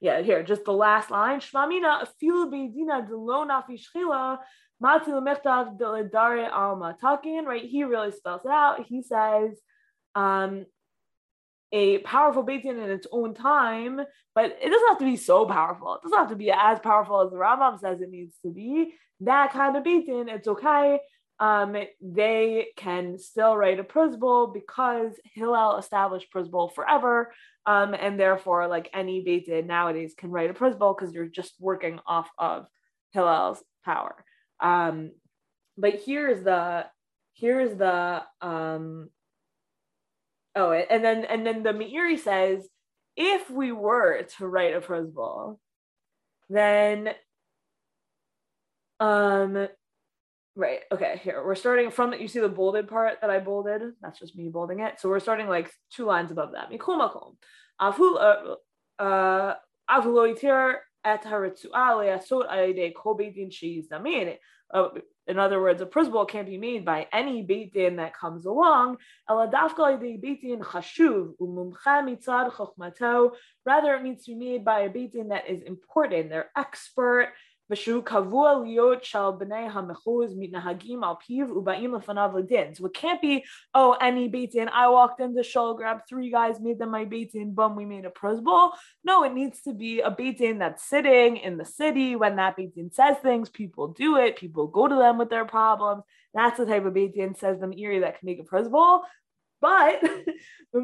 Yeah, 0.00 0.20
here, 0.22 0.42
just 0.42 0.64
the 0.64 0.72
last 0.72 1.12
line. 1.12 1.38
Shmamina 1.38 2.02
afilu 2.02 2.50
beidina 2.52 3.06
delo 3.06 3.46
nafi 3.46 3.80
shchila 3.80 4.38
matil 4.82 5.22
mechtav 5.24 5.78
deledare 5.78 6.50
alma. 6.50 6.96
Talking, 7.00 7.44
right? 7.44 7.64
He 7.64 7.84
really 7.84 8.10
spells 8.10 8.44
it 8.44 8.50
out. 8.50 8.84
He 8.84 9.00
says, 9.00 9.60
um, 10.16 10.66
a 11.70 11.98
powerful 11.98 12.42
Beit 12.42 12.64
in 12.64 12.80
its 12.80 13.06
own 13.12 13.32
time, 13.32 14.00
but 14.34 14.58
it 14.60 14.70
doesn't 14.70 14.88
have 14.88 14.98
to 14.98 15.04
be 15.04 15.16
so 15.16 15.46
powerful. 15.46 15.94
It 15.94 16.02
doesn't 16.02 16.18
have 16.18 16.30
to 16.30 16.36
be 16.36 16.50
as 16.50 16.80
powerful 16.80 17.20
as 17.20 17.30
the 17.30 17.36
Rambam 17.36 17.78
says 17.78 18.00
it 18.00 18.10
needs 18.10 18.34
to 18.44 18.50
be. 18.50 18.92
That 19.20 19.52
kind 19.52 19.76
of 19.76 19.84
Beit 19.84 20.06
it's 20.08 20.48
okay 20.48 20.98
um, 21.44 21.76
they 22.00 22.68
can 22.74 23.18
still 23.18 23.54
write 23.54 23.78
a 23.78 23.84
Pruzbol 23.84 24.54
because 24.54 25.12
Hillel 25.34 25.76
established 25.76 26.32
Pruzbol 26.32 26.74
forever. 26.74 27.34
Um, 27.66 27.92
and 27.92 28.18
therefore, 28.18 28.66
like 28.66 28.88
any 28.94 29.20
Beit 29.22 29.44
Din 29.44 29.66
nowadays 29.66 30.14
can 30.16 30.30
write 30.30 30.48
a 30.48 30.54
Pruzbol 30.54 30.96
because 30.96 31.14
you're 31.14 31.26
just 31.26 31.52
working 31.60 32.00
off 32.06 32.30
of 32.38 32.66
Hillel's 33.12 33.62
power. 33.84 34.24
Um, 34.58 35.10
but 35.76 36.00
here's 36.06 36.42
the 36.42 36.86
here's 37.34 37.76
the 37.76 38.22
um, 38.40 39.10
oh, 40.54 40.72
and 40.72 41.04
then 41.04 41.26
and 41.26 41.46
then 41.46 41.62
the 41.62 41.74
Meiri 41.74 42.18
says 42.18 42.66
if 43.16 43.50
we 43.50 43.70
were 43.70 44.22
to 44.38 44.46
write 44.46 44.74
a 44.74 44.80
Pruzbol, 44.80 45.58
then 46.48 47.10
um 48.98 49.68
Right. 50.56 50.80
Okay. 50.92 51.20
Here 51.24 51.42
we're 51.44 51.56
starting 51.56 51.90
from 51.90 52.12
you 52.12 52.28
see 52.28 52.38
the 52.38 52.48
bolded 52.48 52.86
part 52.88 53.20
that 53.20 53.30
I 53.30 53.40
bolded. 53.40 53.82
That's 54.00 54.20
just 54.20 54.36
me 54.36 54.48
bolding 54.48 54.80
it. 54.80 55.00
So 55.00 55.08
we're 55.08 55.18
starting 55.18 55.48
like 55.48 55.72
two 55.90 56.04
lines 56.04 56.30
above 56.30 56.52
that. 56.52 56.70
Mikum 56.70 57.00
makom. 57.00 57.34
Uh, 57.80 57.90
uh, 59.02 59.54
et 61.06 61.26
uh, 64.74 64.88
in 65.26 65.38
other 65.38 65.60
words, 65.60 65.80
a 65.80 65.86
Pruzbol 65.86 66.28
can't 66.28 66.46
be 66.46 66.58
made 66.58 66.84
by 66.84 67.06
any 67.12 67.42
beit 67.42 67.72
din 67.72 67.96
that 67.96 68.14
comes 68.14 68.44
along. 68.44 68.98
Rather, 69.28 69.54
it 73.94 74.02
needs 74.02 74.24
to 74.24 74.32
be 74.32 74.38
made 74.38 74.64
by 74.64 74.80
a 74.80 74.90
beit 74.90 75.12
din 75.12 75.28
that 75.28 75.48
is 75.48 75.62
important. 75.62 76.28
They're 76.28 76.50
expert. 76.56 77.32
So 77.70 78.02
it 82.86 82.94
can't 82.94 83.22
be, 83.22 83.44
oh, 83.72 83.96
any 84.00 84.28
beit 84.28 84.52
din. 84.52 84.68
I 84.68 84.88
walked 84.88 85.20
in 85.20 85.34
the 85.34 85.42
shul, 85.42 85.74
grabbed 85.74 86.02
three 86.08 86.30
guys, 86.30 86.60
made 86.60 86.78
them 86.78 86.90
my 86.90 87.04
beit 87.04 87.32
din, 87.32 87.54
boom, 87.54 87.76
we 87.76 87.84
made 87.84 88.04
a 88.04 88.10
Pruzbol. 88.10 88.72
No, 89.02 89.24
it 89.24 89.32
needs 89.32 89.62
to 89.62 89.72
be 89.72 90.00
a 90.00 90.10
beit 90.10 90.38
din 90.38 90.58
that's 90.58 90.84
sitting 90.84 91.38
in 91.38 91.56
the 91.56 91.64
city. 91.64 92.16
When 92.16 92.36
that 92.36 92.56
beit 92.56 92.74
din 92.74 92.90
says 92.92 93.16
things, 93.18 93.48
people 93.48 93.88
do 93.88 94.16
it. 94.16 94.36
People 94.36 94.66
go 94.66 94.86
to 94.86 94.94
them 94.94 95.18
with 95.18 95.30
their 95.30 95.46
problems. 95.46 96.02
That's 96.34 96.58
the 96.58 96.66
type 96.66 96.84
of 96.84 96.94
beit 96.94 97.14
din 97.14 97.34
says 97.34 97.60
the 97.60 97.66
Meiri 97.66 98.02
that 98.02 98.18
can 98.18 98.26
make 98.26 98.40
a 98.40 98.44
Pruzbol. 98.44 99.02
But 99.60 100.02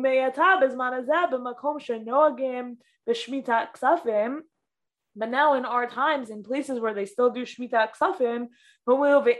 But 5.16 5.30
now 5.30 5.54
in 5.54 5.64
our 5.64 5.86
times, 5.86 6.30
in 6.30 6.42
places 6.42 6.80
where 6.80 6.94
they 6.94 7.06
still 7.06 7.30
do 7.30 7.44
Shemitah 7.44 7.88
Ksafim, 8.00 8.48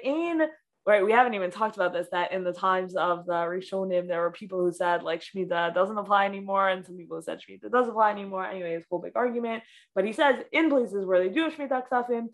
in 0.05 0.49
right, 0.87 1.05
we 1.05 1.13
haven't 1.13 1.35
even 1.35 1.51
talked 1.51 1.77
about 1.77 1.93
this, 1.93 2.09
that 2.11 2.33
in 2.33 2.43
the 2.43 2.53
times 2.53 2.97
of 2.97 3.27
the 3.27 3.33
Rishonim, 3.33 4.09
there 4.09 4.23
were 4.23 4.33
people 4.33 4.61
who 4.61 4.73
said 4.73 5.03
like 5.03 5.23
Shemitah 5.23 5.75
doesn't 5.75 5.99
apply 5.99 6.25
anymore, 6.25 6.69
and 6.69 6.85
some 6.85 6.97
people 6.97 7.17
who 7.17 7.23
said 7.23 7.39
Shemitah 7.39 7.71
does 7.71 7.89
apply 7.89 8.11
anymore. 8.11 8.47
Anyway, 8.47 8.75
it's 8.75 8.87
a 8.87 8.89
whole 8.91 9.01
big 9.01 9.13
argument. 9.15 9.63
But 9.95 10.05
he 10.05 10.13
says 10.13 10.43
in 10.53 10.71
places 10.71 11.05
where 11.05 11.23
they 11.23 11.29
do 11.29 11.51
Shemitah 11.51 11.85
Ksafim, 11.91 12.29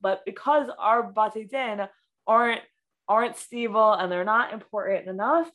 but 0.00 0.24
because 0.24 0.70
our 0.78 1.02
bate 1.12 1.50
din 1.50 1.88
aren't 2.26 2.62
aren't 3.06 3.36
stable 3.36 3.92
and 3.92 4.10
they're 4.10 4.24
not 4.24 4.54
important 4.54 5.08
enough, 5.08 5.50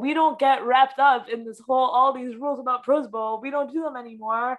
we 0.00 0.14
don't 0.14 0.38
get 0.38 0.64
wrapped 0.64 0.98
up 0.98 1.28
in 1.28 1.44
this 1.44 1.60
whole 1.66 1.90
all 1.90 2.12
these 2.12 2.36
rules 2.36 2.60
about 2.60 2.86
Pruzbol. 2.86 3.42
We 3.42 3.50
don't 3.50 3.72
do 3.72 3.82
them 3.82 3.96
anymore. 3.96 4.58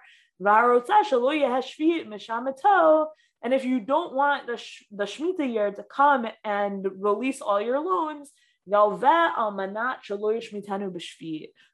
And 3.44 3.52
if 3.52 3.64
you 3.64 3.80
don't 3.80 4.14
want 4.14 4.46
the 4.46 4.62
the 4.92 5.04
Shemitah 5.04 5.52
year 5.52 5.72
to 5.72 5.82
come 5.82 6.26
and 6.44 6.86
release 6.98 7.40
all 7.40 7.60
your 7.60 7.80
loans, 7.80 8.30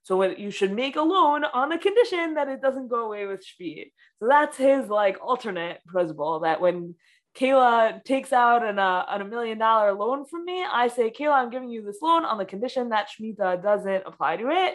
So 0.02 0.22
you 0.22 0.50
should 0.50 0.72
make 0.72 0.96
a 0.96 1.02
loan 1.02 1.44
on 1.44 1.68
the 1.68 1.78
condition 1.78 2.34
that 2.34 2.48
it 2.48 2.62
doesn't 2.62 2.88
go 2.88 3.04
away 3.04 3.26
with 3.26 3.44
shvi. 3.44 3.92
So 4.20 4.28
that's 4.28 4.56
his 4.56 4.88
like 4.88 5.18
alternate 5.22 5.84
principle 5.86 6.40
that 6.40 6.62
when 6.62 6.94
Kayla 7.38 8.02
takes 8.04 8.32
out 8.32 8.64
an, 8.64 8.78
uh, 8.78 9.04
an 9.08 9.20
a 9.20 9.24
million 9.24 9.58
dollar 9.58 9.92
loan 9.92 10.24
from 10.24 10.44
me, 10.44 10.64
I 10.64 10.88
say, 10.88 11.10
Kayla, 11.10 11.34
I'm 11.34 11.50
giving 11.50 11.70
you 11.70 11.82
this 11.82 12.02
loan 12.02 12.24
on 12.24 12.36
the 12.36 12.44
condition 12.44 12.88
that 12.88 13.08
Shemitah 13.08 13.62
doesn't 13.62 14.02
apply 14.06 14.38
to 14.38 14.48
it. 14.50 14.74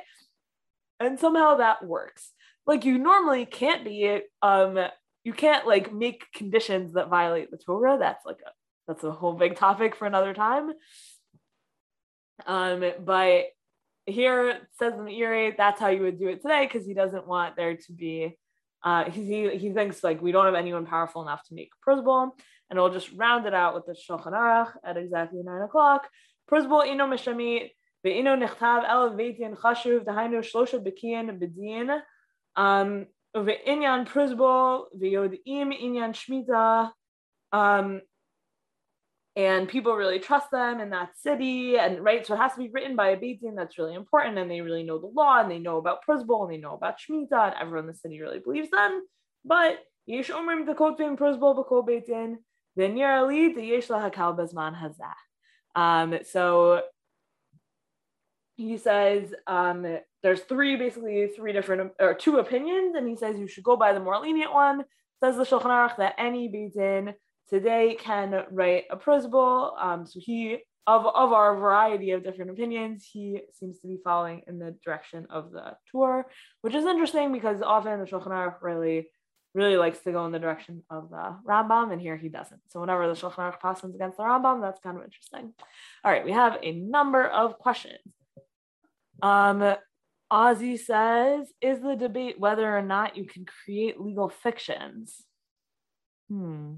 And 0.99 1.20
somehow 1.20 1.57
that 1.57 1.86
works. 1.86 2.32
Like 2.66 2.86
you 2.86 2.97
normally 2.97 3.45
can't 3.45 3.84
be, 3.84 4.22
um, 4.41 4.80
you 5.26 5.34
can't 5.34 5.68
like 5.68 5.93
make 5.93 6.32
conditions 6.34 6.93
that 6.93 7.09
violate 7.09 7.51
the 7.51 7.57
Torah. 7.57 7.97
That's 7.99 8.26
like 8.26 8.39
a, 8.45 8.51
that's 8.88 9.03
a 9.03 9.11
whole 9.11 9.34
big 9.34 9.57
topic 9.57 9.95
for 9.95 10.05
another 10.05 10.34
time. 10.34 10.72
Um, 12.47 12.84
but 13.03 13.45
here 14.05 14.59
says 14.80 14.93
in 14.93 15.03
the 15.03 15.11
Meiri, 15.11 15.55
that's 15.57 15.82
how 15.82 15.89
you 15.89 16.03
would 16.03 16.20
do 16.20 16.30
it 16.30 16.41
today 16.41 16.66
because 16.66 16.88
he 16.88 16.93
doesn't 16.93 17.28
want 17.28 17.57
there 17.57 17.76
to 17.76 17.93
be 17.93 18.38
uh, 18.84 19.09
he, 19.09 19.49
he 19.57 19.72
thinks 19.72 20.03
like 20.03 20.22
we 20.22 20.32
don't 20.32 20.45
have 20.45 20.55
anyone 20.55 20.86
powerful 20.86 21.22
enough 21.22 21.41
to 21.47 21.53
make 21.53 21.72
Pruzbol, 21.88 22.32
and 22.70 22.80
we'll 22.80 22.91
just 22.91 23.11
round 23.14 23.45
it 23.45 23.53
out 23.53 23.76
with 23.76 23.86
the 23.86 23.93
Shulchan 23.93 24.34
Aruch 24.34 24.74
at 24.84 24.97
exactly 24.97 25.41
nine 25.43 25.61
o'clock. 25.61 26.07
Pruzbol 26.51 26.88
ino 26.88 27.07
mishamit 27.07 27.72
ve'ino 28.05 28.38
nichtav 28.38 28.84
el 28.88 29.11
veitin 29.11 29.55
chashuv 29.55 30.05
dahainu 30.05 30.39
shlosha 30.41 30.84
bekian 30.84 31.39
bedin. 31.39 32.01
Um 32.55 33.05
ve'inyan 33.36 34.07
Pruzbol 34.07 34.86
ve'yodim 34.99 35.72
inyan 35.82 36.14
shmita. 36.14 36.91
Um 37.51 38.01
and 39.36 39.68
people 39.68 39.95
really 39.95 40.20
trust 40.20 40.51
them 40.51 40.80
in 40.80 40.91
that 40.91 41.18
city 41.18 41.78
and 41.78 42.03
right 42.03 42.26
so 42.26 42.36
it 42.36 42.38
has 42.38 42.53
to 42.53 42.59
be 42.59 42.70
written 42.70 42.95
by 42.95 43.09
a 43.09 43.18
Beit 43.18 43.41
Din 43.41 43.55
that's 43.55 43.80
really 43.80 43.95
important 43.95 44.38
and 44.38 44.49
they 44.49 44.61
really 44.61 44.84
know 44.84 44.99
the 44.99 45.07
law 45.07 45.41
and 45.41 45.49
they 45.49 45.57
know 45.57 45.78
about 45.78 46.05
Pruzbol 46.07 46.43
and 46.43 46.53
they 46.53 46.57
know 46.57 46.76
about 46.76 46.99
Shemitah 46.99 47.32
and 47.32 47.55
everyone 47.59 47.86
in 47.86 47.88
the 47.88 47.95
city 47.95 48.22
really 48.22 48.39
believes 48.39 48.70
them. 48.70 49.03
But 49.43 49.80
yesh 50.05 50.30
omrim 50.30 50.66
the 50.66 50.74
kotvim 50.74 51.18
Pruzbol 51.18 51.66
b'kol 51.66 51.86
Beit 51.86 52.07
Um 55.76 56.20
so 56.24 56.82
he 58.56 58.78
says 58.78 59.34
um, 59.48 59.98
there's 60.22 60.42
three 60.42 60.76
basically 60.76 61.28
three 61.36 61.54
different 61.54 61.92
or 62.00 62.14
two 62.14 62.38
opinions 62.38 62.96
and 62.96 63.08
he 63.08 63.16
says 63.16 63.40
you 63.40 63.48
should 63.48 63.64
go 63.64 63.76
by 63.76 63.94
the 63.94 64.00
more 64.00 64.20
lenient 64.20 64.54
one 64.54 64.84
says 65.24 65.38
the 65.38 65.44
Shulchan 65.44 65.68
Aruch 65.68 65.98
that 65.98 66.16
any 66.18 66.50
Beit 66.50 66.74
Din 66.74 67.14
today 67.50 67.96
can 67.98 68.44
write 68.52 68.86
a 68.92 68.98
Pruzbol. 68.98 69.82
Um, 69.82 70.06
so 70.06 70.20
he, 70.22 70.58
of, 70.86 71.06
of 71.06 71.32
our 71.32 71.56
variety 71.56 72.12
of 72.12 72.26
different 72.26 72.52
opinions, 72.52 73.08
he 73.10 73.40
seems 73.54 73.80
to 73.80 73.88
be 73.88 74.00
following 74.04 74.42
in 74.48 74.60
the 74.60 74.76
direction 74.84 75.26
of 75.30 75.52
the 75.52 75.78
Tur, 75.90 76.26
which 76.62 76.76
is 76.76 76.86
interesting 76.86 77.32
because 77.32 77.62
often 77.62 78.02
the 78.02 78.06
Shulchan 78.06 78.28
Aruch 78.28 78.62
really, 78.62 79.08
really 79.54 79.78
likes 79.78 79.99
to 79.99 80.12
go 80.12 80.26
in 80.26 80.32
the 80.32 80.39
direction 80.39 80.84
of 80.89 81.10
the 81.10 81.36
Rambam, 81.47 81.91
and 81.91 82.01
here 82.01 82.18
he 82.18 82.30
doesn't. 82.30 82.62
So 82.70 82.80
whenever 82.80 83.08
the 83.08 83.14
Shulchan 83.14 83.36
Aruch 83.36 83.60
passes 83.60 83.93
against 83.93 84.18
the 84.18 84.24
Rambam, 84.24 84.62
that's 84.62 84.80
kind 84.80 84.97
of 84.97 85.04
interesting. 85.04 85.54
All 86.04 86.12
right, 86.12 86.26
we 86.26 86.32
have 86.32 86.58
a 86.62 86.72
number 86.72 87.26
of 87.26 87.60
questions. 87.60 87.99
Um, 89.22 89.76
Ozzy 90.32 90.80
says, 90.80 91.47
is 91.62 91.82
the 91.82 91.95
debate 91.95 92.39
whether 92.39 92.76
or 92.76 92.82
not 92.82 93.16
you 93.16 93.26
can 93.26 93.45
create 93.45 94.01
legal 94.01 94.30
fictions? 94.30 95.24
Hmm 96.30 96.76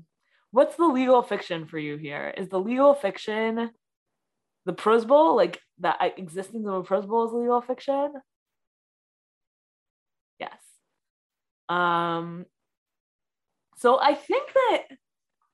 what's 0.55 0.77
the 0.77 0.87
legal 0.87 1.21
fiction 1.21 1.65
for 1.65 1.77
you 1.77 1.97
here? 1.97 2.33
Is 2.37 2.47
the 2.47 2.61
legal 2.61 2.93
fiction 2.93 3.71
the 4.65 4.73
Pruzbol, 4.73 5.35
like 5.35 5.59
the 5.79 5.93
existence 6.17 6.65
of 6.65 6.73
a 6.73 6.81
Pruzbol 6.81 7.27
is 7.27 7.33
legal 7.33 7.59
fiction? 7.59 8.13
Yes. 10.39 10.57
Um, 11.67 12.45
so 13.75 13.99
I 13.99 14.13
think 14.13 14.51
that 14.53 14.83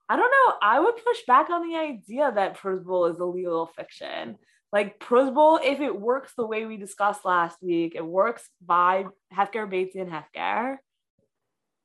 I 0.09 0.17
don't 0.17 0.32
know. 0.32 0.55
I 0.61 0.80
would 0.80 0.95
push 0.97 1.19
back 1.26 1.49
on 1.49 1.67
the 1.67 1.78
idea 1.78 2.32
that 2.36 2.57
Pruzbol 2.57 3.11
is 3.11 3.19
a 3.19 3.26
legal 3.26 3.67
fiction. 3.67 4.38
Like 4.74 4.99
Pruzbol, 4.99 5.59
if 5.63 5.80
it 5.80 5.99
works 5.99 6.34
the 6.36 6.45
way 6.45 6.65
we 6.65 6.78
discussed 6.78 7.24
last 7.24 7.57
week, 7.61 7.93
it 7.95 8.05
works 8.05 8.47
by 8.65 9.05
Hefker 9.34 9.69
Beit 9.69 9.93
Din 9.93 10.09
Hefker. 10.09 10.78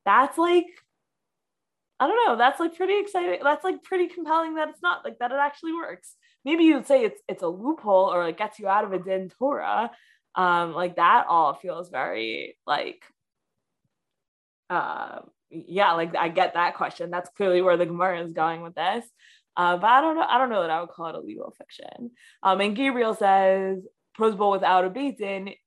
That's 0.05 0.39
like 0.39 0.67
I 1.99 2.07
don't 2.07 2.27
know. 2.27 2.37
That's 2.37 2.61
like 2.61 2.77
pretty 2.77 2.99
exciting. 2.99 3.41
That's 3.43 3.65
like 3.65 3.83
pretty 3.83 4.09
compelling 4.09 4.57
that 4.57 4.69
it's 4.69 4.83
not 4.83 5.05
like 5.05 5.19
that. 5.19 5.33
It 5.33 5.39
actually 5.41 5.73
works. 5.73 6.15
Maybe 6.45 6.65
you'd 6.65 6.87
say 6.87 7.05
it's 7.05 7.21
it's 7.29 7.43
a 7.43 7.49
loophole 7.49 8.13
or 8.13 8.29
it 8.29 8.37
gets 8.39 8.59
you 8.59 8.69
out 8.69 8.85
of 8.85 8.93
a 8.93 8.99
din 8.99 9.31
Torah. 9.39 9.91
Um, 10.35 10.75
like 10.75 10.97
that 10.97 11.27
all 11.29 11.55
feels 11.55 11.89
very 11.89 12.59
like, 12.67 13.03
uh, 14.69 15.21
yeah. 15.51 15.93
Like 15.93 16.17
I 16.17 16.29
get 16.29 16.55
that 16.55 16.77
question. 16.77 17.11
That's 17.11 17.31
clearly 17.37 17.63
where 17.63 17.77
the 17.77 17.87
Gemara 17.87 18.23
is 18.23 18.33
going 18.33 18.63
with 18.63 18.75
this. 18.75 19.05
Uh, 19.57 19.77
but 19.77 19.87
I 19.87 20.01
don't 20.01 20.17
know. 20.17 20.27
I 20.29 20.39
don't 20.39 20.51
know 20.51 20.63
that 20.63 20.71
I 20.71 20.81
would 20.81 20.91
call 20.91 21.07
it 21.07 21.15
a 21.15 21.21
legal 21.21 21.55
fiction. 21.57 22.11
Um, 22.43 22.61
and 22.61 22.77
Gabriel 22.77 23.15
says 23.15 23.79
Pruzbol 24.19 24.53
without 24.53 24.85
a 24.85 24.91
Beit 24.91 25.21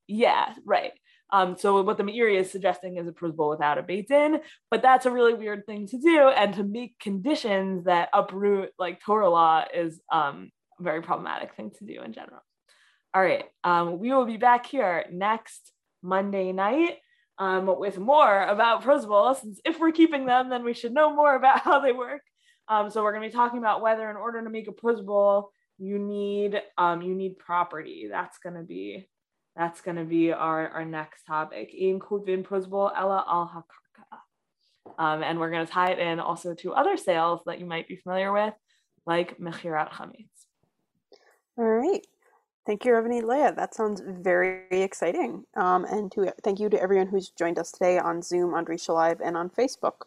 Yeah, 0.08 0.54
right. 0.66 0.92
Um, 1.32 1.58
so 1.58 1.82
what 1.84 1.98
the 1.98 2.04
Meiri 2.04 2.40
is 2.40 2.52
suggesting 2.52 2.98
is 2.98 3.08
a 3.08 3.12
Pruzbol 3.12 3.52
without 3.52 3.78
a 3.78 3.84
Beit 3.84 4.10
but 4.10 4.82
that's 4.82 5.06
a 5.06 5.12
really 5.12 5.34
weird 5.34 5.66
thing 5.66 5.88
to 5.88 5.98
do. 5.98 6.30
And 6.30 6.54
to 6.56 6.64
make 6.64 7.00
conditions 7.00 7.86
that 7.86 8.10
uproot 8.14 8.72
like 8.80 9.02
Torah 9.02 9.30
law 9.30 9.64
is 9.74 10.00
um, 10.12 10.52
a 10.80 10.84
very 10.84 11.02
problematic 11.02 11.56
thing 11.56 11.72
to 11.78 11.86
do 11.86 12.02
in 12.02 12.14
general. 12.14 12.42
All 13.14 13.22
right, 13.22 13.46
um, 13.64 14.00
we 14.00 14.12
will 14.12 14.26
be 14.26 14.38
back 14.38 14.68
here 14.68 15.06
next 15.12 15.72
Monday 16.04 16.52
night 16.52 16.98
um, 17.40 17.74
with 17.80 17.98
more 17.98 18.44
about 18.44 18.84
Pruzbol. 18.84 19.40
Since 19.40 19.60
if 19.66 19.80
we're 19.80 19.92
keeping 19.92 20.26
them, 20.26 20.50
then 20.50 20.64
we 20.64 20.74
should 20.74 20.94
know 20.94 21.16
more 21.16 21.36
about 21.36 21.60
how 21.64 21.80
they 21.80 21.94
work. 21.94 22.22
Um, 22.68 22.92
so 22.92 23.02
we're 23.02 23.14
going 23.14 23.24
to 23.24 23.30
be 23.30 23.36
talking 23.36 23.58
about 23.58 23.82
whether, 23.82 24.10
in 24.10 24.16
order 24.16 24.44
to 24.44 24.50
make 24.50 24.68
a 24.68 24.72
Pruzbol, 24.72 25.48
you 25.80 25.98
need 25.98 26.62
um, 26.78 27.02
you 27.02 27.16
need 27.16 27.40
property. 27.40 28.08
That's 28.12 28.38
going 28.38 28.56
to 28.56 28.64
be 28.64 29.08
that's 29.56 29.82
going 29.82 29.98
to 29.98 30.04
be 30.04 30.32
our, 30.32 30.68
our 30.70 30.86
next 30.86 31.24
topic. 31.24 31.74
In 31.74 32.00
Pruzbol 32.00 32.92
Ella 32.96 33.26
al 33.28 33.48
Hakarka. 33.48 35.02
Um, 35.02 35.24
and 35.24 35.40
we're 35.40 35.52
going 35.52 35.66
to 35.66 35.72
tie 35.72 35.92
it 35.92 36.00
in 36.00 36.20
also 36.20 36.54
to 36.56 36.74
other 36.74 36.98
sales 36.98 37.42
that 37.46 37.60
you 37.60 37.66
might 37.66 37.88
be 37.88 37.96
familiar 37.96 38.32
with, 38.32 38.54
like 39.06 39.38
Mechirat 39.38 39.90
Chametz. 39.92 40.28
All 41.58 41.66
right. 41.66 42.06
Thank 42.70 42.86
you, 42.86 42.92
Rabbanit 42.92 43.24
Leah. 43.24 43.52
That 43.56 43.74
sounds 43.74 44.00
very 44.06 44.62
exciting. 44.70 45.44
Um, 45.56 45.86
and 45.86 46.12
to 46.12 46.32
thank 46.44 46.60
you 46.60 46.70
to 46.70 46.80
everyone 46.80 47.08
who's 47.08 47.30
joined 47.30 47.58
us 47.58 47.72
today 47.72 47.98
on 47.98 48.22
Zoom, 48.22 48.54
on 48.54 48.64
Drisha 48.64 48.94
Live, 48.94 49.20
and 49.22 49.36
on 49.36 49.50
Facebook. 49.50 50.02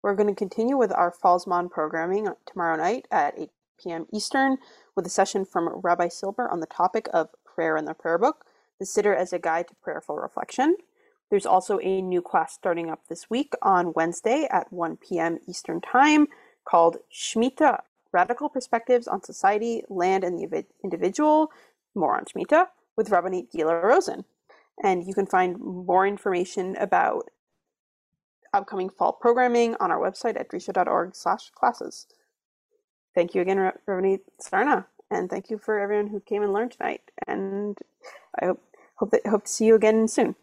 We're 0.00 0.14
going 0.14 0.28
to 0.28 0.34
continue 0.36 0.76
with 0.76 0.92
our 0.92 1.10
Fall 1.10 1.40
Zman 1.40 1.68
programming 1.68 2.28
tomorrow 2.46 2.76
night 2.76 3.08
at 3.10 3.36
8 3.36 3.50
p.m. 3.82 4.06
Eastern 4.12 4.58
with 4.94 5.06
a 5.06 5.10
session 5.10 5.44
from 5.44 5.80
Rabbi 5.82 6.06
Silber 6.06 6.48
on 6.48 6.60
the 6.60 6.66
topic 6.66 7.08
of 7.12 7.30
prayer 7.44 7.76
in 7.76 7.84
the 7.84 7.94
prayer 7.94 8.16
book 8.16 8.44
the 8.78 8.84
Siddur 8.84 9.16
as 9.16 9.32
a 9.32 9.40
guide 9.40 9.66
to 9.66 9.74
prayerful 9.82 10.18
reflection. 10.18 10.76
There's 11.30 11.46
also 11.46 11.80
a 11.80 12.00
new 12.00 12.22
class 12.22 12.52
starting 12.52 12.90
up 12.90 13.08
this 13.08 13.28
week 13.28 13.54
on 13.60 13.92
Wednesday 13.96 14.46
at 14.52 14.72
1 14.72 14.98
p.m. 14.98 15.40
Eastern 15.48 15.80
Time 15.80 16.28
called 16.64 16.98
Shemittah 17.12 17.80
Radical 18.12 18.48
Perspectives 18.48 19.08
on 19.08 19.22
Society, 19.22 19.82
Land, 19.88 20.22
and 20.22 20.38
the 20.38 20.64
Individual. 20.84 21.50
More 21.98 22.16
on 22.16 22.24
Shemittah 22.24 22.66
with 22.96 23.10
Rabbanit 23.10 23.50
Gila 23.52 23.80
Rosen. 23.80 24.24
And 24.82 25.06
you 25.06 25.14
can 25.14 25.26
find 25.26 25.58
more 25.58 26.06
information 26.06 26.76
about 26.76 27.30
upcoming 28.54 28.88
fall 28.88 29.12
programming 29.12 29.74
on 29.80 29.90
our 29.90 29.98
website 29.98 30.38
at 30.38 30.48
drisha.org 30.48 31.14
slash 31.14 31.50
classes. 31.50 32.06
Thank 33.14 33.34
you 33.34 33.42
again, 33.42 33.72
Rabbanit 33.88 34.20
Sarna, 34.40 34.86
and 35.10 35.28
thank 35.28 35.50
you 35.50 35.58
for 35.58 35.80
everyone 35.80 36.06
who 36.06 36.20
came 36.20 36.42
and 36.42 36.52
learned 36.52 36.72
tonight. 36.72 37.02
And 37.26 37.76
I 38.40 38.46
hope 38.46 38.62
Hope 38.98 39.12
that, 39.12 39.26
hope 39.28 39.44
to 39.44 39.50
see 39.50 39.66
you 39.66 39.76
again 39.76 40.08
soon. 40.08 40.34